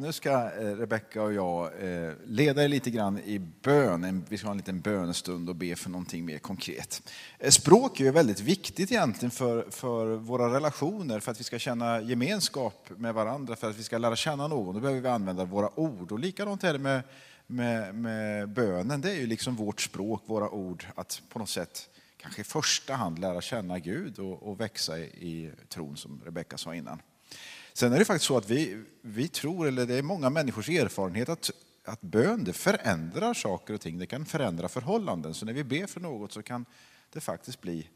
nu 0.00 0.12
ska 0.12 0.30
eh, 0.30 0.76
Rebecka 0.76 1.22
och 1.22 1.32
jag 1.32 1.64
eh, 1.64 2.12
leda 2.24 2.64
er 2.64 2.68
lite 2.68 2.90
grann 2.90 3.18
i 3.18 3.38
bön. 3.38 4.24
Vi 4.28 4.38
ska 4.38 4.46
ha 4.46 4.50
en 4.50 4.56
liten 4.56 4.80
bönestund 4.80 5.48
och 5.48 5.56
be 5.56 5.76
för 5.76 5.90
någonting 5.90 6.24
mer 6.24 6.38
konkret. 6.38 7.02
Eh, 7.38 7.50
språk 7.50 8.00
är 8.00 8.04
ju 8.04 8.10
väldigt 8.10 8.40
viktigt 8.40 8.92
egentligen 8.92 9.30
för, 9.30 9.70
för 9.70 10.06
våra 10.06 10.54
relationer, 10.54 11.20
för 11.20 11.30
att 11.30 11.40
vi 11.40 11.44
ska 11.44 11.58
känna 11.58 12.00
gemenskap 12.00 12.90
med 12.96 13.14
varandra, 13.14 13.56
för 13.56 13.70
att 13.70 13.78
vi 13.78 13.82
ska 13.82 13.98
lära 13.98 14.16
känna 14.16 14.48
någon. 14.48 14.74
Då 14.74 14.80
behöver 14.80 15.00
vi 15.00 15.08
använda 15.08 15.44
våra 15.44 15.80
ord. 15.80 16.12
Och 16.12 16.18
likadant 16.18 16.64
är 16.64 16.72
det 16.72 16.78
med, 16.78 17.02
med, 17.46 17.94
med 17.94 18.48
bönen. 18.48 19.00
Det 19.00 19.10
är 19.10 19.16
ju 19.16 19.26
liksom 19.26 19.56
vårt 19.56 19.80
språk, 19.80 20.22
våra 20.26 20.50
ord, 20.50 20.86
att 20.94 21.22
på 21.28 21.38
något 21.38 21.48
sätt 21.48 21.88
kanske 22.16 22.40
i 22.40 22.44
första 22.44 22.94
hand 22.94 23.18
lära 23.18 23.40
känna 23.40 23.78
Gud 23.78 24.18
och, 24.18 24.42
och 24.42 24.60
växa 24.60 24.98
i, 24.98 25.02
i 25.02 25.50
tron, 25.68 25.96
som 25.96 26.20
Rebecka 26.24 26.58
sa 26.58 26.74
innan. 26.74 27.02
Sen 27.72 27.92
är 27.92 27.98
det 27.98 28.04
faktiskt 28.04 28.26
så 28.26 28.36
att 28.36 28.50
vi, 28.50 28.82
vi 29.02 29.28
tror, 29.28 29.68
eller 29.68 29.86
det 29.86 29.94
är 29.94 30.02
många 30.02 30.30
människors 30.30 30.68
erfarenhet, 30.68 31.28
att, 31.28 31.50
att 31.84 32.00
bön 32.00 32.44
det 32.44 32.52
förändrar 32.52 33.34
saker 33.34 33.74
och 33.74 33.80
ting. 33.80 33.98
Det 33.98 34.06
kan 34.06 34.26
förändra 34.26 34.68
förhållanden. 34.68 35.34
Så 35.34 35.46
när 35.46 35.52
vi 35.52 35.64
ber 35.64 35.86
för 35.86 36.00
något 36.00 36.32
så 36.32 36.42
kan 36.42 36.66
det 37.12 37.20
faktiskt 37.20 37.60
bli 37.60 37.88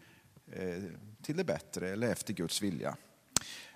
eh, 0.53 0.83
till 1.23 1.37
det 1.37 1.45
bättre 1.45 1.89
eller 1.89 2.13
efter 2.13 2.35
Guds 2.35 2.63
vilja. 2.63 2.97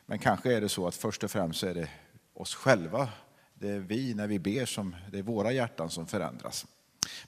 Men 0.06 0.18
kanske 0.18 0.54
är 0.54 0.60
det 0.60 0.68
så 0.68 0.86
att 0.86 0.94
först 0.94 1.24
och 1.24 1.30
främst 1.30 1.60
så 1.60 1.66
är 1.66 1.74
det 1.74 1.88
oss 2.34 2.54
själva, 2.54 3.08
det 3.54 3.68
är 3.68 3.78
vi 3.78 4.14
när 4.14 4.26
vi 4.26 4.38
ber, 4.38 4.66
som, 4.66 4.96
det 5.12 5.18
är 5.18 5.22
våra 5.22 5.52
hjärtan 5.52 5.90
som 5.90 6.06
förändras. 6.06 6.66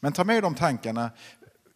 Men 0.00 0.12
ta 0.12 0.24
med 0.24 0.36
er 0.36 0.42
de 0.42 0.54
tankarna. 0.54 1.10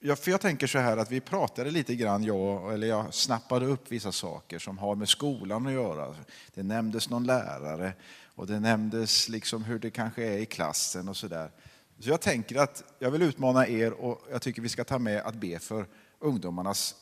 Jag, 0.06 0.18
för 0.18 0.30
jag 0.30 0.40
tänker 0.40 0.66
så 0.66 0.78
här 0.78 0.96
att 0.96 1.10
vi 1.10 1.20
pratade 1.20 1.70
lite 1.70 1.94
grann, 1.94 2.24
jag, 2.24 2.74
eller 2.74 2.86
jag 2.86 3.14
snappade 3.14 3.66
upp 3.66 3.92
vissa 3.92 4.12
saker 4.12 4.58
som 4.58 4.78
har 4.78 4.94
med 4.94 5.08
skolan 5.08 5.66
att 5.66 5.72
göra. 5.72 6.14
Det 6.54 6.62
nämndes 6.62 7.10
någon 7.10 7.26
lärare 7.26 7.92
och 8.34 8.46
det 8.46 8.60
nämndes 8.60 9.28
liksom 9.28 9.64
hur 9.64 9.78
det 9.78 9.90
kanske 9.90 10.24
är 10.24 10.38
i 10.38 10.46
klassen 10.46 11.08
och 11.08 11.16
sådär. 11.16 11.50
Så 11.98 12.10
jag 12.10 12.20
tänker 12.20 12.56
att 12.56 12.84
jag 12.98 13.10
vill 13.10 13.22
utmana 13.22 13.68
er 13.68 13.92
och 13.92 14.20
jag 14.30 14.42
tycker 14.42 14.62
vi 14.62 14.68
ska 14.68 14.84
ta 14.84 14.98
med 14.98 15.22
att 15.22 15.34
be 15.34 15.58
för 15.58 15.86
ungdomarnas 16.18 16.94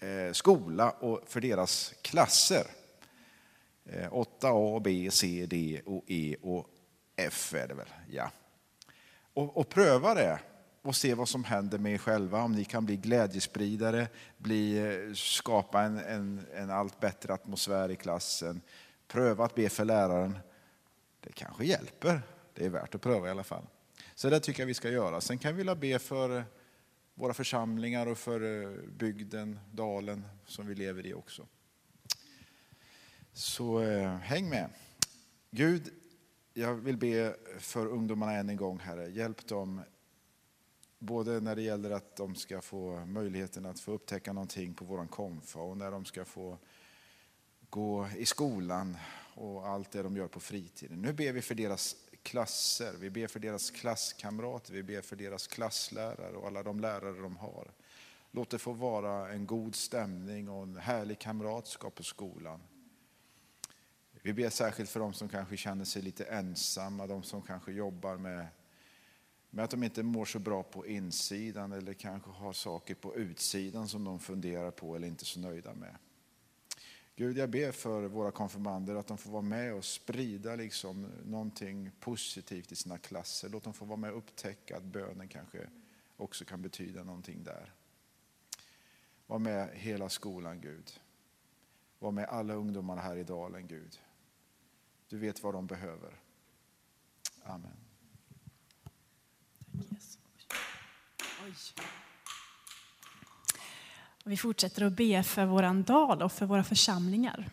eh, 0.00 0.32
skola 0.32 0.90
och 0.90 1.20
för 1.26 1.40
deras 1.40 1.94
klasser. 2.02 2.66
Eh, 3.84 4.12
8A, 4.12 4.80
B, 4.80 5.08
C, 5.12 5.46
D 5.50 5.80
och 5.86 6.04
E 6.06 6.36
och 6.42 6.66
F 7.16 7.54
är 7.54 7.68
det 7.68 7.74
väl, 7.74 7.88
ja. 8.10 8.30
Och, 9.34 9.56
och 9.56 9.68
pröva 9.68 10.14
det 10.14 10.38
och 10.86 10.96
se 10.96 11.14
vad 11.14 11.28
som 11.28 11.44
händer 11.44 11.78
med 11.78 11.92
er 11.92 11.98
själva. 11.98 12.42
Om 12.42 12.52
ni 12.52 12.64
kan 12.64 12.86
bli 12.86 12.96
glädjespridare, 12.96 14.08
bli, 14.38 14.78
eh, 14.78 15.14
skapa 15.14 15.82
en, 15.82 15.98
en, 15.98 16.46
en 16.54 16.70
allt 16.70 17.00
bättre 17.00 17.34
atmosfär 17.34 17.90
i 17.90 17.96
klassen. 17.96 18.60
Pröva 19.08 19.44
att 19.44 19.54
be 19.54 19.68
för 19.68 19.84
läraren. 19.84 20.38
Det 21.20 21.32
kanske 21.32 21.64
hjälper. 21.64 22.22
Det 22.54 22.66
är 22.66 22.70
värt 22.70 22.94
att 22.94 23.00
pröva 23.00 23.28
i 23.28 23.30
alla 23.30 23.44
fall. 23.44 23.66
Så 24.14 24.30
det 24.30 24.40
tycker 24.40 24.62
jag 24.62 24.66
vi 24.66 24.74
ska 24.74 24.90
göra. 24.90 25.20
Sen 25.20 25.38
kan 25.38 25.52
vi 25.52 25.56
vilja 25.56 25.74
be 25.74 25.98
för 25.98 26.38
eh, 26.38 26.44
våra 27.14 27.34
församlingar 27.34 28.06
och 28.06 28.18
för 28.18 28.62
eh, 28.62 28.70
bygden, 28.88 29.58
dalen 29.72 30.24
som 30.46 30.66
vi 30.66 30.74
lever 30.74 31.06
i 31.06 31.14
också. 31.14 31.46
Så 33.32 33.82
eh, 33.82 34.16
häng 34.16 34.48
med. 34.48 34.70
Gud, 35.50 35.88
jag 36.54 36.74
vill 36.74 36.96
be 36.96 37.36
för 37.58 37.86
ungdomarna 37.86 38.32
än 38.32 38.48
en 38.48 38.56
gång, 38.56 38.78
Herre. 38.78 39.08
Hjälp 39.08 39.46
dem 39.46 39.80
både 40.98 41.40
när 41.40 41.56
det 41.56 41.62
gäller 41.62 41.90
att 41.90 42.16
de 42.16 42.34
ska 42.34 42.60
få 42.60 43.04
möjligheten 43.04 43.66
att 43.66 43.80
få 43.80 43.92
upptäcka 43.92 44.32
någonting 44.32 44.74
på 44.74 44.84
våran 44.84 45.08
konfa 45.08 45.58
och 45.58 45.76
när 45.76 45.90
de 45.90 46.04
ska 46.04 46.24
få 46.24 46.58
gå 47.70 48.08
i 48.16 48.26
skolan 48.26 48.96
och 49.34 49.68
allt 49.68 49.90
det 49.90 50.02
de 50.02 50.16
gör 50.16 50.28
på 50.28 50.40
fritiden. 50.40 51.02
Nu 51.02 51.12
ber 51.12 51.32
vi 51.32 51.42
för 51.42 51.54
deras 51.54 51.96
klasser, 52.22 52.94
vi 53.00 53.10
ber 53.10 53.26
för 53.26 53.40
deras 53.40 53.70
klasskamrater, 53.70 54.72
vi 54.72 54.82
ber 54.82 55.00
för 55.00 55.16
deras 55.16 55.46
klasslärare 55.46 56.36
och 56.36 56.46
alla 56.46 56.62
de 56.62 56.80
lärare 56.80 57.20
de 57.20 57.36
har. 57.36 57.70
Låt 58.30 58.50
det 58.50 58.58
få 58.58 58.72
vara 58.72 59.32
en 59.32 59.46
god 59.46 59.74
stämning 59.74 60.48
och 60.48 60.62
en 60.62 60.76
härlig 60.76 61.18
kamratskap 61.18 61.94
på 61.94 62.02
skolan. 62.02 62.60
Vi 64.22 64.32
ber 64.32 64.50
särskilt 64.50 64.90
för 64.90 65.00
de 65.00 65.12
som 65.12 65.28
kanske 65.28 65.56
känner 65.56 65.84
sig 65.84 66.02
lite 66.02 66.24
ensamma, 66.24 67.06
de 67.06 67.22
som 67.22 67.42
kanske 67.42 67.72
jobbar 67.72 68.16
med, 68.16 68.46
med 69.50 69.64
att 69.64 69.70
de 69.70 69.82
inte 69.82 70.02
mår 70.02 70.24
så 70.24 70.38
bra 70.38 70.62
på 70.62 70.86
insidan 70.86 71.72
eller 71.72 71.94
kanske 71.94 72.30
har 72.30 72.52
saker 72.52 72.94
på 72.94 73.14
utsidan 73.14 73.88
som 73.88 74.04
de 74.04 74.18
funderar 74.18 74.70
på 74.70 74.96
eller 74.96 75.08
inte 75.08 75.22
är 75.22 75.26
så 75.26 75.40
nöjda 75.40 75.74
med. 75.74 75.96
Gud, 77.16 77.38
jag 77.38 77.50
ber 77.50 77.72
för 77.72 78.02
våra 78.02 78.30
konfirmander 78.30 78.94
att 78.94 79.06
de 79.06 79.18
får 79.18 79.30
vara 79.30 79.42
med 79.42 79.74
och 79.74 79.84
sprida 79.84 80.56
liksom 80.56 81.06
någonting 81.24 81.90
positivt 82.00 82.72
i 82.72 82.76
sina 82.76 82.98
klasser. 82.98 83.48
Låt 83.48 83.64
dem 83.64 83.74
få 83.74 83.84
vara 83.84 83.96
med 83.96 84.10
och 84.10 84.18
upptäcka 84.18 84.76
att 84.76 84.82
bönen 84.82 85.28
kanske 85.28 85.68
också 86.16 86.44
kan 86.44 86.62
betyda 86.62 87.04
någonting 87.04 87.44
där. 87.44 87.72
Var 89.26 89.38
med 89.38 89.70
hela 89.74 90.08
skolan, 90.08 90.60
Gud. 90.60 91.00
Var 91.98 92.10
med 92.10 92.24
alla 92.24 92.54
ungdomarna 92.54 93.02
här 93.02 93.16
i 93.16 93.24
dalen, 93.24 93.66
Gud. 93.66 94.00
Du 95.08 95.18
vet 95.18 95.42
vad 95.42 95.54
de 95.54 95.66
behöver. 95.66 96.20
Amen. 97.42 97.76
Och 101.35 101.35
vi 104.24 104.36
fortsätter 104.36 104.84
att 104.84 104.92
be 104.92 105.22
för 105.22 105.46
våran 105.46 105.82
dal 105.82 106.22
och 106.22 106.32
för 106.32 106.46
våra 106.46 106.64
församlingar. 106.64 107.48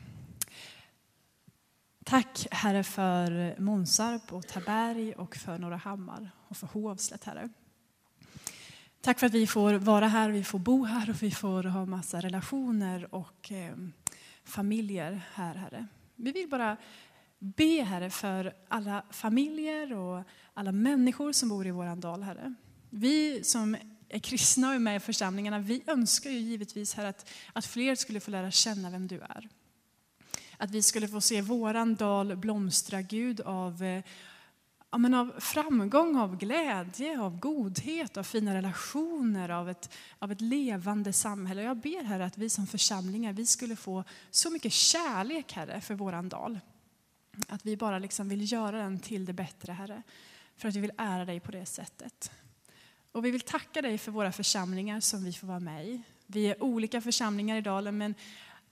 Tack 2.03 2.47
Herre 2.51 2.83
för 2.83 3.59
Månsarp 3.59 4.33
och 4.33 4.47
Taberg 4.47 5.13
och 5.13 5.35
för 5.35 5.57
Norra 5.57 5.77
Hammar 5.77 6.31
och 6.47 6.57
för 6.57 6.67
Hovslätt 6.67 7.23
Herre. 7.23 7.49
Tack 9.01 9.19
för 9.19 9.27
att 9.27 9.33
vi 9.33 9.47
får 9.47 9.73
vara 9.73 10.07
här, 10.07 10.29
vi 10.29 10.43
får 10.43 10.59
bo 10.59 10.83
här 10.83 11.09
och 11.09 11.23
vi 11.23 11.31
får 11.31 11.63
ha 11.63 11.85
massa 11.85 12.21
relationer 12.21 13.15
och 13.15 13.51
eh, 13.51 13.75
familjer 14.43 15.21
här 15.33 15.55
Herre. 15.55 15.87
Vi 16.15 16.31
vill 16.31 16.49
bara 16.49 16.77
be 17.39 17.83
Herre 17.83 18.09
för 18.09 18.53
alla 18.67 19.05
familjer 19.09 19.93
och 19.93 20.23
alla 20.53 20.71
människor 20.71 21.31
som 21.31 21.49
bor 21.49 21.67
i 21.67 21.71
våran 21.71 21.99
dal 21.99 22.23
Herre. 22.23 22.55
Vi 22.95 23.43
som 23.43 23.77
är 24.09 24.19
kristna 24.19 24.67
och 24.67 24.75
är 24.75 24.79
med 24.79 24.95
i 24.95 24.99
församlingarna, 24.99 25.59
vi 25.59 25.83
önskar 25.87 26.29
ju 26.29 26.37
givetvis 26.37 26.93
här 26.93 27.05
att, 27.05 27.29
att 27.53 27.65
fler 27.65 27.95
skulle 27.95 28.19
få 28.19 28.31
lära 28.31 28.51
känna 28.51 28.89
vem 28.89 29.07
du 29.07 29.19
är. 29.19 29.49
Att 30.57 30.71
vi 30.71 30.81
skulle 30.81 31.07
få 31.07 31.21
se 31.21 31.41
våran 31.41 31.95
dal 31.95 32.35
blomstra, 32.35 33.01
Gud, 33.01 33.41
av, 33.41 33.83
eh, 33.83 34.03
ja, 34.91 34.97
men 34.97 35.13
av 35.13 35.33
framgång, 35.39 36.17
av 36.17 36.37
glädje, 36.37 37.19
av 37.19 37.39
godhet, 37.39 38.17
av 38.17 38.23
fina 38.23 38.55
relationer, 38.55 39.49
av 39.49 39.69
ett, 39.69 39.89
av 40.19 40.31
ett 40.31 40.41
levande 40.41 41.13
samhälle. 41.13 41.63
Jag 41.63 41.77
ber 41.77 42.03
Herre 42.03 42.25
att 42.25 42.37
vi 42.37 42.49
som 42.49 42.67
församlingar, 42.67 43.33
vi 43.33 43.45
skulle 43.45 43.75
få 43.75 44.03
så 44.31 44.49
mycket 44.49 44.73
kärlek 44.73 45.53
Herre 45.53 45.81
för 45.81 45.93
våran 45.93 46.29
dal. 46.29 46.59
Att 47.47 47.65
vi 47.65 47.77
bara 47.77 47.99
liksom 47.99 48.29
vill 48.29 48.51
göra 48.51 48.77
den 48.77 48.99
till 48.99 49.25
det 49.25 49.33
bättre 49.33 49.73
Herre. 49.73 50.03
För 50.55 50.69
att 50.69 50.75
vi 50.75 50.79
vill 50.79 50.93
ära 50.97 51.25
dig 51.25 51.39
på 51.39 51.51
det 51.51 51.65
sättet. 51.65 52.31
Och 53.13 53.25
vi 53.25 53.31
vill 53.31 53.41
tacka 53.41 53.81
dig 53.81 53.97
för 53.97 54.11
våra 54.11 54.31
församlingar 54.31 54.99
som 54.99 55.23
vi 55.23 55.33
får 55.33 55.47
vara 55.47 55.59
med 55.59 55.87
i. 55.87 56.01
Vi 56.27 56.45
är 56.45 56.63
olika 56.63 57.01
församlingar 57.01 57.57
i 57.57 57.61
dalen 57.61 57.97
men 57.97 58.15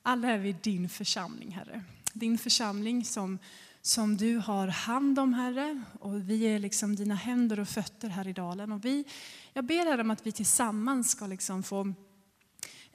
alla 0.02 0.28
är 0.28 0.38
vi 0.38 0.54
din 0.54 0.90
församling 0.90 1.52
Herre. 1.52 1.84
Din 2.14 2.38
församling 2.38 3.06
som, 3.06 3.40
som 3.82 4.18
du 4.18 4.38
har 4.38 4.68
hand 4.68 5.20
om 5.20 5.34
Herre 5.34 5.82
och 6.00 6.30
vi 6.30 6.44
är 6.44 6.60
liksom 6.60 6.96
dina 6.96 7.16
händer 7.16 7.60
och 7.60 7.68
fötter 7.68 8.10
här 8.10 8.28
i 8.28 8.34
dalen. 8.34 8.72
Och 8.72 8.86
vi, 8.86 9.06
jag 9.54 9.66
ber 9.66 9.86
Herre 9.86 10.02
om 10.02 10.12
att 10.12 10.28
vi 10.28 10.32
tillsammans 10.32 11.12
ska 11.12 11.28
liksom 11.28 11.64
få 11.64 11.94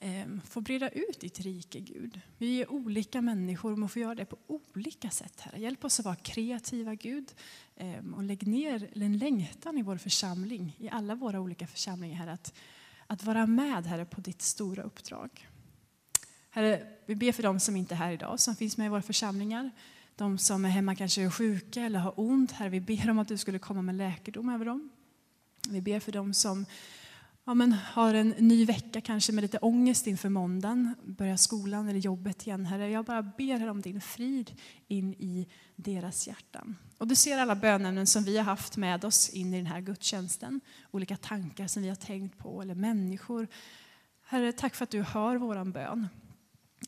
Ehm, 0.01 0.41
få 0.45 0.61
breda 0.61 0.89
ut 0.89 1.21
ditt 1.21 1.41
rike, 1.41 1.81
Gud. 1.81 2.21
Vi 2.39 2.63
är 2.63 2.71
olika 2.71 3.21
människor 3.21 3.73
och 3.73 3.79
man 3.79 3.89
får 3.89 4.03
göra 4.03 4.15
det 4.15 4.25
på 4.25 4.39
olika 4.47 5.11
sätt, 5.11 5.41
Herre. 5.41 5.61
Hjälp 5.61 5.85
oss 5.85 5.99
att 6.01 6.05
vara 6.05 6.17
kreativa, 6.17 6.95
Gud. 6.95 7.35
Ehm, 7.77 8.15
och 8.15 8.23
lägg 8.23 8.47
ner 8.47 8.91
en 8.95 9.19
längtan 9.19 9.79
i 9.79 9.83
vår 9.83 9.97
församling, 9.97 10.77
i 10.79 10.89
alla 10.89 11.15
våra 11.15 11.41
olika 11.41 11.67
församlingar, 11.67 12.17
Herre. 12.17 12.33
Att, 12.33 12.55
att 13.07 13.25
vara 13.25 13.47
med, 13.47 13.87
Herre, 13.87 14.05
på 14.05 14.21
ditt 14.21 14.43
stora 14.43 14.83
uppdrag. 14.83 15.49
Herre, 16.51 16.87
vi 17.07 17.15
ber 17.15 17.33
för 17.33 17.43
dem 17.43 17.61
som 17.61 17.77
inte 17.77 17.95
är 17.95 17.99
här 17.99 18.13
idag, 18.13 18.41
som 18.41 18.57
finns 18.57 18.77
med 18.77 18.87
i 18.87 18.89
våra 18.89 19.03
församlingar. 19.03 19.71
De 20.17 20.39
som 20.39 20.65
är 20.65 20.69
hemma 20.69 20.95
kanske 20.95 21.23
är 21.23 21.31
sjuka 21.31 21.83
eller 21.83 21.99
har 21.99 22.21
ont. 22.21 22.53
Herre, 22.53 22.69
vi 22.69 22.81
ber 22.81 23.11
om 23.11 23.19
att 23.19 23.29
du 23.29 23.39
skulle 23.39 23.59
komma 23.59 23.83
med 23.83 23.95
läkedom 23.95 24.49
över 24.49 24.65
dem. 24.65 24.91
Vi 25.69 25.81
ber 25.81 26.01
för 26.01 26.13
dem 26.13 26.35
som 26.35 26.67
ja, 27.47 27.55
men 27.55 27.73
har 27.73 28.15
en 28.15 28.29
ny 28.29 28.65
vecka 28.65 29.01
kanske 29.01 29.33
med 29.33 29.43
lite 29.43 29.59
ångest 29.59 30.07
inför 30.07 30.29
måndagen, 30.29 30.95
börjar 31.05 31.37
skolan 31.37 31.89
eller 31.89 32.01
jobbet 32.01 32.47
igen. 32.47 32.67
Herre, 32.67 32.91
jag 32.91 33.05
bara 33.05 33.23
ber 33.23 33.59
här 33.59 33.69
om 33.69 33.81
din 33.81 34.01
frid 34.01 34.61
in 34.89 35.15
i 35.15 35.49
deras 35.77 36.27
hjärtan. 36.27 36.77
Och 36.99 37.07
du 37.07 37.15
ser 37.15 37.39
alla 37.39 37.57
bönämnen 37.57 38.07
som 38.07 38.25
vi 38.25 38.37
har 38.37 38.45
haft 38.45 38.77
med 38.77 39.05
oss 39.05 39.29
in 39.29 39.55
i 39.55 39.57
den 39.57 39.67
här 39.67 39.81
gudstjänsten. 39.81 40.61
Olika 40.91 41.17
tankar 41.17 41.67
som 41.67 41.83
vi 41.83 41.89
har 41.89 41.97
tänkt 41.97 42.39
på 42.39 42.63
eller 42.63 42.75
människor. 42.75 43.49
Herre, 44.25 44.53
tack 44.53 44.75
för 44.75 44.85
att 44.85 44.91
du 44.91 45.03
hör 45.03 45.37
våran 45.37 45.73
bön. 45.73 46.09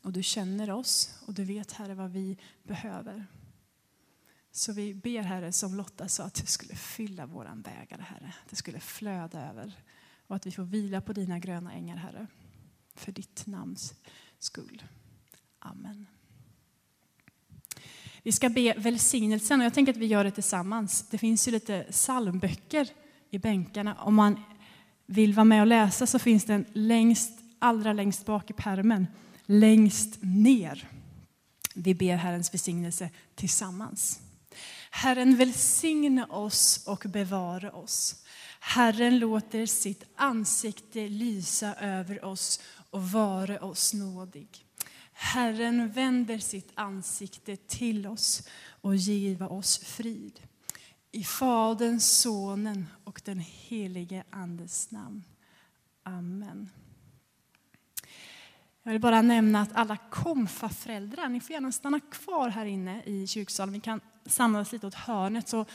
Och 0.03 0.13
du 0.13 0.23
känner 0.23 0.71
oss 0.71 1.19
och 1.25 1.33
du 1.33 1.43
vet 1.43 1.71
Herre 1.71 1.93
vad 1.93 2.11
vi 2.11 2.37
behöver. 2.63 3.25
Så 4.51 4.73
vi 4.73 4.93
ber 4.93 5.21
Herre 5.21 5.51
som 5.51 5.75
Lotta 5.75 6.07
sa 6.07 6.23
att 6.23 6.33
du 6.33 6.45
skulle 6.45 6.75
fylla 6.75 7.25
våran 7.25 7.61
bägare 7.61 8.01
Herre. 8.01 8.33
Att 8.43 8.49
det 8.49 8.55
skulle 8.55 8.79
flöda 8.79 9.49
över 9.49 9.73
och 10.29 10.35
att 10.35 10.45
vi 10.45 10.51
får 10.51 10.63
vila 10.63 11.01
på 11.01 11.13
dina 11.13 11.39
gröna 11.39 11.73
ängar, 11.73 11.97
Herre. 11.97 12.27
För 12.95 13.11
ditt 13.11 13.47
namns 13.47 13.93
skull. 14.39 14.83
Amen. 15.59 16.05
Vi 18.23 18.31
ska 18.31 18.49
be 18.49 18.73
välsignelsen 18.77 19.59
och 19.59 19.65
jag 19.65 19.73
tänker 19.73 19.93
att 19.93 19.97
vi 19.97 20.05
gör 20.05 20.23
det 20.23 20.31
tillsammans. 20.31 21.09
Det 21.09 21.17
finns 21.17 21.47
ju 21.47 21.51
lite 21.51 21.85
psalmböcker 21.91 22.87
i 23.29 23.37
bänkarna. 23.37 23.95
Om 23.95 24.15
man 24.15 24.43
vill 25.05 25.33
vara 25.33 25.43
med 25.43 25.61
och 25.61 25.67
läsa 25.67 26.07
så 26.07 26.19
finns 26.19 26.45
den 26.45 26.65
längst, 26.73 27.39
allra 27.59 27.93
längst 27.93 28.25
bak 28.25 28.49
i 28.49 28.53
pärmen, 28.53 29.07
längst 29.45 30.17
ner. 30.21 30.87
Vi 31.75 31.93
ber 31.93 32.15
Herrens 32.15 32.53
välsignelse 32.53 33.09
tillsammans. 33.35 34.19
Herren 34.91 35.35
välsigne 35.35 36.25
oss 36.25 36.83
och 36.87 37.05
bevara 37.07 37.71
oss. 37.71 38.23
Herren 38.59 39.19
låter 39.19 39.65
sitt 39.65 40.03
ansikte 40.15 41.07
lysa 41.07 41.75
över 41.75 42.25
oss 42.25 42.61
och 42.89 43.11
vara 43.11 43.59
oss 43.59 43.93
nådig. 43.93 44.65
Herren 45.13 45.91
vänder 45.91 46.37
sitt 46.37 46.71
ansikte 46.75 47.55
till 47.55 48.07
oss 48.07 48.47
och 48.81 48.95
giva 48.95 49.47
oss 49.47 49.77
frid. 49.77 50.39
I 51.11 51.23
Faderns, 51.23 52.11
Sonen 52.11 52.87
och 53.03 53.21
den 53.25 53.39
helige 53.39 54.23
Andes 54.29 54.91
namn. 54.91 55.23
Amen. 56.03 56.69
Jag 58.83 58.91
vill 58.91 59.01
bara 59.01 59.21
nämna 59.21 59.61
att 59.61 59.75
alla 59.75 59.97
konfaföräldrar, 59.97 61.29
ni 61.29 61.39
får 61.39 61.53
gärna 61.53 61.71
stanna 61.71 61.99
kvar 61.99 62.49
här 62.49 62.65
inne 62.65 63.03
i 63.03 63.27
kyrksalen. 63.27 63.73
Vi 63.73 63.79
kan 63.79 64.01
samlas 64.25 64.71
lite 64.71 64.87
åt 64.87 64.93
hörnet 64.93 65.49
så 65.49 65.65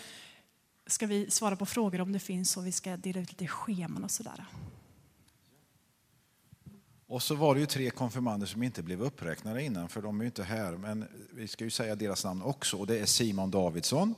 ska 0.86 1.06
vi 1.06 1.30
svara 1.30 1.56
på 1.56 1.66
frågor 1.66 2.00
om 2.00 2.12
det 2.12 2.18
finns 2.18 2.56
och 2.56 2.66
vi 2.66 2.72
ska 2.72 2.96
dela 2.96 3.20
ut 3.20 3.30
lite 3.30 3.46
scheman 3.46 4.04
och 4.04 4.10
sådär. 4.10 4.44
Och 7.06 7.22
så 7.22 7.34
var 7.34 7.54
det 7.54 7.60
ju 7.60 7.66
tre 7.66 7.90
konfirmander 7.90 8.46
som 8.46 8.62
inte 8.62 8.82
blev 8.82 9.02
uppräknade 9.02 9.62
innan, 9.62 9.88
för 9.88 10.02
de 10.02 10.20
är 10.20 10.24
ju 10.24 10.26
inte 10.26 10.44
här. 10.44 10.72
Men 10.72 11.08
vi 11.32 11.48
ska 11.48 11.64
ju 11.64 11.70
säga 11.70 11.96
deras 11.96 12.24
namn 12.24 12.42
också. 12.42 12.76
Och 12.76 12.86
det 12.86 12.98
är 12.98 13.06
Simon 13.06 13.50
Davidsson, 13.50 14.14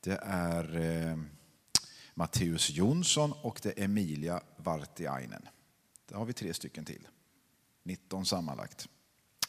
det 0.00 0.20
är 0.22 0.76
eh, 0.76 1.18
Matteus 2.14 2.70
Jonsson 2.70 3.32
och 3.32 3.60
det 3.62 3.78
är 3.78 3.84
Emilia 3.84 4.40
Vartiainen. 4.56 5.48
Där 6.08 6.16
har 6.16 6.24
vi 6.24 6.32
tre 6.32 6.54
stycken 6.54 6.84
till. 6.84 7.08
19 7.82 8.26
sammanlagt. 8.26 8.88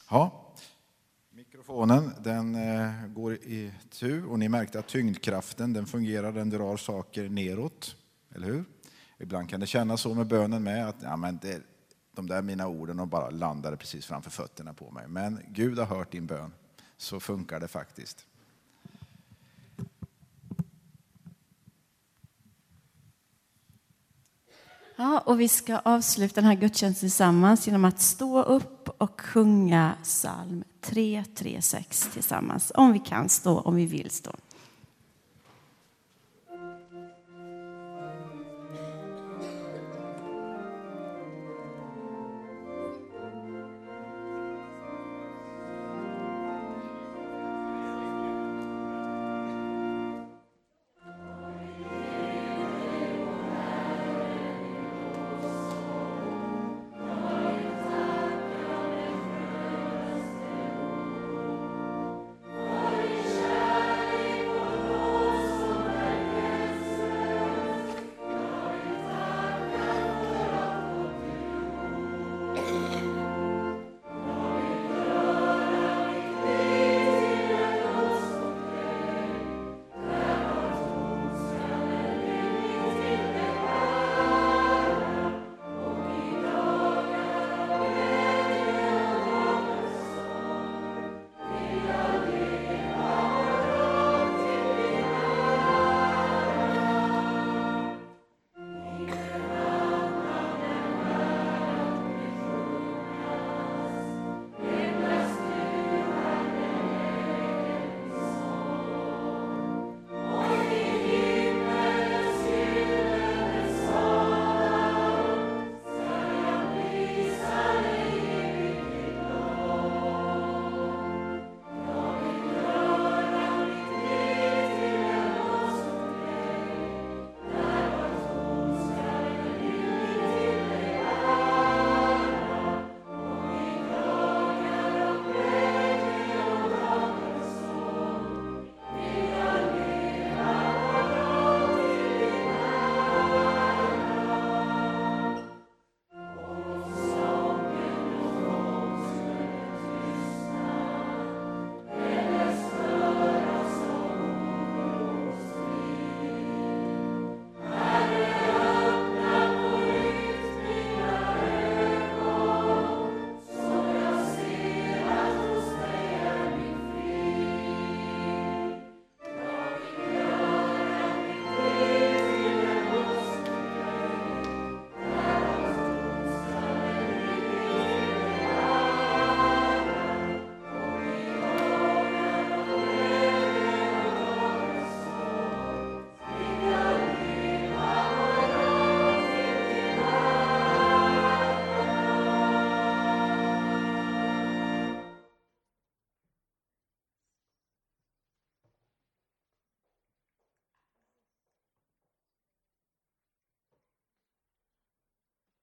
Ja. 0.09 0.55
Mikrofonen 1.69 2.11
den 2.23 2.55
eh, 2.55 3.07
går 3.07 3.33
i 3.33 3.71
tur 3.89 4.25
och 4.25 4.39
ni 4.39 4.49
märkte 4.49 4.79
att 4.79 4.87
tyngdkraften 4.87 5.73
den 5.73 5.85
fungerar, 5.85 6.31
den 6.31 6.49
drar 6.49 6.77
saker 6.77 7.29
neråt. 7.29 7.95
Eller 8.35 8.47
hur? 8.47 8.65
Ibland 9.19 9.49
kan 9.49 9.59
det 9.59 9.67
kännas 9.67 10.01
så 10.01 10.13
med 10.13 10.27
bönen 10.27 10.63
med 10.63 10.89
att 10.89 10.95
ja, 11.01 11.17
men 11.17 11.39
det, 11.41 11.61
de 12.15 12.27
där 12.27 12.41
mina 12.41 12.67
orden 12.67 12.97
de 12.97 13.09
bara 13.09 13.29
landade 13.29 13.77
precis 13.77 14.05
framför 14.05 14.29
fötterna 14.29 14.73
på 14.73 14.91
mig. 14.91 15.07
Men 15.07 15.39
Gud 15.47 15.79
har 15.79 15.85
hört 15.85 16.11
din 16.11 16.25
bön. 16.25 16.53
Så 16.97 17.19
funkar 17.19 17.59
det 17.59 17.67
faktiskt. 17.67 18.25
Ja, 24.95 25.19
och 25.25 25.39
vi 25.39 25.47
ska 25.47 25.77
avsluta 25.79 26.35
den 26.35 26.45
här 26.45 26.55
gudstjänsten 26.55 27.09
tillsammans 27.09 27.67
genom 27.67 27.85
att 27.85 28.01
stå 28.01 28.43
upp 28.43 28.78
och 28.99 29.21
sjunga 29.21 29.95
psalm 30.03 30.63
336 30.81 32.09
tillsammans. 32.13 32.71
Om 32.75 32.93
vi 32.93 32.99
kan 32.99 33.29
stå, 33.29 33.59
om 33.59 33.75
vi 33.75 33.85
vill 33.85 34.09
stå. 34.09 34.31